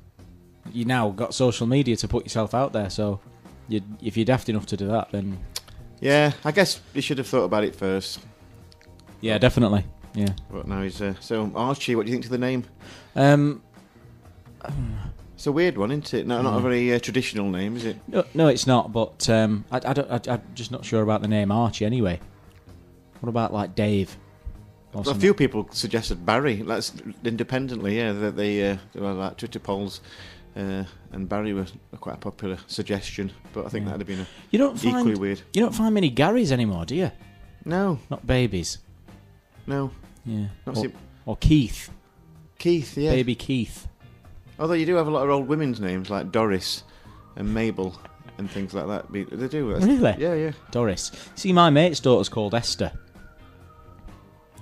you 0.71 0.85
now 0.85 1.09
got 1.09 1.33
social 1.33 1.67
media 1.67 1.95
to 1.97 2.07
put 2.07 2.23
yourself 2.25 2.53
out 2.53 2.71
there. 2.73 2.89
So, 2.89 3.19
you, 3.67 3.81
if 4.01 4.15
you're 4.17 4.25
daft 4.25 4.47
enough 4.49 4.65
to 4.67 4.77
do 4.77 4.87
that, 4.87 5.11
then 5.11 5.37
Yeah, 5.99 6.31
I 6.45 6.51
guess 6.51 6.79
you 6.93 7.01
should 7.01 7.17
have 7.17 7.27
thought 7.27 7.43
about 7.43 7.63
it 7.65 7.75
first. 7.75 8.19
yeah, 9.19 9.37
definitely. 9.37 9.85
Yeah. 10.13 10.29
But 10.49 10.67
now 10.67 10.81
he's 10.81 11.01
uh, 11.01 11.13
so 11.19 11.51
Archie. 11.55 11.95
What 11.95 12.05
do 12.05 12.11
you 12.11 12.15
think 12.15 12.23
to 12.25 12.31
the 12.31 12.37
name? 12.37 12.63
Um. 13.15 13.61
It's 15.41 15.47
a 15.47 15.51
weird 15.51 15.75
one, 15.75 15.89
isn't 15.89 16.13
it? 16.13 16.27
No, 16.27 16.39
not 16.43 16.59
a 16.59 16.61
very 16.61 16.93
uh, 16.93 16.99
traditional 16.99 17.49
name, 17.49 17.75
is 17.75 17.83
it? 17.83 17.97
No, 18.07 18.23
no, 18.35 18.47
it's 18.47 18.67
not. 18.67 18.91
But 18.91 19.27
um, 19.27 19.65
I, 19.71 19.77
I 19.77 19.93
don't. 19.93 20.11
I, 20.11 20.33
I'm 20.33 20.43
just 20.53 20.69
not 20.69 20.85
sure 20.85 21.01
about 21.01 21.23
the 21.23 21.27
name 21.27 21.51
Archie. 21.51 21.83
Anyway, 21.83 22.19
what 23.21 23.29
about 23.29 23.51
like 23.51 23.73
Dave? 23.73 24.15
Well, 24.93 25.09
a 25.09 25.15
few 25.15 25.33
people 25.33 25.67
suggested 25.71 26.27
Barry. 26.27 26.57
That's 26.57 26.93
independently, 27.25 27.97
yeah. 27.97 28.11
That 28.11 28.35
they, 28.35 28.69
uh, 28.69 28.77
there 28.93 29.01
were 29.01 29.13
like 29.13 29.37
Twitter 29.37 29.57
polls, 29.57 30.01
uh, 30.55 30.83
and 31.11 31.27
Barry 31.27 31.53
was 31.53 31.73
a 31.91 31.97
quite 31.97 32.17
a 32.17 32.19
popular 32.19 32.59
suggestion. 32.67 33.31
But 33.51 33.65
I 33.65 33.69
think 33.69 33.85
Yeah. 33.85 33.93
that'd 33.93 34.07
have 34.07 34.15
been 34.15 34.19
a, 34.19 34.27
You 34.51 34.59
don't 34.59 34.77
find 34.79 34.99
equally 34.99 35.15
weird. 35.19 35.41
you 35.53 35.61
don't 35.63 35.73
find 35.73 35.95
many 35.95 36.11
Garys 36.11 36.51
anymore, 36.51 36.85
do 36.85 36.95
you? 36.95 37.11
No, 37.65 37.97
Not 38.11 38.27
babies. 38.27 38.77
no, 39.65 39.89
Yeah. 40.23 40.49
Not 40.67 40.77
Or, 40.77 40.91
or 41.25 41.37
Keith. 41.37 41.89
Keith. 42.59 42.95
Yeah. 42.95 43.09
Baby 43.09 43.33
Keith. 43.33 43.87
Although 44.61 44.75
you 44.75 44.85
do 44.85 44.93
have 44.95 45.07
a 45.07 45.11
lot 45.11 45.23
of 45.23 45.29
old 45.31 45.47
women's 45.47 45.79
names 45.81 46.09
like 46.11 46.31
Doris 46.31 46.83
and 47.35 47.51
Mabel 47.51 47.99
and 48.37 48.49
things 48.49 48.73
like 48.75 48.85
that. 48.87 49.11
They 49.11 49.23
do. 49.47 49.73
that's- 49.73 49.87
Really? 49.87 50.15
Yeah, 50.19 50.35
yeah. 50.35 50.51
Doris. 50.69 51.11
See, 51.35 51.51
my 51.51 51.71
mate's 51.71 51.99
daughter's 51.99 52.29
called 52.29 52.53
Esther. 52.53 52.91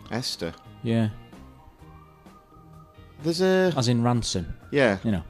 Esther. 0.09 0.53
Yeah. 0.83 1.09
There's 3.23 3.41
a 3.41 3.73
As 3.75 3.89
in 3.89 4.01
ransom. 4.01 4.53
yeah. 4.71 4.99
You 5.03 5.12
know. 5.12 5.23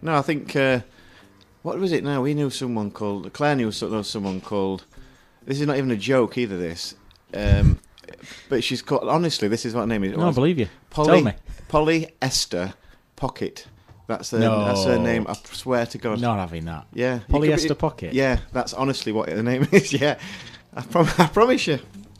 No, 0.00 0.16
I 0.16 0.22
think 0.22 0.56
uh, 0.56 0.80
what 1.62 1.78
was 1.78 1.92
it 1.92 2.02
now? 2.02 2.22
We 2.22 2.32
knew 2.34 2.48
someone 2.50 2.90
called 2.90 3.30
Claire 3.34 3.56
knew 3.56 3.70
someone 3.72 4.40
called. 4.40 4.84
This 5.44 5.60
is 5.60 5.66
not 5.66 5.76
even 5.76 5.90
a 5.90 5.96
joke 5.96 6.38
either. 6.38 6.56
This, 6.56 6.94
um, 7.34 7.78
but 8.48 8.64
she's 8.64 8.80
called. 8.80 9.06
Honestly, 9.08 9.48
this 9.48 9.66
is 9.66 9.74
what 9.74 9.80
her 9.82 9.86
name 9.86 10.04
is. 10.04 10.16
No, 10.16 10.28
I 10.28 10.32
believe 10.32 10.58
you. 10.58 10.68
Polly, 10.90 11.08
Tell 11.08 11.22
me. 11.22 11.32
Polly 11.68 12.08
Esther 12.22 12.72
Pocket. 13.16 13.66
That's 14.06 14.30
her. 14.32 14.38
No. 14.38 14.64
That's 14.66 14.84
her 14.84 14.98
name. 14.98 15.26
I 15.28 15.32
swear 15.32 15.86
to 15.86 15.98
God. 15.98 16.20
Not 16.20 16.38
having 16.38 16.66
that. 16.66 16.86
Yeah. 16.92 17.20
could 17.30 17.40
be- 17.42 17.48
Polyester 17.48 17.78
pocket. 17.78 18.12
Yeah, 18.12 18.38
that's 18.52 18.74
honestly 18.74 19.12
what 19.12 19.28
the 19.30 19.42
name 19.42 19.66
is. 19.72 19.92
Yeah, 19.92 20.18
I, 20.74 20.82
prom- 20.82 21.08
I 21.18 21.26
promise 21.26 21.66
you. 21.66 21.78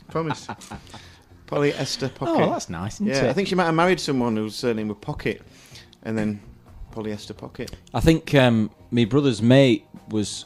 Promise. 0.09 0.47
polyester 1.47 2.13
Pocket. 2.13 2.41
Oh, 2.43 2.49
that's 2.51 2.69
nice, 2.69 2.95
isn't 2.95 3.07
yeah, 3.07 3.25
it? 3.25 3.29
I 3.29 3.33
think 3.33 3.47
she 3.47 3.55
might 3.55 3.65
have 3.65 3.75
married 3.75 3.99
someone 3.99 4.35
whose 4.35 4.55
surname 4.55 4.87
was 4.87 4.97
Pocket, 4.99 5.41
and 6.03 6.17
then 6.17 6.39
Polyester 6.91 7.35
Pocket. 7.37 7.75
I 7.93 7.99
think 7.99 8.33
um, 8.33 8.71
my 8.91 9.05
brother's 9.05 9.41
mate 9.41 9.85
was 10.09 10.45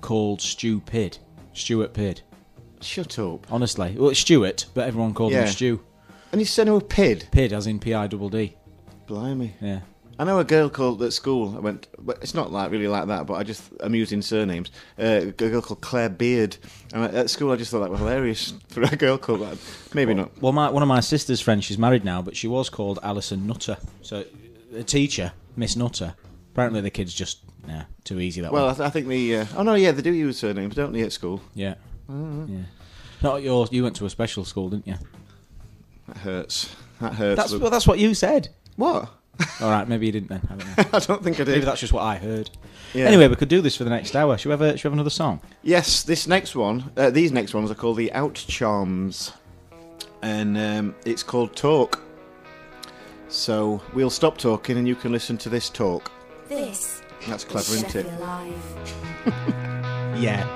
called 0.00 0.40
Stu 0.40 0.80
Pid. 0.80 1.18
Stuart 1.52 1.92
Pid. 1.92 2.22
Shut 2.80 3.18
up. 3.18 3.46
Honestly. 3.50 3.96
Well, 3.98 4.10
it's 4.10 4.20
Stuart, 4.20 4.66
but 4.72 4.86
everyone 4.86 5.12
called 5.12 5.32
Yeah. 5.32 5.42
him 5.42 5.48
Stu. 5.48 5.80
And 6.30 6.40
his 6.40 6.50
surname 6.50 6.74
was 6.74 6.84
Pid. 6.88 7.26
Pid, 7.32 7.52
as 7.52 7.66
in 7.66 7.78
P 7.80 7.92
I 7.94 8.06
double 8.06 8.28
D. 8.28 8.56
Blimey. 9.06 9.54
Yeah. 9.60 9.80
I 10.18 10.24
know 10.24 10.40
a 10.40 10.44
girl 10.44 10.68
called 10.68 11.00
at 11.02 11.12
school. 11.12 11.54
I 11.56 11.60
went, 11.60 11.86
it's 12.20 12.34
not 12.34 12.50
like 12.50 12.72
really 12.72 12.88
like 12.88 13.06
that. 13.06 13.26
But 13.26 13.34
I 13.34 13.44
just 13.44 13.70
amusing 13.80 14.20
surnames. 14.20 14.70
Uh, 14.98 15.26
a 15.28 15.30
girl 15.30 15.62
called 15.62 15.80
Claire 15.80 16.08
Beard. 16.08 16.56
And 16.92 17.04
at 17.04 17.30
school, 17.30 17.52
I 17.52 17.56
just 17.56 17.70
thought 17.70 17.80
that 17.80 17.90
was 17.90 18.00
hilarious 18.00 18.52
for 18.68 18.82
a 18.82 18.96
girl 18.96 19.16
called 19.16 19.42
that. 19.42 19.58
Maybe 19.94 20.14
not. 20.14 20.40
Well, 20.42 20.52
my, 20.52 20.70
one 20.70 20.82
of 20.82 20.88
my 20.88 21.00
sister's 21.00 21.40
friends, 21.40 21.64
she's 21.64 21.78
married 21.78 22.04
now, 22.04 22.20
but 22.20 22.36
she 22.36 22.48
was 22.48 22.68
called 22.68 22.98
Alison 23.02 23.46
Nutter. 23.46 23.76
So, 24.02 24.24
a 24.74 24.82
teacher, 24.82 25.32
Miss 25.56 25.76
Nutter. 25.76 26.14
Apparently, 26.52 26.80
the 26.80 26.90
kid's 26.90 27.14
just 27.14 27.38
nah, 27.68 27.82
too 28.02 28.18
easy 28.18 28.40
that 28.40 28.50
Well, 28.50 28.68
I, 28.68 28.74
th- 28.74 28.86
I 28.86 28.90
think 28.90 29.06
the. 29.06 29.36
Uh, 29.36 29.46
oh 29.56 29.62
no, 29.62 29.74
yeah, 29.74 29.92
they 29.92 30.02
do 30.02 30.12
use 30.12 30.38
surnames, 30.38 30.74
don't 30.74 30.92
they, 30.92 31.02
at 31.02 31.12
school? 31.12 31.40
Yeah. 31.54 31.74
Mm-hmm. 32.10 32.56
Yeah. 32.56 32.62
Not 33.22 33.42
yours. 33.42 33.68
You 33.70 33.84
went 33.84 33.94
to 33.96 34.06
a 34.06 34.10
special 34.10 34.44
school, 34.44 34.70
didn't 34.70 34.88
you? 34.88 34.96
That 36.08 36.16
hurts. 36.16 36.74
That 37.00 37.14
hurts. 37.14 37.36
That's 37.36 37.54
well, 37.54 37.70
that's 37.70 37.86
what 37.86 38.00
you 38.00 38.14
said. 38.14 38.48
what? 38.74 39.17
All 39.60 39.70
right, 39.70 39.88
maybe 39.88 40.06
you 40.06 40.12
didn't 40.12 40.28
then. 40.28 40.40
I 40.50 40.54
don't 40.54 40.78
know. 40.78 40.84
I 40.92 40.98
don't 41.00 41.22
think 41.22 41.36
I 41.36 41.44
did. 41.44 41.52
Maybe 41.52 41.64
that's 41.64 41.80
just 41.80 41.92
what 41.92 42.02
I 42.02 42.16
heard. 42.16 42.50
Yeah. 42.94 43.06
Anyway, 43.06 43.28
we 43.28 43.36
could 43.36 43.48
do 43.48 43.60
this 43.60 43.76
for 43.76 43.84
the 43.84 43.90
next 43.90 44.16
hour. 44.16 44.36
Should 44.38 44.48
we 44.48 44.52
have, 44.52 44.62
a, 44.62 44.76
should 44.76 44.84
we 44.84 44.88
have 44.88 44.92
another 44.94 45.10
song? 45.10 45.40
Yes, 45.62 46.02
this 46.02 46.26
next 46.26 46.56
one, 46.56 46.90
uh, 46.96 47.10
these 47.10 47.32
next 47.32 47.54
ones 47.54 47.70
are 47.70 47.74
called 47.74 47.96
the 47.98 48.10
Outcharms, 48.14 49.32
and 50.22 50.56
um, 50.58 50.94
it's 51.04 51.22
called 51.22 51.54
Talk. 51.54 52.02
So 53.28 53.80
we'll 53.94 54.10
stop 54.10 54.38
talking, 54.38 54.78
and 54.78 54.88
you 54.88 54.94
can 54.94 55.12
listen 55.12 55.36
to 55.38 55.48
this 55.48 55.68
talk. 55.68 56.10
This 56.48 57.02
That's 57.28 57.44
clever, 57.44 57.74
isn't 57.74 57.94
it? 57.94 58.06
Sheffield 58.06 59.54
Yeah. 60.18 60.46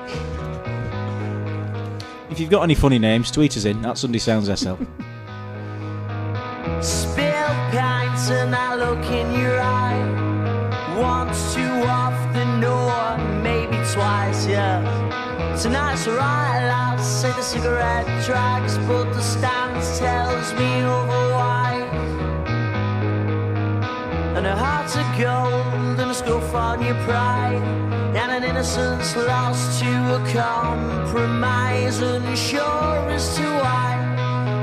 If 2.31 2.41
you've 2.41 2.51
got 2.51 2.63
any 2.63 2.75
funny 2.75 2.99
names, 2.99 3.31
tweet 3.31 3.57
us 3.59 3.67
in 3.67 3.85
at 3.85 3.99
Sunday 3.99 4.19
Sounds 4.19 4.49
SL. 4.59 4.75
Spill 6.81 7.55
pints 7.71 8.31
and 8.31 8.55
I 8.55 8.75
look 8.75 9.05
in 9.07 9.33
your 9.33 9.61
eye. 9.61 10.03
Once 10.97 11.55
too 11.55 11.75
often, 11.87 12.65
or 12.65 13.19
maybe 13.43 13.77
twice, 13.93 14.47
yeah. 14.47 14.81
Tonight's 15.61 16.07
alright, 16.09 16.65
I'll 16.65 16.99
say 16.99 17.31
the 17.33 17.43
cigarette 17.43 18.07
drags, 18.25 18.79
but 18.79 19.13
the 19.13 19.21
stance 19.21 19.99
tells 19.99 20.53
me 20.55 20.83
otherwise. 20.83 21.93
And 24.37 24.47
a 24.47 24.57
heart's 24.57 24.97
of 24.97 25.07
gold 25.19 26.01
and 26.01 26.11
a 26.11 26.15
scuff 26.15 26.55
on 26.55 26.85
your 26.85 26.97
pride. 27.05 27.63
And 28.15 28.31
an 28.31 28.45
innocence 28.45 29.17
lost 29.17 29.81
to 29.81 29.91
a 30.17 30.33
compromise, 30.33 32.01
unsure 32.01 33.09
as 33.11 33.37
to 33.37 33.43
why 33.43 34.12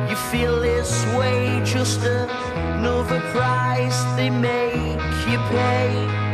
you 0.09 0.15
feel 0.15 0.59
this 0.59 1.05
way. 1.17 1.61
Just 1.63 2.01
another 2.01 3.19
price 3.31 4.03
they 4.15 4.29
make 4.29 4.99
you 5.29 5.37
pay. 5.49 6.28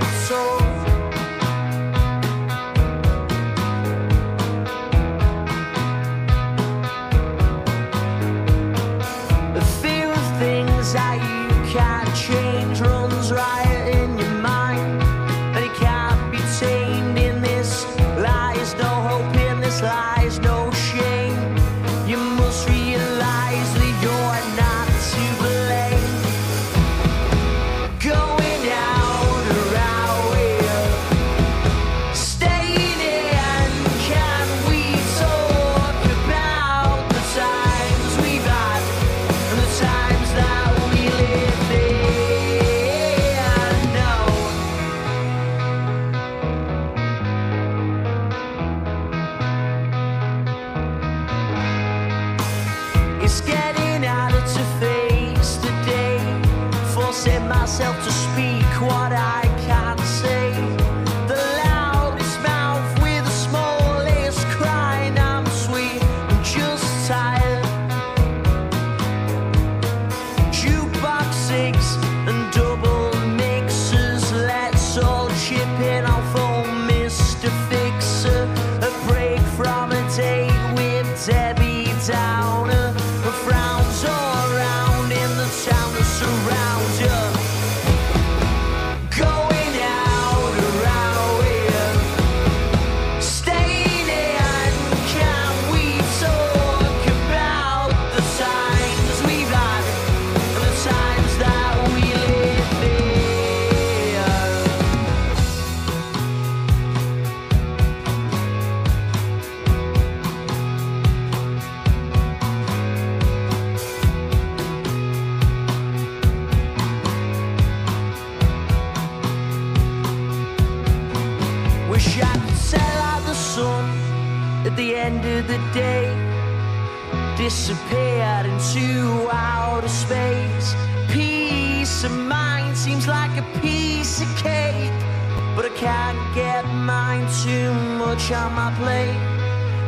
Can't 135.86 136.34
get 136.34 136.64
mine 136.66 137.28
too 137.44 137.72
much 138.02 138.32
on 138.32 138.52
my 138.54 138.74
plate. 138.80 139.20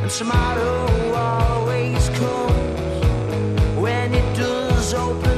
And 0.03 0.12
tomorrow 0.12 0.86
always 1.15 2.10
comes 2.10 3.77
when 3.83 4.13
it 4.13 4.27
does 4.36 4.93
open 4.93 5.37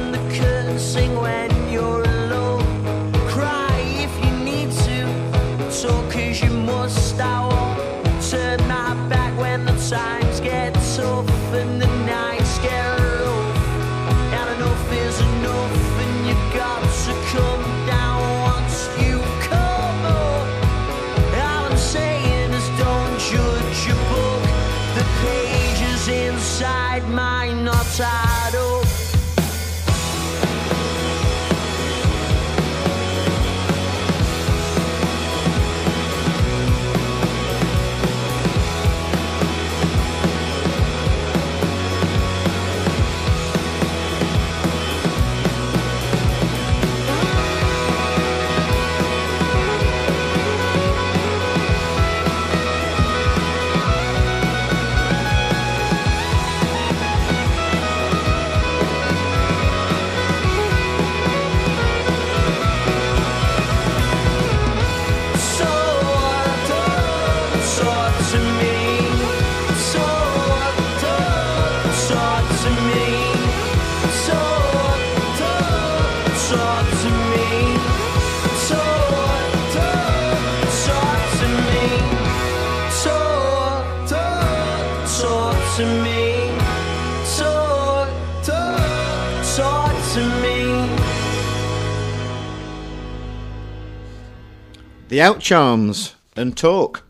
The 95.10 95.18
Outcharms 95.18 96.14
and 96.36 96.56
Talk. 96.56 97.02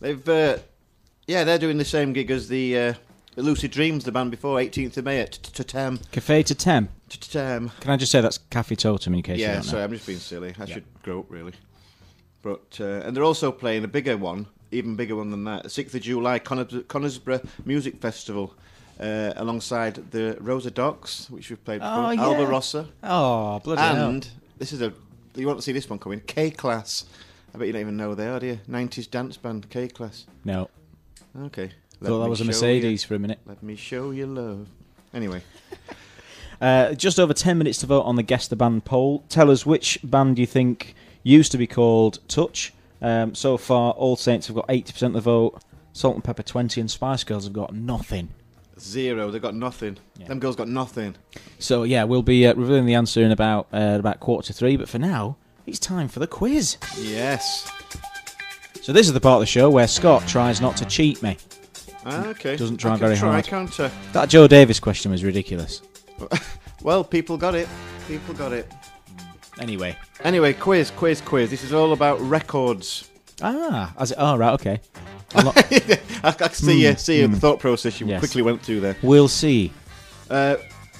They've, 0.00 0.26
uh, 0.28 0.56
yeah, 1.26 1.44
they're 1.44 1.58
doing 1.58 1.76
the 1.78 1.84
same 1.84 2.12
gig 2.14 2.30
as 2.30 2.48
the, 2.48 2.78
uh, 2.78 2.94
Lucid 3.36 3.70
Dreams, 3.72 4.04
the 4.04 4.12
band 4.12 4.30
before, 4.30 4.58
18th 4.58 4.96
of 4.96 5.04
May 5.04 5.20
at 5.20 5.32
Tatam. 5.32 6.00
Cafe 6.12 6.42
to 6.44 6.54
Tem. 6.54 6.88
Tatam. 7.10 7.70
Can 7.80 7.90
I 7.90 7.96
just 7.98 8.10
say 8.10 8.20
that's 8.22 8.38
Cafe 8.50 8.74
Totem 8.76 9.12
in 9.14 9.22
case 9.22 9.38
you 9.38 9.44
Yeah, 9.44 9.54
don't 9.54 9.64
know? 9.66 9.70
sorry, 9.72 9.82
I'm 9.82 9.90
just 9.92 10.06
being 10.06 10.18
silly. 10.18 10.54
I 10.58 10.64
should 10.64 10.84
grow 11.02 11.20
up, 11.20 11.26
really. 11.30 11.52
But 12.42 12.78
uh, 12.80 13.02
and 13.04 13.14
they're 13.16 13.24
also 13.24 13.52
playing 13.52 13.84
a 13.84 13.88
bigger 13.88 14.16
one, 14.16 14.46
even 14.72 14.96
bigger 14.96 15.16
one 15.16 15.30
than 15.30 15.44
that. 15.44 15.70
Sixth 15.70 15.94
of 15.94 16.00
July, 16.02 16.38
Connors- 16.38 16.84
Connorsborough 16.88 17.46
Music 17.66 18.00
Festival, 18.00 18.54
uh, 19.00 19.32
alongside 19.36 20.10
the 20.10 20.36
Rosadocs, 20.40 21.28
which 21.30 21.50
we've 21.50 21.62
played 21.64 21.80
before, 21.80 21.94
Oh, 22.06 22.10
yeah. 22.10 22.22
Alba 22.22 22.46
Rossa, 22.46 22.86
Oh, 23.02 23.58
bloody 23.60 23.80
hell. 23.82 24.08
and 24.10 24.28
this 24.58 24.72
is 24.72 24.80
a 24.82 24.92
you 25.40 25.46
want 25.46 25.58
to 25.58 25.62
see 25.62 25.72
this 25.72 25.88
one 25.88 25.98
coming? 25.98 26.20
K-Klass. 26.20 27.04
I 27.54 27.58
bet 27.58 27.66
you 27.68 27.72
don't 27.72 27.82
even 27.82 27.96
know 27.96 28.10
who 28.10 28.14
they 28.16 28.28
are, 28.28 28.40
do 28.40 28.46
you? 28.46 28.60
90s 28.68 29.10
dance 29.10 29.36
band 29.36 29.68
K-Klass. 29.70 30.24
No. 30.44 30.68
Okay. 31.44 31.70
Let 32.00 32.08
Thought 32.08 32.22
that 32.24 32.30
was 32.30 32.40
a 32.40 32.44
Mercedes 32.44 33.04
for 33.04 33.14
a 33.14 33.18
minute. 33.18 33.38
Let 33.46 33.62
me 33.62 33.76
show 33.76 34.10
you 34.10 34.26
love. 34.26 34.68
Anyway, 35.12 35.42
Uh, 36.60 36.94
just 36.94 37.18
over 37.18 37.34
10 37.34 37.58
minutes 37.58 37.78
to 37.78 37.86
vote 37.86 38.02
on 38.02 38.16
the 38.16 38.22
Guess 38.22 38.48
the 38.48 38.56
Band 38.56 38.84
poll. 38.84 39.24
Tell 39.28 39.50
us 39.50 39.66
which 39.66 39.98
band 40.04 40.38
you 40.38 40.46
think 40.46 40.94
used 41.22 41.52
to 41.52 41.58
be 41.58 41.66
called 41.66 42.26
Touch. 42.28 42.72
Um, 43.02 43.34
so 43.34 43.56
far, 43.56 43.92
All 43.92 44.16
Saints 44.16 44.46
have 44.46 44.56
got 44.56 44.68
80% 44.68 45.02
of 45.08 45.12
the 45.14 45.20
vote, 45.20 45.60
Salt-N-Pepa 45.92 46.44
20, 46.44 46.80
and 46.80 46.90
Spice 46.90 47.24
Girls 47.24 47.44
have 47.44 47.52
got 47.52 47.74
nothing. 47.74 48.30
Zero. 48.84 49.30
They've 49.30 49.42
got 49.42 49.54
nothing. 49.54 49.98
Yeah. 50.18 50.28
Them 50.28 50.38
girls 50.38 50.56
got 50.56 50.68
nothing. 50.68 51.16
So, 51.58 51.82
yeah, 51.82 52.04
we'll 52.04 52.22
be 52.22 52.46
uh, 52.46 52.54
revealing 52.54 52.86
the 52.86 52.94
answer 52.94 53.22
in 53.22 53.30
about, 53.30 53.68
uh, 53.72 53.96
about 53.98 54.20
quarter 54.20 54.46
to 54.48 54.52
three, 54.52 54.76
but 54.76 54.88
for 54.88 54.98
now, 54.98 55.36
it's 55.66 55.78
time 55.78 56.08
for 56.08 56.20
the 56.20 56.26
quiz. 56.26 56.76
Yes. 56.98 57.70
So, 58.82 58.92
this 58.92 59.06
is 59.06 59.12
the 59.12 59.20
part 59.20 59.36
of 59.36 59.40
the 59.40 59.46
show 59.46 59.70
where 59.70 59.88
Scott 59.88 60.26
tries 60.28 60.60
not 60.60 60.76
to 60.78 60.84
cheat 60.84 61.22
me. 61.22 61.38
Ah, 62.04 62.26
okay. 62.28 62.56
Doesn't 62.56 62.76
try 62.76 62.92
I 62.92 62.96
very 62.96 63.16
try, 63.16 63.32
hard. 63.32 63.46
Can't 63.46 63.80
I? 63.80 63.90
That 64.12 64.28
Joe 64.28 64.46
Davis 64.46 64.78
question 64.78 65.10
was 65.10 65.24
ridiculous. 65.24 65.82
Well, 66.84 67.02
people 67.02 67.38
got 67.38 67.54
it. 67.54 67.66
People 68.06 68.34
got 68.34 68.52
it. 68.52 68.70
Anyway. 69.58 69.96
Anyway, 70.22 70.52
quiz, 70.52 70.90
quiz, 70.90 71.22
quiz. 71.22 71.48
This 71.48 71.64
is 71.64 71.72
all 71.72 71.94
about 71.94 72.20
records. 72.20 73.08
Ah, 73.40 73.94
as 73.98 74.10
it, 74.12 74.18
oh, 74.20 74.36
right, 74.36 74.52
okay. 74.52 74.80
I, 76.24 76.32
can 76.32 76.50
see, 76.52 76.86
uh, 76.86 76.94
see 76.96 77.24
uh, 77.24 77.28
the 77.28 77.36
thought 77.36 77.58
process 77.60 78.00
you 78.00 78.06
Yes. 78.06 78.18
quickly 78.20 78.42
went 78.42 78.62
through 78.62 78.80
there. 78.80 78.96
we'll 79.02 79.28
see. 79.28 79.72
Uh, 80.30 80.56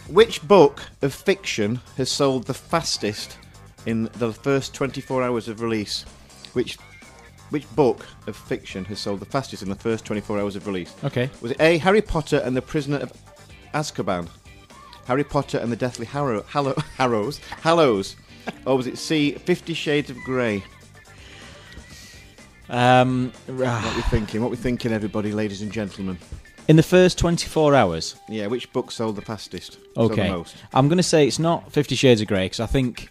which 0.09 0.47
book 0.47 0.83
of 1.03 1.15
fiction 1.15 1.81
has 1.97 2.11
sold 2.11 2.45
the 2.45 2.55
fastest 2.55 3.39
in 3.87 4.05
the 4.15 4.33
first 4.33 4.75
24 4.75 5.23
hours 5.23 5.49
of 5.49 5.61
release? 5.63 6.05
Which 6.53 6.77
which 7.51 7.69
book 7.77 8.07
of 8.27 8.37
fiction 8.37 8.85
has 8.87 8.99
sold 8.99 9.21
the 9.21 9.27
fastest 9.27 9.63
in 9.63 9.69
the 9.69 9.75
first 9.77 10.05
24 10.05 10.41
hours 10.41 10.57
of 10.57 10.67
release? 10.67 10.93
Okay. 11.05 11.31
Was 11.41 11.53
it 11.53 11.61
A. 11.61 11.79
Harry 11.79 12.03
Potter 12.03 12.41
and 12.45 12.57
the 12.57 12.63
Prisoner 12.63 12.97
of 12.99 13.13
Azkaban? 13.75 14.29
Harry 15.07 15.23
Potter 15.25 15.59
and 15.59 15.71
the 15.71 15.77
Deathly 15.77 16.07
Harrow, 16.07 16.43
Hallow, 16.49 16.75
Harrows? 16.97 17.39
Hallows? 17.63 18.17
or 18.67 18.77
was 18.77 18.87
it 18.87 18.99
C. 18.99 19.33
Fifty 19.33 19.73
Shades 19.75 20.11
of 20.11 20.17
Grey? 20.25 20.63
Um, 22.69 23.33
What 23.47 23.97
we 23.97 24.03
thinking? 24.03 24.41
What 24.41 24.51
we 24.51 24.57
thinking, 24.57 24.93
everybody, 24.93 25.33
ladies 25.33 25.63
and 25.63 25.71
gentlemen? 25.73 26.19
in 26.67 26.77
the 26.77 26.83
first 26.83 27.19
24 27.19 27.75
hours. 27.75 28.17
Yeah, 28.27 28.47
which 28.47 28.73
book 28.73 28.91
sold 28.91 29.17
the 29.17 29.23
fastest? 29.23 29.77
Sold 29.95 30.13
Okay. 30.13 30.29
the 30.29 30.33
most? 30.39 30.57
I'm 30.73 30.89
going 30.89 30.97
to 30.97 31.03
say 31.03 31.27
it's 31.27 31.39
not 31.39 31.71
Fifty 31.71 31.95
Shades 31.95 32.23
of 32.23 32.27
Grey 32.29 32.47
because 32.47 32.61
I 32.61 32.65
think 32.67 33.11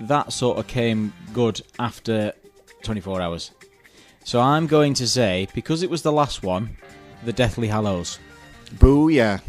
that 0.00 0.32
sort 0.32 0.58
of 0.58 0.66
came 0.66 1.12
good 1.32 1.60
after 1.78 2.32
24 2.82 3.20
hours. 3.22 3.52
So 4.24 4.40
I'm 4.40 4.66
going 4.66 4.92
to 4.94 5.06
say, 5.06 5.46
because 5.54 5.84
it 5.84 5.90
was 5.90 6.02
the 6.02 6.10
last 6.10 6.42
one, 6.42 6.76
the 7.24 7.32
Deathly 7.32 7.68
Hallows. 7.68 8.18
Booyah. 8.74 9.40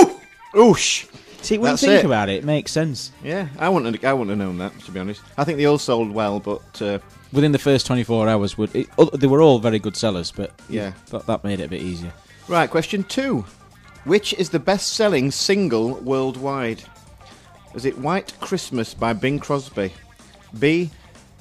Ooh! 0.00 0.20
Oosh. 0.54 1.06
See, 1.42 1.58
when 1.58 1.70
That's 1.72 1.82
you 1.82 1.88
think 1.90 2.02
it. 2.02 2.06
about 2.06 2.28
it, 2.28 2.38
it 2.38 2.44
makes 2.44 2.72
sense. 2.72 3.12
Yeah, 3.22 3.46
I 3.60 3.68
wouldn't. 3.68 3.94
Have, 3.94 4.04
I 4.04 4.12
wouldn't 4.12 4.30
have 4.30 4.38
known 4.48 4.58
that 4.58 4.76
to 4.86 4.90
be 4.90 4.98
honest. 4.98 5.22
I 5.38 5.44
think 5.44 5.58
they 5.58 5.66
all 5.66 5.78
sold 5.78 6.10
well, 6.10 6.40
but 6.40 6.82
uh, 6.82 6.98
Within 7.32 7.52
the 7.52 7.58
first 7.58 7.86
24 7.86 8.28
hours, 8.28 8.56
would 8.56 8.74
it, 8.74 8.88
oh, 8.98 9.06
they 9.06 9.26
were 9.26 9.42
all 9.42 9.58
very 9.58 9.78
good 9.78 9.96
sellers, 9.96 10.30
but 10.30 10.52
Yeah. 10.68 10.92
that, 11.10 11.26
that 11.26 11.44
made 11.44 11.60
it 11.60 11.64
a 11.64 11.68
bit 11.68 11.82
easier. 11.82 12.12
right. 12.48 12.70
Question 12.70 13.02
two: 13.04 13.44
Which 14.04 14.32
is 14.34 14.50
the 14.50 14.58
best-selling 14.60 15.30
single 15.32 15.94
worldwide? 15.96 16.82
Is 17.74 17.84
it 17.84 17.98
"White 17.98 18.32
Christmas" 18.40 18.94
by 18.94 19.12
Bing 19.12 19.38
Crosby? 19.38 19.92
B. 20.58 20.90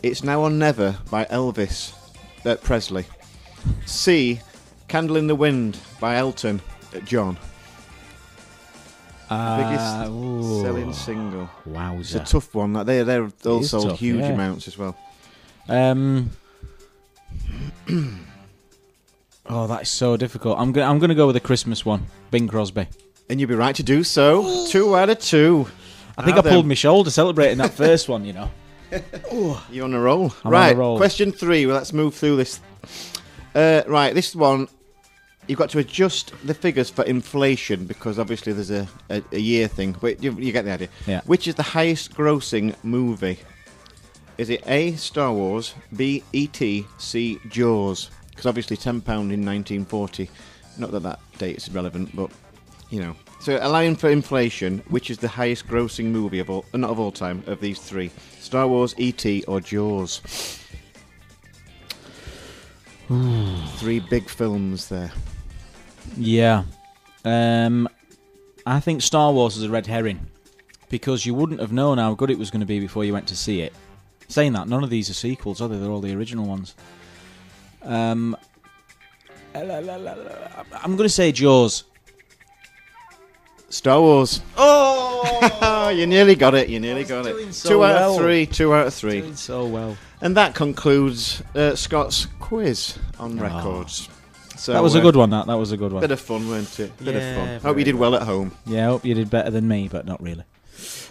It's 0.04 0.24
Now 0.24 0.42
or 0.42 0.50
Never 0.50 0.98
by 1.10 1.26
Elvis 1.26 1.94
uh, 2.46 2.56
Presley. 2.56 3.06
C. 3.86 4.40
Candle 4.88 5.16
in 5.18 5.28
the 5.28 5.36
Wind 5.36 5.78
by 6.00 6.16
Elton 6.18 6.62
uh, 6.96 7.00
John. 7.02 7.38
Biggest 9.30 9.96
Uh, 9.96 10.08
ooh. 10.12 10.62
selling 10.62 10.94
single. 10.94 11.50
Wow. 11.66 11.98
It's 12.00 12.14
a 12.14 12.20
tough 12.20 12.54
one. 12.54 12.74
They 12.86 13.02
they're 13.04 13.32
all 13.46 13.64
sold 13.64 13.90
tough, 13.90 14.00
huge 14.00 14.20
yeah. 14.22 14.34
amounts 14.34 14.68
as 14.68 14.78
well. 14.78 14.96
Um. 15.68 16.32
oh, 19.48 19.68
that's 19.68 19.90
so 19.90 20.18
difficult. 20.18 20.60
I'm 20.60 20.72
gonna 20.72 20.90
I'm 20.90 21.00
gonna 21.00 21.16
go 21.16 21.28
with 21.28 21.36
the 21.36 21.40
Christmas 21.40 21.86
one, 21.86 22.06
Bing 22.32 22.48
Crosby. 22.48 22.88
And 23.30 23.40
you'd 23.40 23.48
be 23.48 23.56
right 23.56 23.76
to 23.76 23.84
do 23.84 24.04
so. 24.04 24.68
Two 24.68 24.96
out 24.96 25.10
of 25.10 25.20
two. 25.20 25.68
I 26.18 26.24
think 26.24 26.36
Now 26.36 26.44
I 26.44 26.54
pulled 26.54 26.68
my 26.68 26.76
shoulder 26.76 27.10
celebrating 27.10 27.58
that 27.58 27.72
first 27.74 28.08
one. 28.08 28.26
You 28.26 28.34
know. 28.34 28.52
You're 29.72 29.86
on 29.86 29.94
a 29.94 30.00
roll. 30.00 30.34
I'm 30.44 30.48
on 30.48 30.52
right. 30.52 30.76
a 30.76 30.78
roll. 30.78 30.98
Question 30.98 31.32
three. 31.32 31.66
Well, 31.66 31.76
let's 31.76 31.94
move 31.94 32.14
through 32.14 32.38
this. 32.38 32.60
Uh, 33.54 33.82
right. 33.88 34.14
This 34.14 34.36
one, 34.36 34.68
you've 35.48 35.60
got 35.60 35.70
to 35.72 35.80
adjust 35.80 36.34
the 36.46 36.54
figures 36.54 36.90
for 36.90 37.04
inflation 37.04 37.86
because 37.86 38.20
obviously 38.20 38.54
there's 38.54 38.72
a, 38.72 38.88
a, 39.10 39.24
a 39.32 39.40
year 39.40 39.68
thing. 39.68 39.96
But 40.00 40.22
you, 40.22 40.34
you 40.34 40.52
get 40.52 40.66
the 40.66 40.72
idea. 40.72 40.90
Yeah. 41.08 41.22
Which 41.26 41.48
is 41.48 41.56
the 41.56 41.64
highest 41.64 42.14
grossing 42.14 42.76
movie? 42.84 43.40
Is 44.38 44.50
it 44.50 44.64
A. 44.68 44.96
Star 44.96 45.32
Wars, 45.32 45.74
B. 45.96 46.24
E.T., 46.34 46.86
C. 46.98 47.40
Jaws? 47.50 48.10
Because 48.30 48.46
obviously 48.46 48.76
ten 48.76 49.00
pound 49.02 49.32
in 49.32 49.46
1940. 49.46 50.30
Not 50.78 50.92
that 50.92 51.04
that 51.04 51.20
date 51.38 51.58
is 51.58 51.72
relevant, 51.72 52.14
but 52.16 52.30
you 52.90 53.00
know. 53.00 53.16
So 53.40 53.58
allowing 53.62 53.96
for 53.96 54.10
inflation, 54.10 54.80
which 54.90 55.10
is 55.10 55.20
the 55.20 55.28
highest 55.28 55.68
grossing 55.68 56.06
movie 56.06 56.40
of 56.40 56.50
all, 56.50 56.66
not 56.74 56.90
of 56.90 57.00
all 57.00 57.12
time, 57.12 57.44
of 57.48 57.62
these 57.62 57.80
three? 57.80 58.12
Star 58.40 58.68
Wars, 58.68 58.94
E.T. 58.98 59.44
or 59.48 59.62
Jaws? 59.62 60.20
three 63.78 64.00
big 64.00 64.28
films 64.28 64.90
there. 64.90 65.12
Yeah. 66.18 66.64
Um, 67.24 67.88
I 68.66 68.80
think 68.80 69.02
Star 69.02 69.32
Wars 69.32 69.58
is 69.58 69.64
a 69.64 69.70
red 69.70 69.88
herring 69.88 70.28
because 70.90 71.26
you 71.26 71.34
wouldn't 71.34 71.60
have 71.60 71.72
known 71.72 71.98
how 71.98 72.14
good 72.14 72.32
it 72.32 72.38
was 72.38 72.52
going 72.52 72.62
to 72.62 72.66
be 72.66 72.80
before 72.80 73.06
you 73.06 73.14
went 73.14 73.28
to 73.28 73.36
see 73.36 73.62
it. 73.62 73.74
Saying 74.28 74.54
that, 74.54 74.68
none 74.68 74.84
of 74.84 74.90
these 74.90 75.10
are 75.10 75.14
sequels, 75.14 75.62
are 75.62 75.68
they? 75.68 75.78
They're 75.78 75.90
all 75.92 76.02
the 76.02 76.16
original 76.16 76.46
ones. 76.46 76.76
Um, 77.84 78.36
I'm 79.54 79.68
going 79.68 80.98
to 80.98 81.10
say 81.10 81.32
Jaws. 81.32 81.84
Star 83.70 84.00
Wars. 84.00 84.42
Oh, 84.58 85.90
you 85.96 86.08
nearly 86.08 86.36
got 86.36 86.56
it. 86.56 86.70
You 86.70 86.80
nearly 86.80 87.04
got 87.04 87.26
it. 87.26 87.54
so 87.54 87.70
two 87.70 87.84
out 87.84 87.96
well. 87.96 88.12
of 88.16 88.22
three. 88.22 88.46
Two 88.46 88.74
out 88.74 88.88
of 88.88 88.94
three. 88.94 89.22
Doing 89.22 89.36
so 89.36 89.66
well. 89.66 89.98
And 90.22 90.38
that 90.38 90.56
concludes 90.56 91.44
uh, 91.56 91.76
Scott's 91.76 92.28
quiz 92.40 92.98
on 93.20 93.38
records. 93.38 94.08
So 94.56 94.72
that 94.72 94.82
was 94.82 94.96
a 94.96 95.00
uh, 95.00 95.02
good 95.02 95.16
one. 95.16 95.30
That 95.32 95.48
that 95.48 95.58
was 95.58 95.72
a 95.74 95.78
good 95.78 95.92
one. 95.92 96.02
Bit 96.02 96.12
of 96.12 96.22
fun, 96.22 96.48
weren't 96.48 96.80
it? 96.80 96.96
Bit 97.04 97.16
Yeah, 97.16 97.22
of 97.56 97.62
fun. 97.62 97.70
Hope 97.70 97.78
you 97.78 97.84
did 97.84 97.96
well 97.96 98.16
at 98.16 98.22
home. 98.22 98.54
Yeah, 98.66 98.84
I 98.84 98.86
hope 98.86 99.04
you 99.04 99.14
did 99.14 99.30
better 99.30 99.50
than 99.50 99.68
me, 99.68 99.90
but 99.92 100.06
not 100.06 100.22
really. 100.22 100.44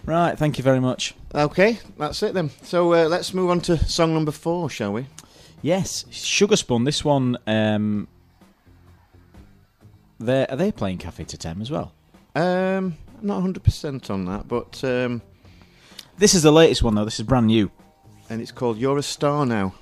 Right, 0.06 0.38
thank 0.38 0.58
you 0.58 0.64
very 0.64 0.80
much. 0.80 1.14
Okay, 1.34 1.78
that's 1.98 2.22
it 2.22 2.34
then. 2.34 2.50
So 2.62 2.92
uh, 2.92 3.08
let's 3.08 3.32
move 3.32 3.50
on 3.50 3.60
to 3.62 3.78
song 3.88 4.12
number 4.12 4.32
four, 4.32 4.68
shall 4.68 4.92
we? 4.92 5.06
Yes, 5.62 6.04
Sugar 6.10 6.56
Spun. 6.56 6.84
This 6.84 7.02
one, 7.04 7.38
um, 7.46 8.06
they 10.20 10.46
are 10.46 10.56
they 10.56 10.70
playing 10.70 10.98
Cafe 10.98 11.24
Totem 11.24 11.62
as 11.62 11.70
well? 11.70 11.92
Um, 12.34 12.96
I'm 13.20 13.26
not 13.26 13.42
100% 13.42 14.10
on 14.10 14.26
that, 14.26 14.46
but 14.46 14.82
um, 14.84 15.22
This 16.18 16.34
is 16.34 16.42
the 16.42 16.52
latest 16.52 16.82
one 16.82 16.94
though. 16.94 17.04
This 17.06 17.18
is 17.18 17.24
brand 17.26 17.46
new. 17.46 17.70
and 18.28 18.42
it's 18.42 18.52
called 18.52 18.76
"You're 18.76 18.98
a 18.98 19.02
Star 19.02 19.46
Now." 19.46 19.74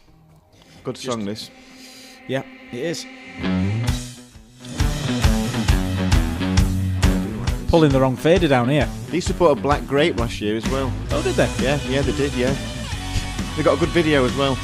Good 0.84 0.96
song, 0.98 1.24
this. 1.24 1.50
Yeah, 2.28 2.42
it 2.70 2.78
is. 2.78 3.06
Pulling 7.72 7.90
the 7.90 7.98
wrong 7.98 8.16
fader 8.16 8.48
down 8.48 8.68
here. 8.68 8.86
They 9.08 9.20
supported 9.20 9.62
Black 9.62 9.86
Grape 9.86 10.18
last 10.18 10.42
year 10.42 10.58
as 10.58 10.68
well. 10.68 10.92
Oh, 11.10 11.22
did 11.22 11.36
they? 11.36 11.50
Yeah, 11.58 11.80
yeah, 11.88 12.02
they 12.02 12.12
did. 12.12 12.30
Yeah, 12.34 12.54
they 13.56 13.62
got 13.62 13.78
a 13.78 13.80
good 13.80 13.88
video 13.88 14.26
as 14.26 14.36
well. 14.36 14.58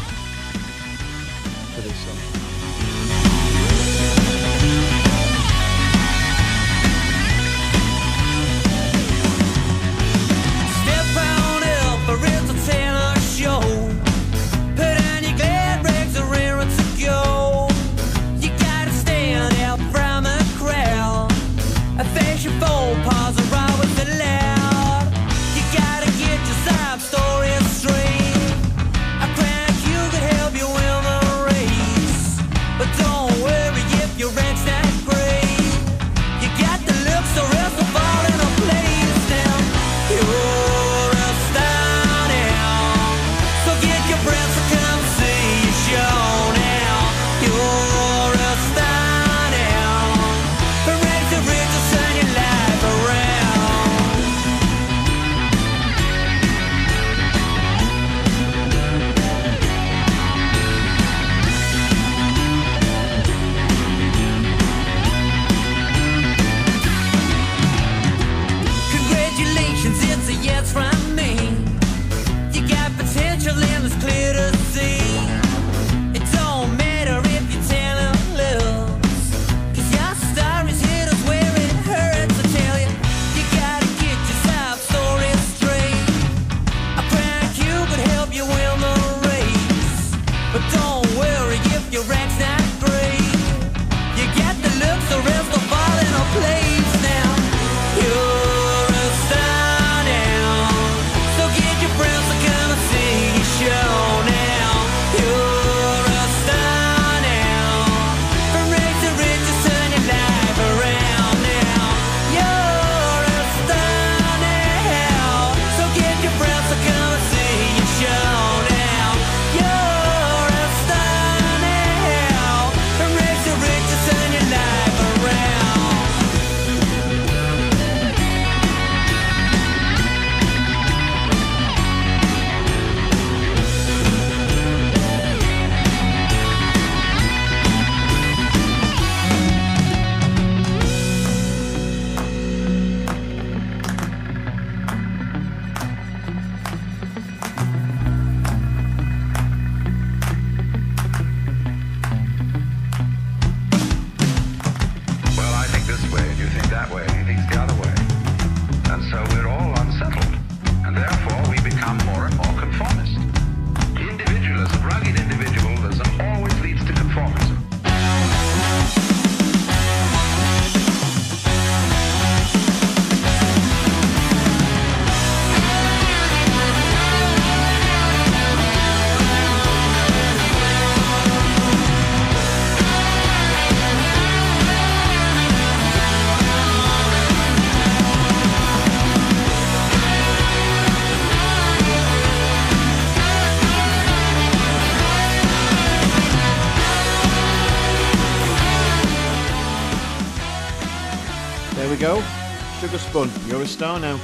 Star 203.69 204.01
now. 204.01 204.19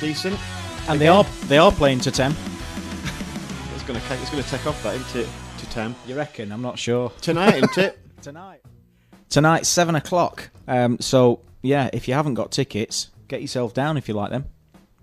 Decent. 0.00 0.38
And 0.88 1.00
they 1.00 1.08
are 1.08 1.24
they 1.46 1.58
are 1.58 1.70
playing 1.72 2.00
Totem. 2.00 2.34
It's 3.74 3.82
gonna 3.84 4.00
ca- 4.00 4.14
it's 4.20 4.30
gonna 4.30 4.42
take 4.42 4.66
off 4.66 4.82
that, 4.82 4.94
isn't 4.96 5.20
it? 5.22 5.28
Totem 5.58 5.94
You 6.06 6.16
reckon? 6.16 6.50
I'm 6.52 6.62
not 6.62 6.78
sure. 6.78 7.10
tonight, 7.20 7.54
isn't 7.56 7.78
it? 7.78 7.98
Tonight. 8.22 8.62
Tonight, 9.28 9.66
seven 9.66 9.94
o'clock. 9.96 10.50
Um, 10.66 10.98
so 10.98 11.40
yeah, 11.62 11.90
if 11.92 12.08
you 12.08 12.14
haven't 12.14 12.34
got 12.34 12.50
tickets, 12.50 13.10
get 13.28 13.42
yourself 13.42 13.74
down 13.74 13.96
if 13.98 14.08
you 14.08 14.14
like 14.14 14.30
them. 14.30 14.46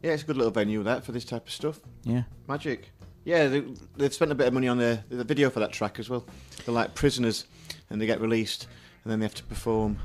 Yeah, 0.01 0.11
it's 0.13 0.23
a 0.23 0.25
good 0.25 0.37
little 0.37 0.51
venue 0.51 0.81
that 0.83 1.03
for 1.05 1.11
this 1.11 1.23
type 1.25 1.45
of 1.45 1.51
stuff. 1.53 1.79
Yeah. 2.03 2.23
Magic. 2.47 2.89
Yeah, 3.23 3.47
they, 3.47 3.63
they've 3.97 4.13
spent 4.13 4.31
a 4.31 4.35
bit 4.35 4.47
of 4.47 4.53
money 4.53 4.67
on 4.67 4.77
the 4.79 4.99
the 5.09 5.23
video 5.23 5.49
for 5.51 5.59
that 5.59 5.71
track 5.71 5.99
as 5.99 6.09
well. 6.09 6.25
They're 6.65 6.73
like 6.73 6.95
prisoners, 6.95 7.45
and 7.91 8.01
they 8.01 8.07
get 8.07 8.19
released, 8.19 8.67
and 9.03 9.11
then 9.11 9.19
they 9.19 9.25
have 9.25 9.35
to 9.35 9.43
perform. 9.43 9.99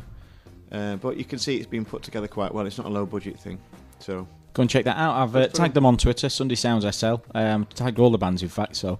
Uh, 0.72 0.96
but 0.96 1.16
you 1.16 1.24
can 1.24 1.38
see 1.38 1.56
it's 1.56 1.66
been 1.66 1.84
put 1.84 2.02
together 2.02 2.28
quite 2.28 2.52
well. 2.52 2.66
It's 2.66 2.78
not 2.78 2.86
a 2.86 2.90
low 2.90 3.06
budget 3.06 3.38
thing. 3.38 3.58
So 4.00 4.26
Go 4.56 4.62
and 4.62 4.70
check 4.70 4.86
that 4.86 4.96
out. 4.96 5.14
I've 5.16 5.36
uh, 5.36 5.48
tagged 5.48 5.74
them 5.74 5.84
on 5.84 5.98
Twitter, 5.98 6.30
Sunday 6.30 6.54
Sounds 6.54 6.86
SL. 6.96 7.16
Um, 7.34 7.66
tagged 7.74 7.98
all 7.98 8.08
the 8.08 8.16
bands, 8.16 8.42
in 8.42 8.48
fact. 8.48 8.76
So 8.76 8.98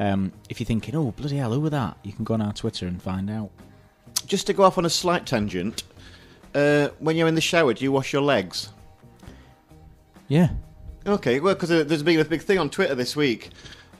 um, 0.00 0.32
if 0.48 0.58
you're 0.58 0.66
thinking, 0.66 0.96
oh, 0.96 1.12
bloody 1.12 1.36
hell, 1.36 1.52
who 1.52 1.60
were 1.60 1.70
that? 1.70 1.96
You 2.02 2.12
can 2.12 2.24
go 2.24 2.34
on 2.34 2.42
our 2.42 2.52
Twitter 2.52 2.88
and 2.88 3.00
find 3.00 3.30
out. 3.30 3.50
just 4.26 4.48
to 4.48 4.52
go 4.52 4.64
off 4.64 4.78
on 4.78 4.84
a 4.84 4.90
slight 4.90 5.24
tangent, 5.24 5.84
uh, 6.56 6.88
when 6.98 7.14
you're 7.14 7.28
in 7.28 7.36
the 7.36 7.40
shower, 7.40 7.72
do 7.72 7.84
you 7.84 7.92
wash 7.92 8.12
your 8.12 8.22
legs? 8.22 8.70
Yeah. 10.26 10.48
Okay, 11.06 11.38
well, 11.38 11.54
because 11.54 11.68
there's 11.68 12.02
been 12.02 12.18
a 12.18 12.24
big 12.24 12.42
thing 12.42 12.58
on 12.58 12.68
Twitter 12.68 12.96
this 12.96 13.14
week. 13.14 13.50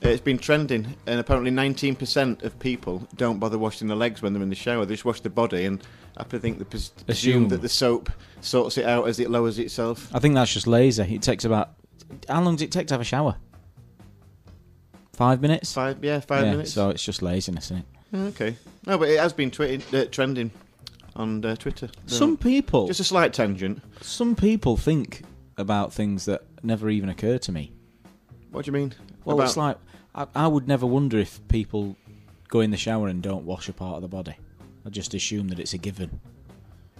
It's 0.01 0.21
been 0.21 0.37
trending, 0.37 0.95
and 1.07 1.19
apparently 1.19 1.51
19% 1.51 2.43
of 2.43 2.57
people 2.59 3.07
don't 3.15 3.39
bother 3.39 3.57
washing 3.57 3.87
their 3.87 3.97
legs 3.97 4.21
when 4.21 4.33
they're 4.33 4.43
in 4.43 4.49
the 4.49 4.55
shower. 4.55 4.85
They 4.85 4.93
just 4.93 5.05
wash 5.05 5.21
the 5.21 5.29
body, 5.29 5.65
and 5.65 5.81
I 6.17 6.23
think 6.23 6.59
they 6.59 6.63
pres- 6.65 6.91
Assume. 6.91 7.05
presume 7.07 7.47
that 7.49 7.61
the 7.61 7.69
soap 7.69 8.09
sorts 8.41 8.77
it 8.77 8.85
out 8.85 9.07
as 9.07 9.19
it 9.19 9.29
lowers 9.29 9.57
itself. 9.59 10.13
I 10.13 10.19
think 10.19 10.35
that's 10.35 10.53
just 10.53 10.67
lazy. 10.67 11.03
It 11.15 11.21
takes 11.23 11.45
about. 11.45 11.71
How 12.29 12.41
long 12.41 12.55
does 12.55 12.61
it 12.61 12.71
take 12.71 12.87
to 12.87 12.93
have 12.93 13.01
a 13.01 13.05
shower? 13.05 13.35
Five 15.13 15.41
minutes? 15.41 15.73
Five, 15.73 16.03
yeah, 16.03 16.19
five 16.19 16.45
yeah, 16.45 16.51
minutes. 16.51 16.73
So 16.73 16.89
it's 16.89 17.03
just 17.03 17.21
laziness, 17.21 17.65
isn't 17.71 17.77
it? 18.13 18.17
Okay, 18.29 18.55
no, 18.85 18.97
but 18.97 19.09
it 19.09 19.19
has 19.19 19.33
been 19.33 19.49
twi- 19.51 19.81
uh, 19.93 20.05
trending 20.11 20.51
on 21.15 21.43
uh, 21.43 21.55
Twitter. 21.55 21.89
So, 22.05 22.15
Some 22.17 22.37
people. 22.37 22.87
just 22.87 22.99
a 22.99 23.03
slight 23.03 23.33
tangent. 23.33 23.81
Some 24.01 24.35
people 24.35 24.77
think 24.77 25.23
about 25.57 25.91
things 25.91 26.25
that 26.25 26.43
never 26.63 26.87
even 26.89 27.09
occur 27.09 27.39
to 27.39 27.51
me. 27.51 27.71
What 28.51 28.65
do 28.65 28.69
you 28.69 28.73
mean? 28.73 28.93
Well, 29.25 29.35
About- 29.37 29.45
it's 29.47 29.57
like 29.57 29.77
I, 30.17 30.27
I 30.35 30.47
would 30.47 30.67
never 30.67 30.85
wonder 30.85 31.17
if 31.19 31.39
people 31.47 31.95
go 32.49 32.59
in 32.61 32.71
the 32.71 32.77
shower 32.77 33.07
and 33.07 33.21
don't 33.21 33.45
wash 33.45 33.69
a 33.69 33.73
part 33.73 33.95
of 33.95 34.01
the 34.01 34.07
body. 34.09 34.35
I 34.85 34.89
just 34.89 35.13
assume 35.13 35.47
that 35.49 35.59
it's 35.59 35.73
a 35.73 35.77
given. 35.77 36.19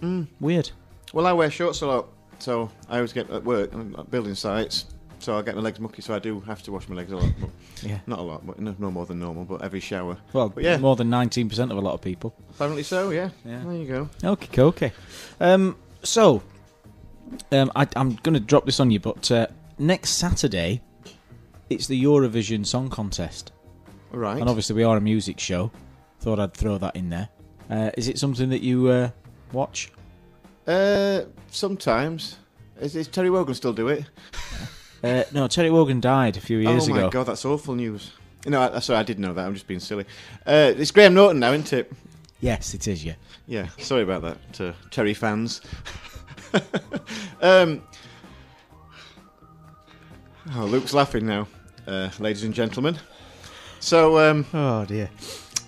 Hmm. 0.00 0.24
Weird. 0.40 0.70
Well, 1.12 1.26
I 1.26 1.32
wear 1.32 1.50
shorts 1.50 1.80
a 1.82 1.86
lot, 1.86 2.08
so 2.38 2.70
I 2.88 2.96
always 2.96 3.12
get 3.12 3.28
at 3.30 3.44
work, 3.44 3.72
I'm 3.72 3.94
building 4.10 4.34
sites, 4.34 4.84
so 5.18 5.36
I 5.38 5.42
get 5.42 5.56
my 5.56 5.62
legs 5.62 5.80
mucky, 5.80 6.02
so 6.02 6.14
I 6.14 6.18
do 6.18 6.38
have 6.40 6.62
to 6.64 6.72
wash 6.72 6.88
my 6.88 6.94
legs 6.96 7.10
a 7.12 7.16
lot. 7.16 7.32
But 7.40 7.50
Yeah. 7.82 7.98
Not 8.06 8.18
a 8.18 8.22
lot, 8.22 8.46
but 8.46 8.58
no, 8.58 8.74
no 8.78 8.90
more 8.90 9.06
than 9.06 9.20
normal, 9.20 9.44
but 9.44 9.62
every 9.62 9.80
shower. 9.80 10.16
Well, 10.32 10.48
But 10.50 10.64
yeah. 10.64 10.76
more 10.78 10.96
than 10.96 11.08
nineteen 11.10 11.48
percent 11.48 11.70
of 11.72 11.78
a 11.78 11.80
lot 11.80 11.94
of 11.94 12.00
people. 12.02 12.34
Apparently 12.50 12.82
so, 12.82 13.10
yeah. 13.10 13.30
Yeah. 13.44 13.62
There 13.64 13.72
you 13.74 13.86
go. 13.86 14.08
Okay, 14.22 14.62
okay. 14.62 14.92
Um, 15.40 15.76
so, 16.02 16.42
um, 17.52 17.70
I, 17.74 17.86
I'm 17.96 18.16
going 18.16 18.34
to 18.34 18.40
drop 18.40 18.66
this 18.66 18.80
on 18.80 18.90
you, 18.90 19.00
but 19.00 19.30
uh, 19.30 19.46
next 19.78 20.10
Saturday, 20.10 20.82
it's 21.70 21.86
the 21.86 22.02
Eurovision 22.02 22.64
Song 22.66 22.88
Contest, 22.88 23.52
Right. 24.10 24.38
and 24.40 24.48
obviously 24.48 24.76
we 24.76 24.84
are 24.84 24.96
a 24.96 25.00
music 25.00 25.38
show. 25.40 25.70
Thought 26.20 26.40
I'd 26.40 26.54
throw 26.54 26.78
that 26.78 26.96
in 26.96 27.10
there. 27.10 27.28
Uh, 27.70 27.90
is 27.96 28.08
it 28.08 28.18
something 28.18 28.48
that 28.50 28.62
you 28.62 28.88
uh, 28.88 29.10
watch? 29.52 29.90
Uh, 30.66 31.22
sometimes. 31.50 32.36
Is, 32.80 32.96
is 32.96 33.08
Terry 33.08 33.30
Wogan 33.30 33.54
still 33.54 33.72
do 33.72 33.88
it? 33.88 34.04
Uh, 35.04 35.22
no, 35.32 35.46
Terry 35.46 35.70
Wogan 35.70 36.00
died 36.00 36.36
a 36.36 36.40
few 36.40 36.58
years 36.58 36.88
ago. 36.88 36.98
oh 36.98 37.02
my 37.04 37.08
god, 37.08 37.22
that's 37.26 37.44
awful 37.44 37.76
news. 37.76 38.10
No, 38.46 38.60
I, 38.60 38.80
sorry, 38.80 38.98
I 38.98 39.04
did 39.04 39.20
know 39.20 39.32
that. 39.32 39.46
I'm 39.46 39.54
just 39.54 39.68
being 39.68 39.78
silly. 39.78 40.04
Uh, 40.44 40.72
it's 40.76 40.90
Graham 40.90 41.14
Norton 41.14 41.38
now, 41.38 41.52
isn't 41.52 41.72
it? 41.72 41.92
Yes, 42.40 42.74
it 42.74 42.88
is. 42.88 43.04
Yeah. 43.04 43.14
Yeah, 43.46 43.68
sorry 43.78 44.02
about 44.02 44.22
that 44.22 44.52
to 44.54 44.74
Terry 44.90 45.14
fans. 45.14 45.60
um, 47.40 47.80
oh, 50.56 50.64
Luke's 50.64 50.92
laughing 50.94 51.26
now, 51.26 51.46
uh, 51.88 52.10
ladies 52.18 52.44
and 52.44 52.54
gentlemen. 52.54 52.98
So, 53.80 54.18
um, 54.30 54.46
Oh 54.52 54.84
dear. 54.84 55.10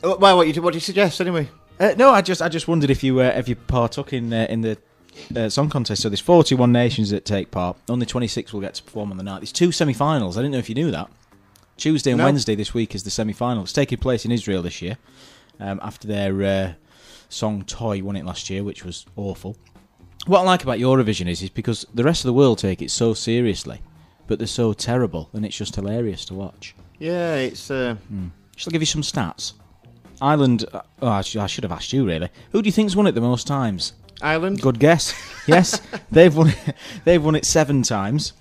well, 0.03 0.37
what, 0.37 0.55
you, 0.55 0.63
what 0.63 0.73
do 0.73 0.77
you 0.77 0.81
suggest 0.81 1.21
anyway? 1.21 1.49
Uh, 1.79 1.95
no, 1.97 2.11
I 2.11 2.21
just 2.21 2.43
I 2.43 2.49
just 2.49 2.69
wondered 2.69 2.91
if 2.91 3.03
you 3.03 3.21
uh, 3.21 3.33
if 3.37 3.49
you 3.49 3.57
partook 3.57 4.13
in 4.13 4.33
uh, 4.33 4.47
in 4.51 4.61
the 4.61 4.77
uh, 5.35 5.49
song 5.49 5.71
contest. 5.71 6.03
So 6.03 6.09
there's 6.09 6.21
41 6.21 6.71
nations 6.71 7.11
that 7.11 7.25
take 7.25 7.51
part. 7.51 7.77
Only 7.89 8.07
26 8.07 8.53
will 8.53 8.61
get 8.61 8.75
to 8.75 8.83
perform 8.83 9.11
on 9.11 9.17
the 9.17 9.23
night. 9.23 9.41
There's 9.41 9.53
two 9.53 9.73
semi-finals. 9.73 10.37
I 10.37 10.41
didn't 10.41 10.53
know 10.53 10.59
if 10.59 10.69
you 10.69 10.75
knew 10.75 10.91
that. 10.91 11.11
Tuesday 11.77 12.11
and 12.11 12.19
No. 12.19 12.25
Wednesday 12.27 12.55
this 12.55 12.75
week 12.75 12.95
is 12.95 13.05
the 13.05 13.11
semi-final. 13.11 13.63
It's 13.63 13.73
taking 13.73 13.97
place 13.99 14.27
in 14.27 14.31
Israel 14.33 14.61
this 14.63 14.83
year. 14.83 14.99
Um, 15.59 15.81
after 15.83 16.07
their 16.07 16.43
uh, 16.43 16.73
song 17.31 17.63
"Toy" 17.65 18.03
won 18.03 18.17
it 18.17 18.27
last 18.27 18.51
year, 18.51 18.63
which 18.63 18.85
was 18.85 19.07
awful. 19.17 19.57
What 20.27 20.41
I 20.41 20.43
like 20.43 20.63
about 20.63 20.79
Eurovision 20.79 21.29
is 21.29 21.41
is 21.43 21.49
because 21.49 21.87
the 21.95 22.05
rest 22.05 22.23
of 22.25 22.27
the 22.27 22.35
world 22.35 22.59
take 22.59 22.83
it 22.83 22.91
so 22.91 23.15
seriously, 23.15 23.81
but 24.31 24.39
they're 24.39 24.47
so 24.47 24.73
terrible, 24.73 25.29
and 25.33 25.45
it's 25.45 25.57
just 25.57 25.75
hilarious 25.75 26.25
to 26.27 26.35
watch. 26.35 26.75
Yeah, 27.01 27.35
it's 27.35 27.69
uh, 27.71 27.97
Shall 28.57 28.71
I 28.71 28.73
give 28.73 28.81
you 28.83 28.87
some 28.87 29.03
stats? 29.03 29.55
Ireland. 30.23 30.67
uh, 30.73 30.83
Oh, 31.03 31.09
I 31.09 31.23
sh- 31.23 31.37
I 31.37 31.47
should 31.49 31.65
have 31.65 31.73
asked 31.73 31.93
you 31.93 32.07
really. 32.07 32.29
Who 32.53 32.63
do 32.63 32.69
you 32.69 32.73
think's 32.73 32.95
won 32.95 33.07
it 33.09 33.13
the 33.17 33.21
most 33.21 33.47
times? 33.47 33.95
Ireland. 34.23 34.61
Good 34.63 34.79
guess. 34.79 35.13
Yes, 35.47 35.81
they've 36.13 36.35
won. 36.37 36.49
It, 36.51 36.75
they've 37.05 37.25
won 37.25 37.35
it 37.35 37.45
seven 37.45 37.83
times. 37.83 38.35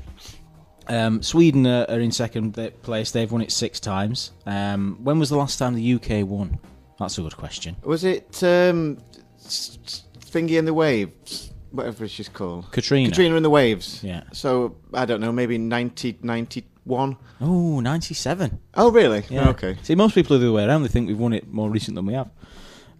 Um, 0.87 1.23
Sweden 1.23 1.65
are, 1.65 1.85
are 1.89 1.99
in 1.99 2.11
second 2.11 2.53
place. 2.83 3.09
They've 3.11 3.31
won 3.31 3.41
it 3.41 3.51
six 3.51 3.79
times. 3.79 4.31
Um, 4.45 4.99
when 5.03 5.17
was 5.17 5.29
the 5.29 5.37
last 5.37 5.57
time 5.57 5.73
the 5.73 5.93
UK 5.95 6.27
won? 6.27 6.59
That's 6.99 7.17
a 7.17 7.21
good 7.21 7.35
question. 7.37 7.77
Was 7.83 8.03
it 8.03 8.43
um, 8.43 8.97
Thingy 9.39 10.59
and 10.59 10.67
the 10.67 10.73
Waves? 10.73 11.48
Whatever 11.71 12.07
she's 12.07 12.29
called. 12.29 12.71
Katrina. 12.71 13.09
Katrina 13.09 13.35
and 13.35 13.45
the 13.45 13.49
Waves. 13.49 14.03
Yeah. 14.03 14.23
So, 14.31 14.75
I 14.93 15.05
don't 15.05 15.21
know, 15.21 15.31
maybe 15.31 15.57
90, 15.57 16.17
91? 16.23 17.17
Oh, 17.41 17.79
97. 17.79 18.59
Oh, 18.75 18.91
really? 18.91 19.23
Yeah. 19.29 19.49
Okay. 19.49 19.77
See, 19.83 19.95
most 19.95 20.15
people 20.15 20.35
are 20.35 20.39
the 20.39 20.47
other 20.47 20.53
way 20.53 20.65
around. 20.65 20.81
They 20.83 20.87
think 20.89 21.07
we've 21.07 21.19
won 21.19 21.33
it 21.33 21.47
more 21.47 21.69
recent 21.69 21.95
than 21.95 22.05
we 22.05 22.13
have. 22.13 22.29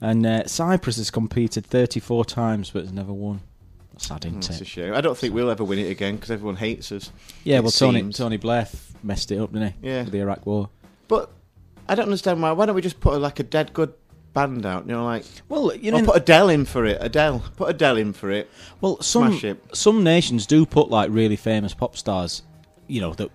And 0.02 0.26
uh, 0.26 0.46
Cyprus 0.48 0.98
has 0.98 1.10
competed 1.12 1.66
34 1.66 2.26
times 2.26 2.70
but 2.70 2.84
has 2.84 2.94
never 2.94 3.12
won. 3.12 3.42
Sad, 3.98 4.24
isn't 4.26 4.42
That's 4.48 4.60
a 4.60 4.64
it? 4.64 4.68
shame. 4.68 4.94
I 4.94 5.02
don't 5.02 5.18
think 5.18 5.34
we'll 5.34 5.50
ever 5.50 5.64
win 5.66 5.80
it 5.80 5.90
again 5.92 6.16
because 6.16 6.32
everyone 6.32 6.56
hates 6.56 6.90
us. 6.92 7.12
Yeah, 7.44 7.58
It 7.58 7.64
well, 7.64 7.72
Tony 7.72 8.00
seems. 8.00 8.18
Tony 8.18 8.38
Blair 8.38 8.62
f- 8.62 8.94
messed 9.04 9.30
it 9.32 9.40
up, 9.40 9.52
didn't 9.52 9.74
he? 9.82 9.88
Yeah. 9.90 10.04
With 10.04 10.12
the 10.14 10.20
Iraq 10.20 10.46
War. 10.46 10.70
But 11.10 11.32
I 11.90 11.96
don't 11.96 12.06
understand 12.06 12.42
why. 12.42 12.54
Why 12.54 12.66
don't 12.66 12.76
we 12.76 12.82
just 12.82 13.02
put 13.02 13.20
like 13.20 13.40
a 13.42 13.44
dead 13.44 13.74
good 13.74 13.94
band 14.34 14.66
out? 14.66 14.86
You 14.86 14.94
know, 14.94 15.06
like 15.06 15.26
Well, 15.48 15.76
you 15.76 15.92
know, 15.92 16.04
put 16.04 16.18
Adele 16.18 16.50
in 16.50 16.66
for 16.66 16.86
it. 16.86 16.98
Adele, 17.02 17.44
put 17.56 17.70
Adele 17.70 17.98
in 17.98 18.14
for 18.14 18.32
it. 18.32 18.50
well, 18.82 19.02
some 19.02 19.40
some 19.74 20.04
nations 20.04 20.46
do 20.46 20.66
put 20.66 20.90
like 20.90 21.10
really 21.12 21.36
famous 21.36 21.74
pop 21.74 21.96
stars, 21.98 22.44
you 22.88 23.02
know, 23.02 23.14
that 23.14 23.30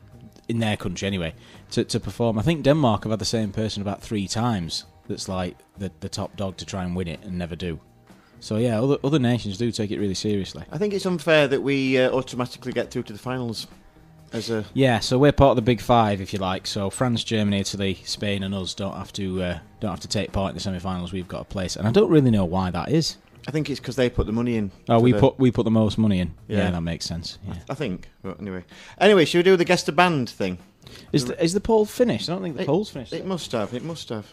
in 0.48 0.58
their 0.58 0.76
country 0.76 1.06
anyway, 1.06 1.34
to 1.70 1.84
to 1.84 2.00
perform. 2.00 2.38
I 2.38 2.42
think 2.42 2.62
Denmark 2.62 3.04
have 3.04 3.10
had 3.10 3.18
the 3.18 3.24
same 3.24 3.52
person 3.52 3.82
about 3.82 4.02
three 4.02 4.28
times. 4.28 4.84
That's 5.08 5.28
like 5.28 5.56
the 5.78 5.90
the 6.00 6.08
top 6.08 6.36
dog 6.36 6.56
to 6.58 6.64
try 6.64 6.84
and 6.84 6.96
win 6.96 7.08
it 7.08 7.20
and 7.22 7.38
never 7.38 7.56
do. 7.56 7.80
So 8.40 8.56
yeah, 8.56 8.80
other 8.80 8.98
other 9.02 9.18
nations 9.18 9.56
do 9.58 9.70
take 9.72 9.90
it 9.90 9.98
really 9.98 10.14
seriously. 10.14 10.64
I 10.70 10.78
think 10.78 10.92
it's 10.92 11.06
unfair 11.06 11.48
that 11.48 11.62
we 11.62 11.98
uh, 11.98 12.10
automatically 12.10 12.72
get 12.72 12.90
through 12.90 13.04
to 13.04 13.12
the 13.12 13.18
finals 13.18 13.66
as 14.34 14.50
a. 14.50 14.64
Yeah, 14.74 14.98
so 15.00 15.18
we're 15.18 15.32
part 15.32 15.50
of 15.50 15.56
the 15.56 15.62
big 15.62 15.80
five, 15.80 16.20
if 16.20 16.32
you 16.34 16.38
like. 16.38 16.66
So 16.66 16.90
France, 16.90 17.24
Germany, 17.24 17.60
Italy, 17.60 18.00
Spain, 18.04 18.42
and 18.42 18.54
us 18.54 18.74
don't 18.74 18.96
have 18.96 19.12
to 19.14 19.42
uh, 19.42 19.58
don't 19.80 19.90
have 19.92 20.00
to 20.00 20.08
take 20.08 20.32
part 20.32 20.50
in 20.50 20.54
the 20.56 20.60
semi-finals. 20.60 21.12
We've 21.12 21.28
got 21.28 21.40
a 21.40 21.44
place, 21.44 21.76
and 21.76 21.88
I 21.88 21.90
don't 21.92 22.10
really 22.10 22.30
know 22.30 22.44
why 22.44 22.70
that 22.70 22.90
is. 22.90 23.16
I 23.46 23.50
think 23.50 23.68
it's 23.70 23.78
because 23.80 23.96
they 23.96 24.08
put 24.10 24.26
the 24.26 24.32
money 24.32 24.56
in. 24.56 24.70
Oh, 24.88 25.00
we 25.00 25.12
the- 25.12 25.20
put 25.20 25.38
we 25.38 25.50
put 25.50 25.64
the 25.64 25.70
most 25.70 25.96
money 25.98 26.18
in. 26.20 26.34
Yeah, 26.48 26.58
Yeah. 26.58 26.70
that 26.72 26.80
makes 26.82 27.04
sense. 27.06 27.38
Yeah. 27.46 27.54
I 27.70 27.74
think. 27.74 28.08
But 28.22 28.40
anyway, 28.40 28.64
anyway, 28.98 29.24
should 29.24 29.38
we 29.38 29.42
do 29.42 29.56
the 29.56 29.64
guest 29.64 29.86
the 29.86 29.92
band 29.92 30.28
thing? 30.30 30.58
Is 31.12 31.24
the, 31.26 31.42
is 31.42 31.54
the 31.54 31.60
poll 31.60 31.86
finished? 31.86 32.28
I 32.28 32.32
don't 32.34 32.42
think 32.42 32.56
the 32.56 32.62
It- 32.62 32.66
poll's 32.66 32.90
finished. 32.90 33.12
It 33.12 33.24
must 33.26 33.52
have. 33.52 33.72
It 33.72 33.82
must 33.84 34.08
have. 34.10 34.26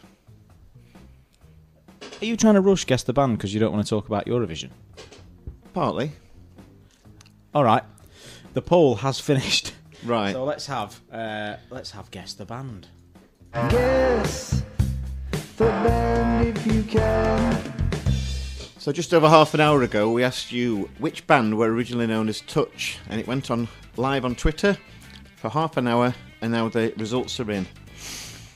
Are 2.21 2.25
you 2.25 2.37
trying 2.37 2.53
to 2.55 2.61
rush 2.61 2.85
guest 2.85 3.05
the 3.07 3.13
band 3.13 3.37
because 3.37 3.53
you 3.53 3.59
don't 3.59 3.71
want 3.73 3.85
to 3.85 3.89
talk 3.89 4.05
about 4.07 4.25
Eurovision? 4.25 4.69
Partly. 5.73 6.11
All 7.53 7.63
right, 7.63 7.83
the 8.53 8.61
poll 8.61 8.95
has 8.97 9.19
finished. 9.29 9.73
Right. 10.03 10.33
So 10.33 10.43
let's 10.43 10.65
have 10.65 10.99
uh, 11.11 11.57
let's 11.69 11.91
have 11.91 12.09
guess 12.11 12.33
the 12.33 12.45
band. 12.45 12.87
Guess 13.53 14.63
the 15.57 15.65
band 15.65 16.57
if 16.57 16.67
you 16.67 16.83
can. 16.83 17.73
So 18.77 18.91
just 18.91 19.13
over 19.13 19.29
half 19.29 19.53
an 19.53 19.59
hour 19.59 19.83
ago, 19.83 20.09
we 20.11 20.23
asked 20.23 20.51
you 20.51 20.89
which 20.97 21.27
band 21.27 21.55
were 21.55 21.71
originally 21.71 22.07
known 22.07 22.27
as 22.29 22.41
Touch, 22.41 22.97
and 23.09 23.19
it 23.19 23.27
went 23.27 23.51
on 23.51 23.67
live 23.95 24.25
on 24.25 24.33
Twitter 24.33 24.75
for 25.35 25.49
half 25.49 25.77
an 25.77 25.87
hour, 25.87 26.15
and 26.41 26.51
now 26.51 26.67
the 26.67 26.91
results 26.97 27.39
are 27.39 27.51
in. 27.51 27.67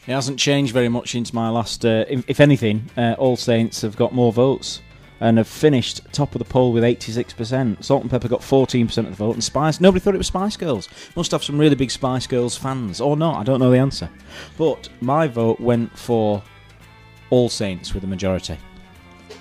It 0.08 0.12
hasn't 0.12 0.40
changed 0.40 0.74
very 0.74 0.90
much 0.90 1.12
since 1.12 1.34
my 1.34 1.50
last. 1.50 1.86
Uh, 1.86 2.06
if, 2.08 2.28
if 2.28 2.40
anything, 2.40 2.90
uh, 2.98 3.16
All 3.20 3.38
Saints 3.38 3.82
have 3.82 3.96
got 3.98 4.14
more 4.14 4.34
votes. 4.34 4.82
And 5.22 5.38
have 5.38 5.48
finished 5.48 6.02
top 6.12 6.36
of 6.36 6.40
the 6.40 6.46
poll 6.46 6.74
with 6.74 6.84
86%. 6.84 7.84
Salt-N-Pepa 7.84 8.28
got 8.28 8.42
14% 8.42 8.98
of 8.98 9.06
the 9.06 9.12
vote, 9.12 9.34
and 9.36 9.44
Spice, 9.44 9.80
nobody 9.80 10.02
thought 10.02 10.14
it 10.14 10.18
was 10.18 10.28
Spice 10.28 10.58
Girls. 10.58 10.90
Must 11.16 11.32
have 11.32 11.44
some 11.44 11.58
really 11.58 11.76
big 11.76 11.90
Spice 11.90 12.28
Girls 12.28 12.58
fans, 12.58 13.00
or 13.00 13.16
not, 13.16 13.38
I 13.40 13.44
don't 13.44 13.60
know 13.60 13.72
the 13.72 13.78
answer. 13.78 14.10
But 14.58 14.90
my 15.00 15.28
vote 15.28 15.60
went 15.62 15.98
for 15.98 16.44
All 17.30 17.48
Saints 17.48 17.94
with 17.94 18.02
the 18.02 18.08
majority. 18.08 18.58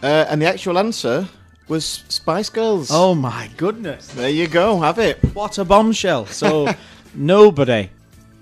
Uh, 0.03 0.27
and 0.29 0.41
the 0.41 0.47
actual 0.47 0.79
answer 0.79 1.29
was 1.67 2.05
Spice 2.09 2.51
Girls. 2.51 2.91
Oh 2.93 3.15
my 3.15 3.51
goodness. 3.57 4.09
There 4.09 4.29
you 4.31 4.47
go, 4.47 4.79
have 4.79 4.99
it. 4.99 5.19
What 5.35 5.59
a 5.59 5.65
bombshell. 5.65 6.27
So 6.27 6.73
nobody 7.15 7.91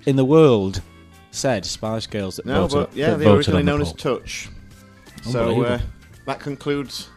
in 0.06 0.16
the 0.16 0.24
world 0.24 0.82
said 1.30 1.64
Spice 1.64 2.06
Girls 2.06 2.36
that 2.36 2.46
No, 2.46 2.66
voted, 2.66 2.90
but 2.90 2.96
yeah, 2.96 3.10
that 3.10 3.18
they 3.18 3.24
voted 3.24 3.38
originally 3.38 3.62
the 3.62 3.66
known 3.70 3.80
as. 3.80 3.92
Touch. 3.94 4.48
So 5.22 5.62
uh, 5.64 5.80
that 6.26 6.40
concludes 6.40 7.08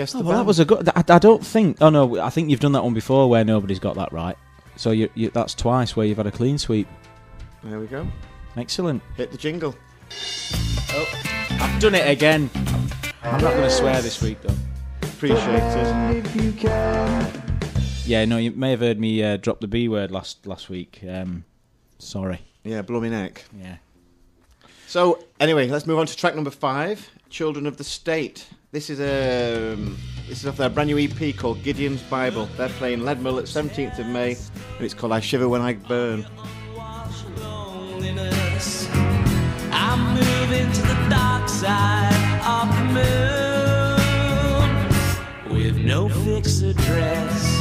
Guess 0.00 0.14
Oh, 0.14 0.18
the 0.20 0.24
well, 0.24 0.38
that 0.38 0.46
was 0.46 0.58
a 0.58 0.64
good. 0.64 0.88
I, 0.88 1.04
I 1.06 1.18
don't 1.18 1.44
think. 1.44 1.76
Oh 1.82 1.90
no, 1.90 2.18
I 2.20 2.30
think 2.30 2.48
you've 2.48 2.58
done 2.60 2.72
that 2.72 2.82
one 2.82 2.94
before 2.94 3.28
where 3.28 3.44
nobody's 3.44 3.78
got 3.78 3.96
that 3.96 4.10
right. 4.14 4.34
So 4.76 4.92
you, 4.92 5.10
you, 5.14 5.28
that's 5.28 5.54
twice 5.54 5.94
where 5.94 6.06
you've 6.06 6.16
had 6.16 6.26
a 6.26 6.30
clean 6.30 6.56
sweep. 6.56 6.88
There 7.62 7.78
we 7.78 7.86
go. 7.86 8.06
Excellent. 8.56 9.02
Hit 9.18 9.30
the 9.30 9.36
jingle. 9.36 9.74
Oh, 10.94 11.06
I've 11.50 11.78
done 11.82 11.94
it 11.94 12.08
again. 12.08 12.48
I'm 13.22 13.42
not 13.42 13.52
going 13.52 13.64
to 13.64 13.70
swear 13.70 14.00
this 14.00 14.22
week 14.22 14.40
though. 14.40 14.54
Appreciated. 15.02 16.24
if 16.24 16.34
you 16.34 16.52
can. 16.52 17.42
Yeah, 18.06 18.24
no, 18.24 18.38
you 18.38 18.52
may 18.52 18.70
have 18.70 18.80
heard 18.80 18.98
me 18.98 19.22
uh, 19.22 19.36
drop 19.36 19.60
the 19.60 19.68
B 19.68 19.86
word 19.86 20.10
last 20.10 20.46
last 20.46 20.70
week. 20.70 21.00
Um, 21.06 21.44
sorry. 21.98 22.40
Yeah, 22.64 22.80
blow 22.80 23.02
me 23.02 23.10
neck. 23.10 23.44
Yeah. 23.54 23.76
So 24.86 25.22
anyway, 25.38 25.68
let's 25.68 25.86
move 25.86 25.98
on 25.98 26.06
to 26.06 26.16
track 26.16 26.34
number 26.34 26.50
five, 26.50 27.10
"Children 27.28 27.66
of 27.66 27.76
the 27.76 27.84
State." 27.84 28.48
This 28.72 28.88
is 28.88 29.00
a 29.00 29.72
um, 29.72 29.98
this 30.28 30.42
is 30.42 30.46
off 30.46 30.56
their 30.56 30.68
brand 30.70 30.90
new 30.90 30.98
EP 30.98 31.36
called 31.36 31.60
Gideon's 31.64 32.02
Bible. 32.02 32.48
They're 32.56 32.68
playing 32.68 33.00
Leadmill 33.00 33.40
at 33.40 33.46
17th 33.46 33.98
of 33.98 34.06
May, 34.06 34.36
and 34.36 34.84
it's 34.84 34.94
called 34.94 35.10
"I 35.10 35.18
Shiver 35.18 35.48
When 35.48 35.60
I 35.60 35.74
Burn." 35.74 36.24
No 45.82 46.08
fixed 46.08 46.62
address, 46.62 47.59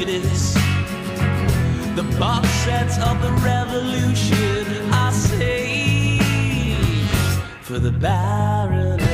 prejudice. 0.00 0.54
The 1.94 2.16
box 2.18 2.48
sets 2.64 2.98
of 2.98 3.20
the 3.20 3.32
revolution 3.44 4.92
are 4.92 5.12
saved 5.12 6.22
for 7.60 7.78
the 7.78 7.90
Baroness 7.90 9.09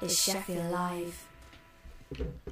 is 0.00 0.18
Sheffield 0.18 0.70
Live. 0.70 1.26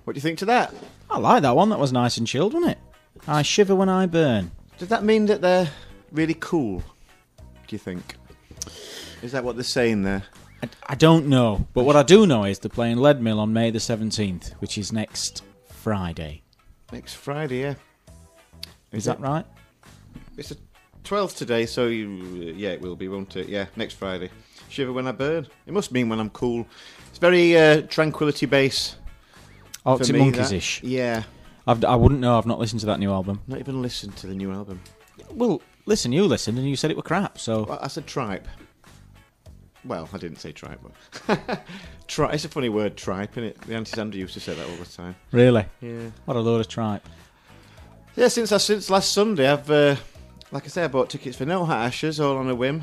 What 0.05 0.15
do 0.15 0.19
you 0.19 0.23
think 0.23 0.39
to 0.39 0.45
that? 0.47 0.73
I 1.11 1.19
like 1.19 1.43
that 1.43 1.57
one. 1.57 1.71
That 1.71 1.79
was 1.79 1.93
nice 1.93 2.17
and 2.17 2.27
chilled, 2.27 2.55
wasn't 2.55 2.73
it? 2.73 2.79
I 3.27 3.43
shiver 3.43 3.75
when 3.75 3.89
I 3.89 4.07
burn. 4.07 4.53
Does 4.79 4.89
that 4.89 5.03
mean 5.03 5.27
that 5.27 5.41
they're 5.41 5.71
really 6.13 6.35
cool? 6.35 6.83
Do 7.39 7.75
you 7.75 7.79
think? 7.79 8.15
Is 9.23 9.33
that 9.33 9.43
what 9.43 9.57
they're 9.57 9.65
saying 9.65 10.03
there? 10.03 10.23
I, 10.63 10.69
I 10.91 10.95
don't 10.95 11.27
know, 11.27 11.67
but 11.75 11.85
what 11.85 11.97
I 11.97 12.03
do 12.03 12.27
know 12.27 12.45
is 12.45 12.61
they're 12.61 12.69
playing 12.69 12.99
Leadmill 12.99 13.39
on 13.39 13.53
May 13.53 13.71
the 13.71 13.81
seventeenth, 13.81 14.53
which 14.61 14.79
is 14.79 14.93
next 14.93 15.43
Friday. 15.67 16.43
Next 16.93 17.15
Friday, 17.15 17.61
yeah. 17.61 17.75
Is 18.93 19.05
that 19.05 19.21
right? 19.21 19.45
It's 20.37 20.49
the 20.51 20.59
12th 21.05 21.37
today, 21.37 21.67
so 21.67 21.89
you, 21.89 22.09
yeah, 22.57 22.71
it 22.71 22.81
will 22.81 22.97
be, 22.97 23.09
won't 23.09 23.37
it? 23.37 23.49
Yeah, 23.49 23.67
next 23.77 23.95
Friday. 23.95 24.31
Shiver 24.69 24.93
when 24.93 25.07
I 25.07 25.13
burn. 25.13 25.47
It 25.67 25.73
must 25.73 25.93
mean 25.93 26.09
when 26.09 26.21
I'm 26.21 26.31
cool. 26.31 26.67
It's 27.09 27.19
very 27.19 27.57
uh, 27.57 27.83
tranquility 27.83 28.47
base. 28.47 28.97
Arctic 29.87 30.13
me, 30.15 30.21
Monkeys 30.21 30.51
that. 30.51 30.57
ish. 30.57 30.83
Yeah. 30.83 31.23
I've, 31.67 31.85
I 31.85 31.95
wouldn't 31.97 32.21
know. 32.21 32.37
I've 32.39 32.47
not 32.47 32.59
listened 32.59 32.81
to 32.81 32.87
that 32.87 32.99
new 32.99 33.11
album. 33.11 33.41
Not 33.47 33.59
even 33.61 33.83
listened 33.83 34.17
to 34.19 34.27
the 34.27 34.35
new 34.35 34.53
album. 34.53 34.81
Well, 35.31 35.61
listen, 35.87 36.13
you 36.13 36.25
listened 36.25 36.59
and 36.59 36.69
you 36.69 36.77
said 36.77 36.91
it 36.91 36.97
were 36.97 37.03
crap. 37.03 37.39
So 37.39 37.65
Well, 37.65 37.79
I 37.83 37.89
said 37.89 38.07
tripe. 38.07 38.47
Well, 39.85 40.09
I 40.13 40.19
didn't 40.19 40.39
say 40.39 40.53
tripe, 40.53 40.81
but 41.27 41.61
tri- 42.09 42.33
it's 42.33 42.45
a 42.45 42.49
funny 42.49 42.69
word, 42.69 42.97
tripe, 42.97 43.33
isn't 43.33 43.45
it? 43.45 43.61
The 43.63 43.75
Auntie 43.77 43.93
Sandra 43.95 44.19
used 44.19 44.35
to 44.35 44.41
say 44.41 44.55
that 44.55 44.67
all 44.69 44.77
the 44.77 44.85
time. 44.85 45.15
really, 45.31 45.65
Yeah. 45.81 46.11
what 46.25 46.37
a 46.37 46.41
load 46.41 46.61
of 46.61 46.69
tripe. 46.69 47.09
Yeah, 48.17 48.29
since 48.29 48.51
I, 48.51 48.57
since 48.59 48.91
last 48.91 49.13
Sunday, 49.13 49.49
I've 49.49 49.71
uh, 49.71 49.97
like 50.51 50.65
I 50.65 50.69
say, 50.69 50.85
I 50.85 50.89
bought 50.89 51.09
tickets 51.11 51.37
for 51.37 51.45
No 51.47 51.65
Hat 51.65 51.87
Ashes 51.87 52.19
all 52.19 52.37
on 52.39 52.51
a 52.51 52.55
whim. 52.55 52.83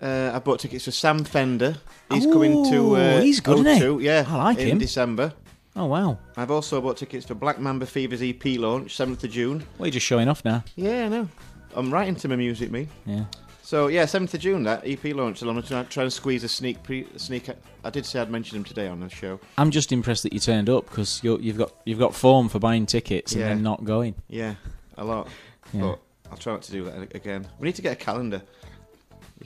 Uh, 0.00 0.30
I 0.34 0.38
bought 0.38 0.60
tickets 0.60 0.84
for 0.84 0.90
Sam 0.92 1.24
Fender. 1.24 1.76
He's 2.12 2.26
coming 2.26 2.64
to. 2.70 2.96
Uh, 2.96 3.20
he's 3.20 3.40
good, 3.40 3.66
isn't 3.66 3.98
he? 4.00 4.06
Yeah, 4.06 4.24
I 4.28 4.36
like 4.36 4.58
in 4.58 4.68
him. 4.68 4.78
December. 4.78 5.32
Oh 5.76 5.86
wow, 5.86 6.18
I've 6.36 6.50
also 6.50 6.80
bought 6.80 6.96
tickets 6.96 7.26
for 7.26 7.34
Black 7.34 7.58
Mamba 7.60 7.86
Fever's 7.86 8.22
EP 8.22 8.44
launch, 8.58 8.96
seventh 8.96 9.22
of 9.24 9.30
June. 9.30 9.64
well, 9.78 9.86
you're 9.86 9.92
just 9.92 10.06
showing 10.06 10.28
off 10.28 10.44
now. 10.44 10.64
Yeah, 10.76 11.04
I 11.06 11.08
know. 11.08 11.28
I'm 11.74 11.92
right 11.92 12.08
into 12.08 12.26
my 12.28 12.36
music, 12.36 12.70
me. 12.70 12.88
Yeah. 13.06 13.24
So 13.62 13.88
yeah, 13.88 14.06
seventh 14.06 14.32
of 14.34 14.40
June 14.40 14.62
that 14.64 14.82
EP 14.86 15.04
launch. 15.14 15.38
So 15.38 15.48
I'm 15.48 15.62
trying 15.62 15.86
to 16.06 16.10
squeeze 16.10 16.42
a 16.42 16.48
sneak 16.48 16.82
pre 16.82 17.06
sneak. 17.16 17.48
I 17.84 17.90
did 17.90 18.06
say 18.06 18.18
I'd 18.20 18.30
mention 18.30 18.56
him 18.56 18.64
today 18.64 18.88
on 18.88 18.98
the 19.00 19.08
show. 19.10 19.38
I'm 19.58 19.70
just 19.70 19.92
impressed 19.92 20.22
that 20.22 20.32
you 20.32 20.40
turned 20.40 20.68
up 20.70 20.88
because 20.88 21.20
you've 21.22 21.58
got 21.58 21.72
you've 21.84 21.98
got 21.98 22.14
form 22.14 22.48
for 22.48 22.58
buying 22.58 22.86
tickets 22.86 23.32
and 23.32 23.40
Yeah. 23.42 23.48
then 23.48 23.62
not 23.62 23.84
going. 23.84 24.14
Yeah, 24.28 24.54
a 24.96 25.04
lot. 25.04 25.28
Yeah. 25.72 25.82
But 25.82 26.00
I'll 26.32 26.38
try 26.38 26.54
not 26.54 26.62
to 26.62 26.72
do 26.72 26.84
that 26.84 27.14
again. 27.14 27.46
We 27.60 27.66
need 27.66 27.74
to 27.76 27.82
get 27.82 27.92
a 27.92 27.96
calendar. 27.96 28.42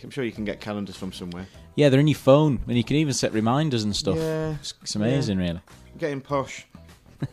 I'm 0.03 0.11
sure 0.11 0.24
you 0.24 0.32
can 0.32 0.45
get 0.45 0.61
calendars 0.61 0.97
from 0.97 1.12
somewhere. 1.12 1.47
Yeah, 1.76 1.88
they're 1.88 2.01
in 2.01 2.09
your 2.09 2.16
phone, 2.18 2.61
and 2.66 2.76
you 2.76 2.84
can 2.84 2.97
even 2.97 3.12
set 3.14 3.32
reminders 3.32 3.84
and 3.84 3.95
stuff. 3.95 4.16
Yeah, 4.16 4.55
It's, 4.61 4.74
it's 4.82 4.97
amazing, 4.97 5.38
really. 5.38 5.61
getting 5.99 6.20
posh. 6.20 6.66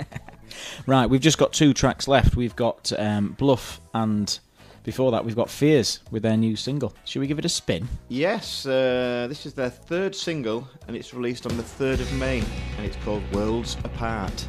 Right, 0.86 1.06
we've 1.06 1.20
just 1.20 1.38
got 1.38 1.52
two 1.52 1.74
tracks 1.74 2.08
left. 2.08 2.36
We've 2.36 2.54
got 2.56 2.92
um, 2.98 3.34
Bluff, 3.38 3.80
and 3.94 4.38
before 4.84 5.10
that, 5.10 5.24
we've 5.24 5.36
got 5.36 5.50
Fears 5.50 6.00
with 6.10 6.22
their 6.22 6.36
new 6.36 6.56
single. 6.56 6.94
Should 7.04 7.20
we 7.20 7.26
give 7.26 7.38
it 7.38 7.44
a 7.44 7.48
spin? 7.48 7.86
Yes, 8.08 8.64
uh, 8.64 9.26
this 9.28 9.44
is 9.44 9.52
their 9.54 9.68
third 9.70 10.14
single, 10.14 10.66
and 10.86 10.96
it's 10.96 11.12
released 11.12 11.46
on 11.46 11.56
the 11.56 11.62
third 11.62 12.00
of 12.00 12.10
May, 12.14 12.38
and 12.78 12.86
it's 12.86 12.96
called 13.04 13.22
Worlds 13.34 13.76
Apart. 13.84 14.46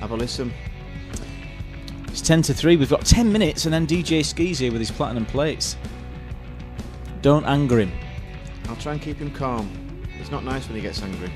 Have 0.00 0.10
a 0.10 0.16
listen. 0.16 0.52
It's 2.08 2.20
10 2.22 2.42
to 2.42 2.54
3. 2.54 2.76
We've 2.76 2.88
got 2.88 3.04
10 3.04 3.30
minutes, 3.30 3.64
and 3.66 3.74
then 3.74 3.86
DJ 3.86 4.24
Ski's 4.24 4.58
here 4.58 4.72
with 4.72 4.80
his 4.80 4.90
platinum 4.90 5.26
plates. 5.26 5.76
Don't 7.24 7.46
anger 7.46 7.80
him. 7.80 7.90
I'll 8.68 8.76
try 8.76 8.92
and 8.92 9.00
keep 9.00 9.16
him 9.16 9.30
calm. 9.30 9.66
It's 10.20 10.30
not 10.30 10.44
nice 10.44 10.66
when 10.66 10.76
he 10.76 10.82
gets 10.82 11.02
angry. 11.02 11.32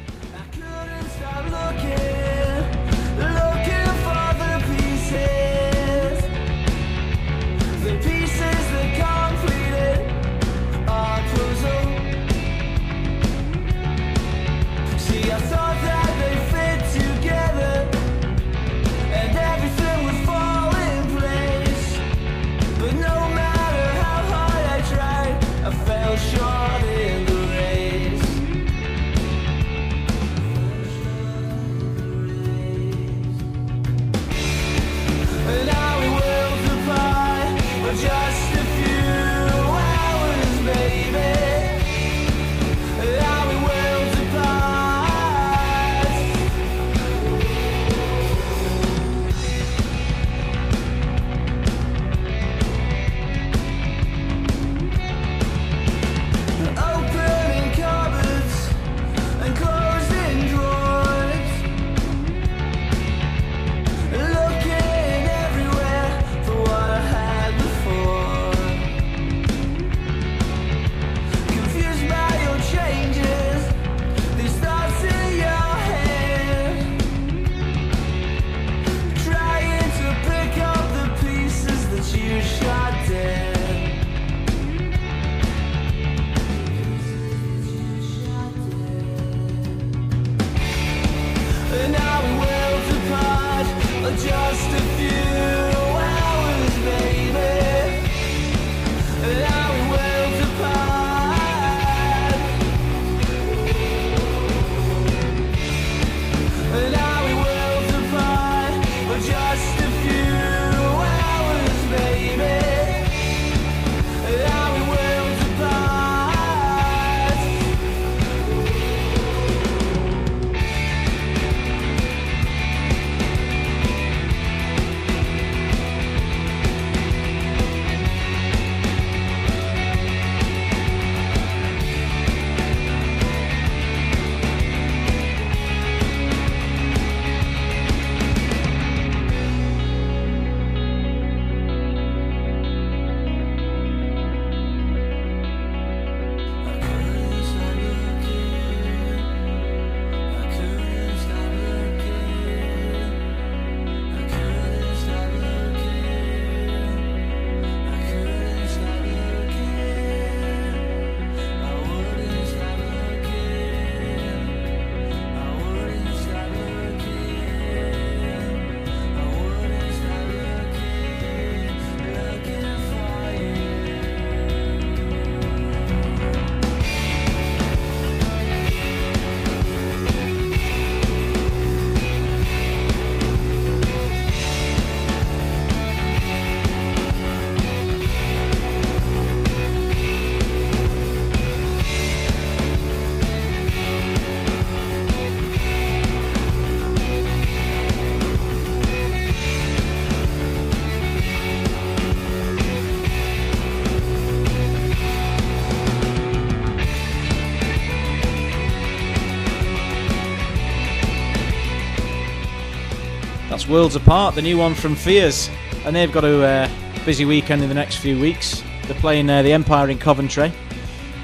Worlds 213.67 213.97
Apart, 213.97 214.35
the 214.35 214.43
new 214.43 214.59
one 214.59 214.75
from 214.75 214.95
Fears, 214.95 215.49
and 215.85 215.97
they've 215.97 216.13
got 216.13 216.23
a 216.25 216.45
uh, 216.45 216.71
busy 217.05 217.25
weekend 217.25 217.63
in 217.63 217.69
the 217.69 217.75
next 217.75 217.97
few 217.97 218.21
weeks. 218.21 218.63
They're 218.85 219.01
playing 219.01 219.31
uh, 219.31 219.43
the 219.43 219.53
Empire 219.53 219.89
in 219.89 219.99
Coventry 219.99 220.53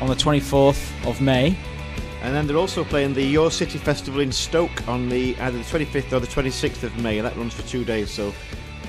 on 0.01 0.09
the 0.09 0.15
24th 0.15 1.07
of 1.07 1.21
May. 1.21 1.57
And 2.23 2.35
then 2.35 2.47
they're 2.47 2.57
also 2.57 2.83
playing 2.85 3.13
the 3.13 3.23
Your 3.23 3.51
City 3.51 3.79
Festival 3.79 4.21
in 4.21 4.33
Stoke 4.33 4.89
on 4.89 5.11
the 5.11 5.37
either 5.39 5.59
the 5.59 5.65
25th 5.65 6.13
or 6.13 6.21
the 6.21 6.27
26th 6.27 6.83
of 6.83 6.97
May. 6.99 7.21
That 7.21 7.37
runs 7.37 7.53
for 7.53 7.63
two 7.69 7.85
days, 7.85 8.11
so 8.11 8.33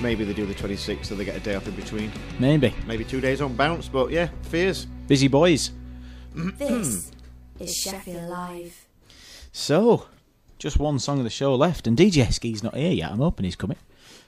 maybe 0.00 0.24
they 0.24 0.32
do 0.32 0.46
the 0.46 0.54
26th, 0.54 1.04
so 1.04 1.14
they 1.14 1.24
get 1.24 1.36
a 1.36 1.40
day 1.40 1.54
off 1.54 1.68
in 1.68 1.74
between. 1.74 2.10
Maybe. 2.38 2.74
Maybe 2.86 3.04
two 3.04 3.20
days 3.20 3.42
on 3.42 3.54
bounce, 3.54 3.88
but 3.88 4.10
yeah, 4.10 4.28
fears. 4.42 4.86
Busy 5.06 5.28
boys. 5.28 5.72
This 6.34 7.12
is 7.60 7.76
Sheffield 7.76 8.28
Live. 8.28 8.86
So, 9.52 10.06
just 10.58 10.78
one 10.78 10.98
song 10.98 11.18
of 11.18 11.24
the 11.24 11.30
show 11.30 11.54
left, 11.54 11.86
and 11.86 11.96
DJ 11.96 12.32
Ski's 12.32 12.62
not 12.62 12.74
here 12.74 12.92
yet. 12.92 13.10
I'm 13.10 13.18
hoping 13.18 13.44
he's 13.44 13.56
coming 13.56 13.78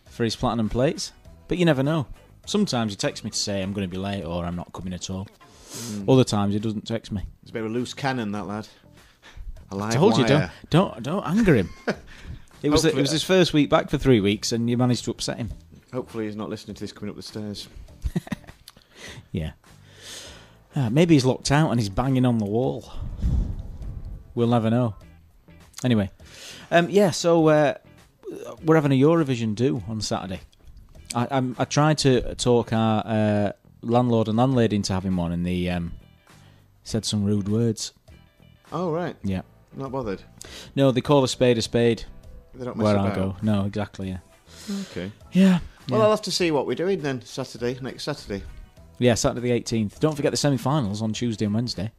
for 0.07 0.25
his 0.25 0.37
platinum 0.37 0.69
plates, 0.69 1.13
but 1.49 1.59
you 1.59 1.65
never 1.65 1.83
know. 1.83 2.07
Sometimes 2.47 2.93
he 2.93 2.97
texts 2.97 3.25
me 3.25 3.31
to 3.31 3.37
say 3.37 3.63
I'm 3.63 3.73
going 3.73 3.89
to 3.89 3.91
be 3.91 4.01
late 4.01 4.25
or 4.25 4.45
I'm 4.45 4.57
not 4.57 4.73
coming 4.73 4.93
at 4.95 5.11
all. 5.11 5.29
Other 6.09 6.25
times 6.25 6.55
he 6.55 6.61
doesn't 6.61 6.87
text 6.87 7.13
me. 7.13 7.23
It's 7.43 7.51
a 7.51 7.53
bit 7.53 7.65
of 7.65 7.71
a 7.71 7.75
loose 7.75 7.93
cannon, 7.93 8.33
that 8.33 8.47
lad. 8.47 8.67
A 9.71 9.77
live 9.77 9.93
I 9.93 9.97
told 9.97 10.17
you 10.17 10.27
don't 10.27 10.51
don't 10.71 11.03
don't 11.03 11.27
anger 11.27 11.55
him. 11.55 11.71
It 12.61 12.71
was 12.71 12.85
it 12.85 12.97
was 12.97 13.13
his 13.13 13.23
first 13.23 13.53
week 13.53 13.71
back 13.71 13.89
for 13.89 13.99
three 13.99 14.19
weeks, 14.19 14.51
and 14.51 14.69
you 14.69 14.77
managed 14.77 15.05
to 15.05 15.13
upset 15.13 15.37
him. 15.37 15.51
Hopefully, 15.93 16.25
he's 16.25 16.35
not 16.35 16.49
listening 16.49 16.75
to 16.75 16.81
this 16.81 16.91
coming 16.91 17.11
up 17.11 17.15
the 17.15 17.23
stairs. 17.23 17.69
Yeah. 19.33 19.53
Ah, 20.75 20.89
maybe 20.91 21.15
he's 21.15 21.25
locked 21.25 21.51
out 21.51 21.71
and 21.71 21.81
he's 21.81 21.89
banging 21.89 22.25
on 22.25 22.39
the 22.39 22.45
wall. 22.45 22.91
We'll 24.35 24.49
never 24.49 24.71
know. 24.71 24.95
Anyway, 25.85 26.11
um, 26.71 26.89
yeah. 26.91 27.11
So 27.11 27.49
uh, 27.49 27.75
we're 28.65 28.75
having 28.75 28.93
a 28.93 29.01
Eurovision 29.01 29.55
do 29.55 29.83
on 29.89 30.01
Saturday. 30.01 30.41
I, 31.15 31.29
I'm, 31.31 31.57
I 31.59 31.65
tried 31.65 31.99
to 31.99 32.35
talk 32.35 32.73
our 32.73 33.03
uh, 33.07 33.53
landlord 33.83 34.29
and 34.29 34.37
landlady 34.37 34.77
into 34.77 34.93
having 34.93 35.17
one, 35.17 35.33
and 35.33 35.47
they 35.47 35.69
um, 35.69 35.93
said 36.83 37.05
some 37.05 37.25
rude 37.25 37.49
words. 37.49 37.93
Oh, 38.73 38.93
right. 38.93 39.17
Yeah. 39.23 39.43
Not 39.75 39.93
bothered. 39.93 40.23
No, 40.75 40.91
they 40.91 41.01
call 41.01 41.25
a 41.25 41.29
spade 41.29 41.59
a 41.59 41.63
spade 41.63 42.05
They 42.55 42.65
don't 42.65 42.77
mess 42.77 42.85
where 42.85 42.97
about. 42.97 43.13
I 43.13 43.15
go. 43.15 43.37
No, 43.43 43.65
exactly. 43.65 44.09
Yeah. 44.09 44.19
Okay. 44.91 45.13
Yeah. 45.33 45.61
Well. 45.89 46.03
I'll 46.03 46.11
have 46.11 46.23
to 46.23 46.31
see 46.31 46.51
what 46.51 46.67
we're 46.67 46.75
doing 46.75 47.01
then 47.01 47.23
Saturday, 47.23 47.79
next 47.81 48.05
Saturday. 48.05 48.43
Yeah, 48.99 49.15
Saturday 49.15 49.49
the 49.49 49.61
18th. 49.61 50.01
Don't 50.01 50.17
forget 50.17 50.33
the 50.33 50.37
semi-finals 50.37 51.01
on 51.01 51.13
Tuesday 51.13 51.45
and 51.45 51.55
Wednesday. 51.55 51.93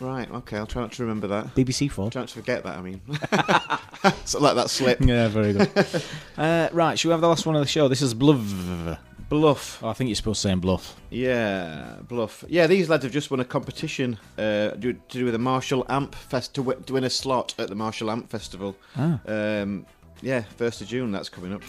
Right, 0.00 0.28
okay, 0.30 0.56
I'll 0.56 0.66
try 0.66 0.82
not 0.82 0.92
to 0.92 1.02
remember 1.02 1.28
that. 1.28 1.54
BBC 1.54 1.90
Four. 1.90 2.10
Try 2.10 2.22
not 2.22 2.28
to 2.28 2.34
forget 2.34 2.64
that, 2.64 2.76
I 2.78 2.82
mean. 2.82 3.00
so 4.24 4.40
let 4.40 4.54
that 4.54 4.68
slip. 4.70 5.00
Yeah, 5.04 5.28
very 5.28 5.52
good. 5.52 5.70
uh, 6.36 6.68
right, 6.72 6.98
should 6.98 7.08
we 7.08 7.12
have 7.12 7.20
the 7.20 7.28
last 7.28 7.46
one 7.46 7.54
of 7.54 7.62
the 7.62 7.68
show? 7.68 7.88
This 7.88 8.02
is 8.02 8.14
Bluff. 8.14 8.98
Bluff. 9.28 9.82
Oh, 9.82 9.88
I 9.88 9.92
think 9.92 10.08
you're 10.08 10.14
supposed 10.16 10.42
to 10.42 10.48
say 10.48 10.54
Bluff. 10.56 10.96
Yeah, 11.10 11.96
bluff. 12.08 12.44
Yeah, 12.48 12.66
these 12.66 12.88
lads 12.88 13.04
have 13.04 13.12
just 13.12 13.30
won 13.30 13.40
a 13.40 13.44
competition 13.44 14.18
uh, 14.36 14.70
to 14.72 14.92
do 15.08 15.24
with 15.24 15.32
the 15.32 15.38
Marshall 15.38 15.86
Amp 15.88 16.14
Fest 16.14 16.54
to, 16.56 16.62
w- 16.62 16.82
to 16.86 16.92
win 16.94 17.04
a 17.04 17.10
slot 17.10 17.54
at 17.58 17.68
the 17.68 17.74
Marshall 17.74 18.10
Amp 18.10 18.28
Festival. 18.28 18.76
Ah. 18.96 19.20
Um, 19.26 19.86
yeah, 20.20 20.42
first 20.56 20.80
of 20.82 20.88
June. 20.88 21.12
That's 21.12 21.28
coming 21.28 21.52
up. 21.54 21.62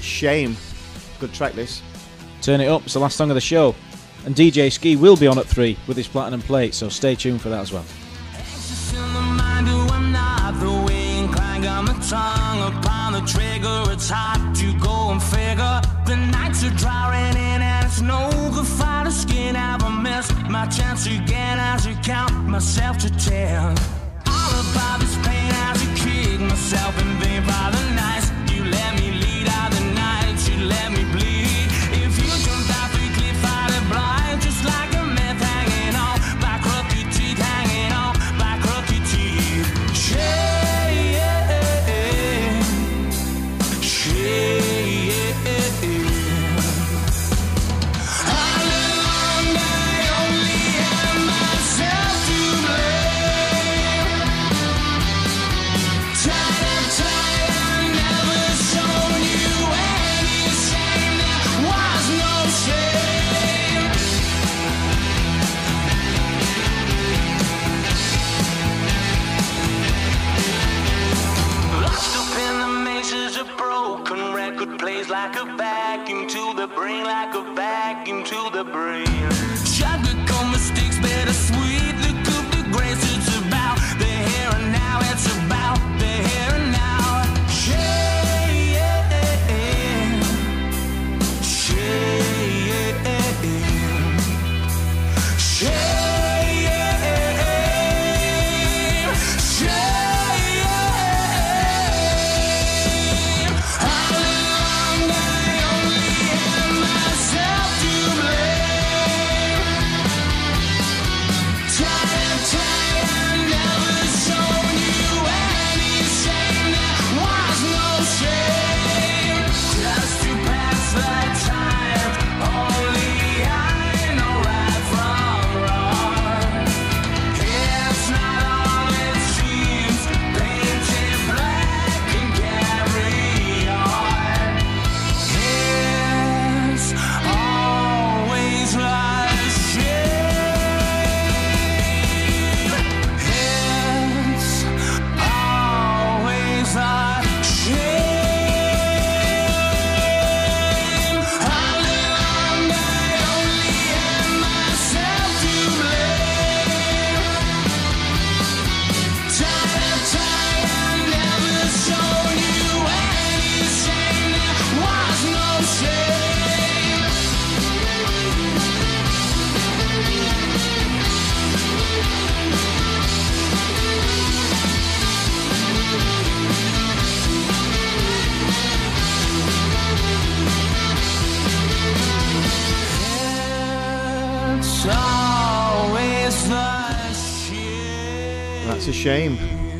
Shame. 0.00 0.56
Good 1.18 1.32
track. 1.34 1.54
This. 1.54 1.82
Turn 2.42 2.60
it 2.60 2.68
up. 2.68 2.82
It's 2.84 2.94
the 2.94 3.00
last 3.00 3.16
song 3.16 3.30
of 3.30 3.34
the 3.34 3.40
show. 3.40 3.74
And 4.24 4.34
DJ 4.34 4.70
Ski 4.72 4.96
will 4.96 5.16
be 5.16 5.26
on 5.26 5.38
at 5.38 5.46
three 5.46 5.78
with 5.86 5.96
his 5.96 6.08
platinum 6.08 6.42
plate, 6.42 6.74
so 6.74 6.88
stay 6.88 7.14
tuned 7.14 7.40
for 7.40 7.48
that 7.48 7.60
as 7.60 7.72
well. 7.72 7.84
My 20.48 20.66
chance 20.66 21.06
again 21.06 21.58
as 21.58 21.86
count 22.02 22.32
myself 22.48 22.96
to 22.98 23.10
ten? 23.10 23.76
All 24.26 24.52
about 24.72 24.98
this 24.98 25.14
pain 25.16 25.52
as 25.52 25.78
kick 25.94 26.40
myself 26.40 26.96
the 78.58 78.64
brain. 78.64 79.17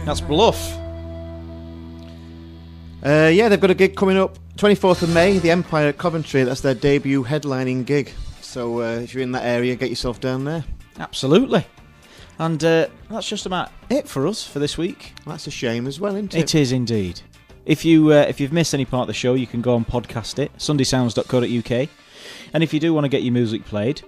That's 0.08 0.20
a 0.20 0.24
shame. 0.24 0.28
That's 0.28 0.28
Bluff. 0.28 0.76
Uh, 3.04 3.28
yeah, 3.28 3.48
they've 3.48 3.60
got 3.60 3.70
a 3.70 3.74
gig 3.74 3.94
coming 3.94 4.16
up 4.16 4.38
24th 4.56 5.02
of 5.02 5.10
May, 5.14 5.38
the 5.38 5.50
Empire 5.50 5.88
at 5.88 5.98
Coventry. 5.98 6.42
That's 6.44 6.62
their 6.62 6.74
debut 6.74 7.24
headlining 7.24 7.86
gig. 7.86 8.12
So 8.40 8.80
uh, 8.80 9.00
if 9.00 9.14
you're 9.14 9.22
in 9.22 9.32
that 9.32 9.44
area, 9.44 9.76
get 9.76 9.90
yourself 9.90 10.20
down 10.20 10.44
there. 10.44 10.64
Absolutely. 10.98 11.66
And 12.38 12.62
uh, 12.64 12.88
that's 13.10 13.28
just 13.28 13.46
about 13.46 13.70
it 13.90 14.08
for 14.08 14.26
us 14.26 14.46
for 14.46 14.58
this 14.58 14.78
week. 14.78 15.12
That's 15.26 15.46
a 15.46 15.50
shame 15.50 15.86
as 15.86 16.00
well, 16.00 16.16
isn't 16.16 16.34
it? 16.34 16.40
It 16.40 16.54
is 16.54 16.72
indeed. 16.72 17.20
If 17.66 17.84
you 17.84 18.12
uh, 18.12 18.26
if 18.28 18.40
you've 18.40 18.52
missed 18.52 18.74
any 18.74 18.84
part 18.84 19.02
of 19.02 19.06
the 19.08 19.14
show, 19.14 19.34
you 19.34 19.46
can 19.46 19.60
go 19.60 19.76
and 19.76 19.86
podcast 19.86 20.38
it. 20.38 20.56
SundaySounds.co.uk. 20.56 21.88
And 22.54 22.62
if 22.62 22.72
you 22.72 22.80
do 22.80 22.94
want 22.94 23.04
to 23.04 23.08
get 23.08 23.22
your 23.22 23.32
music 23.32 23.64
played, 23.64 24.02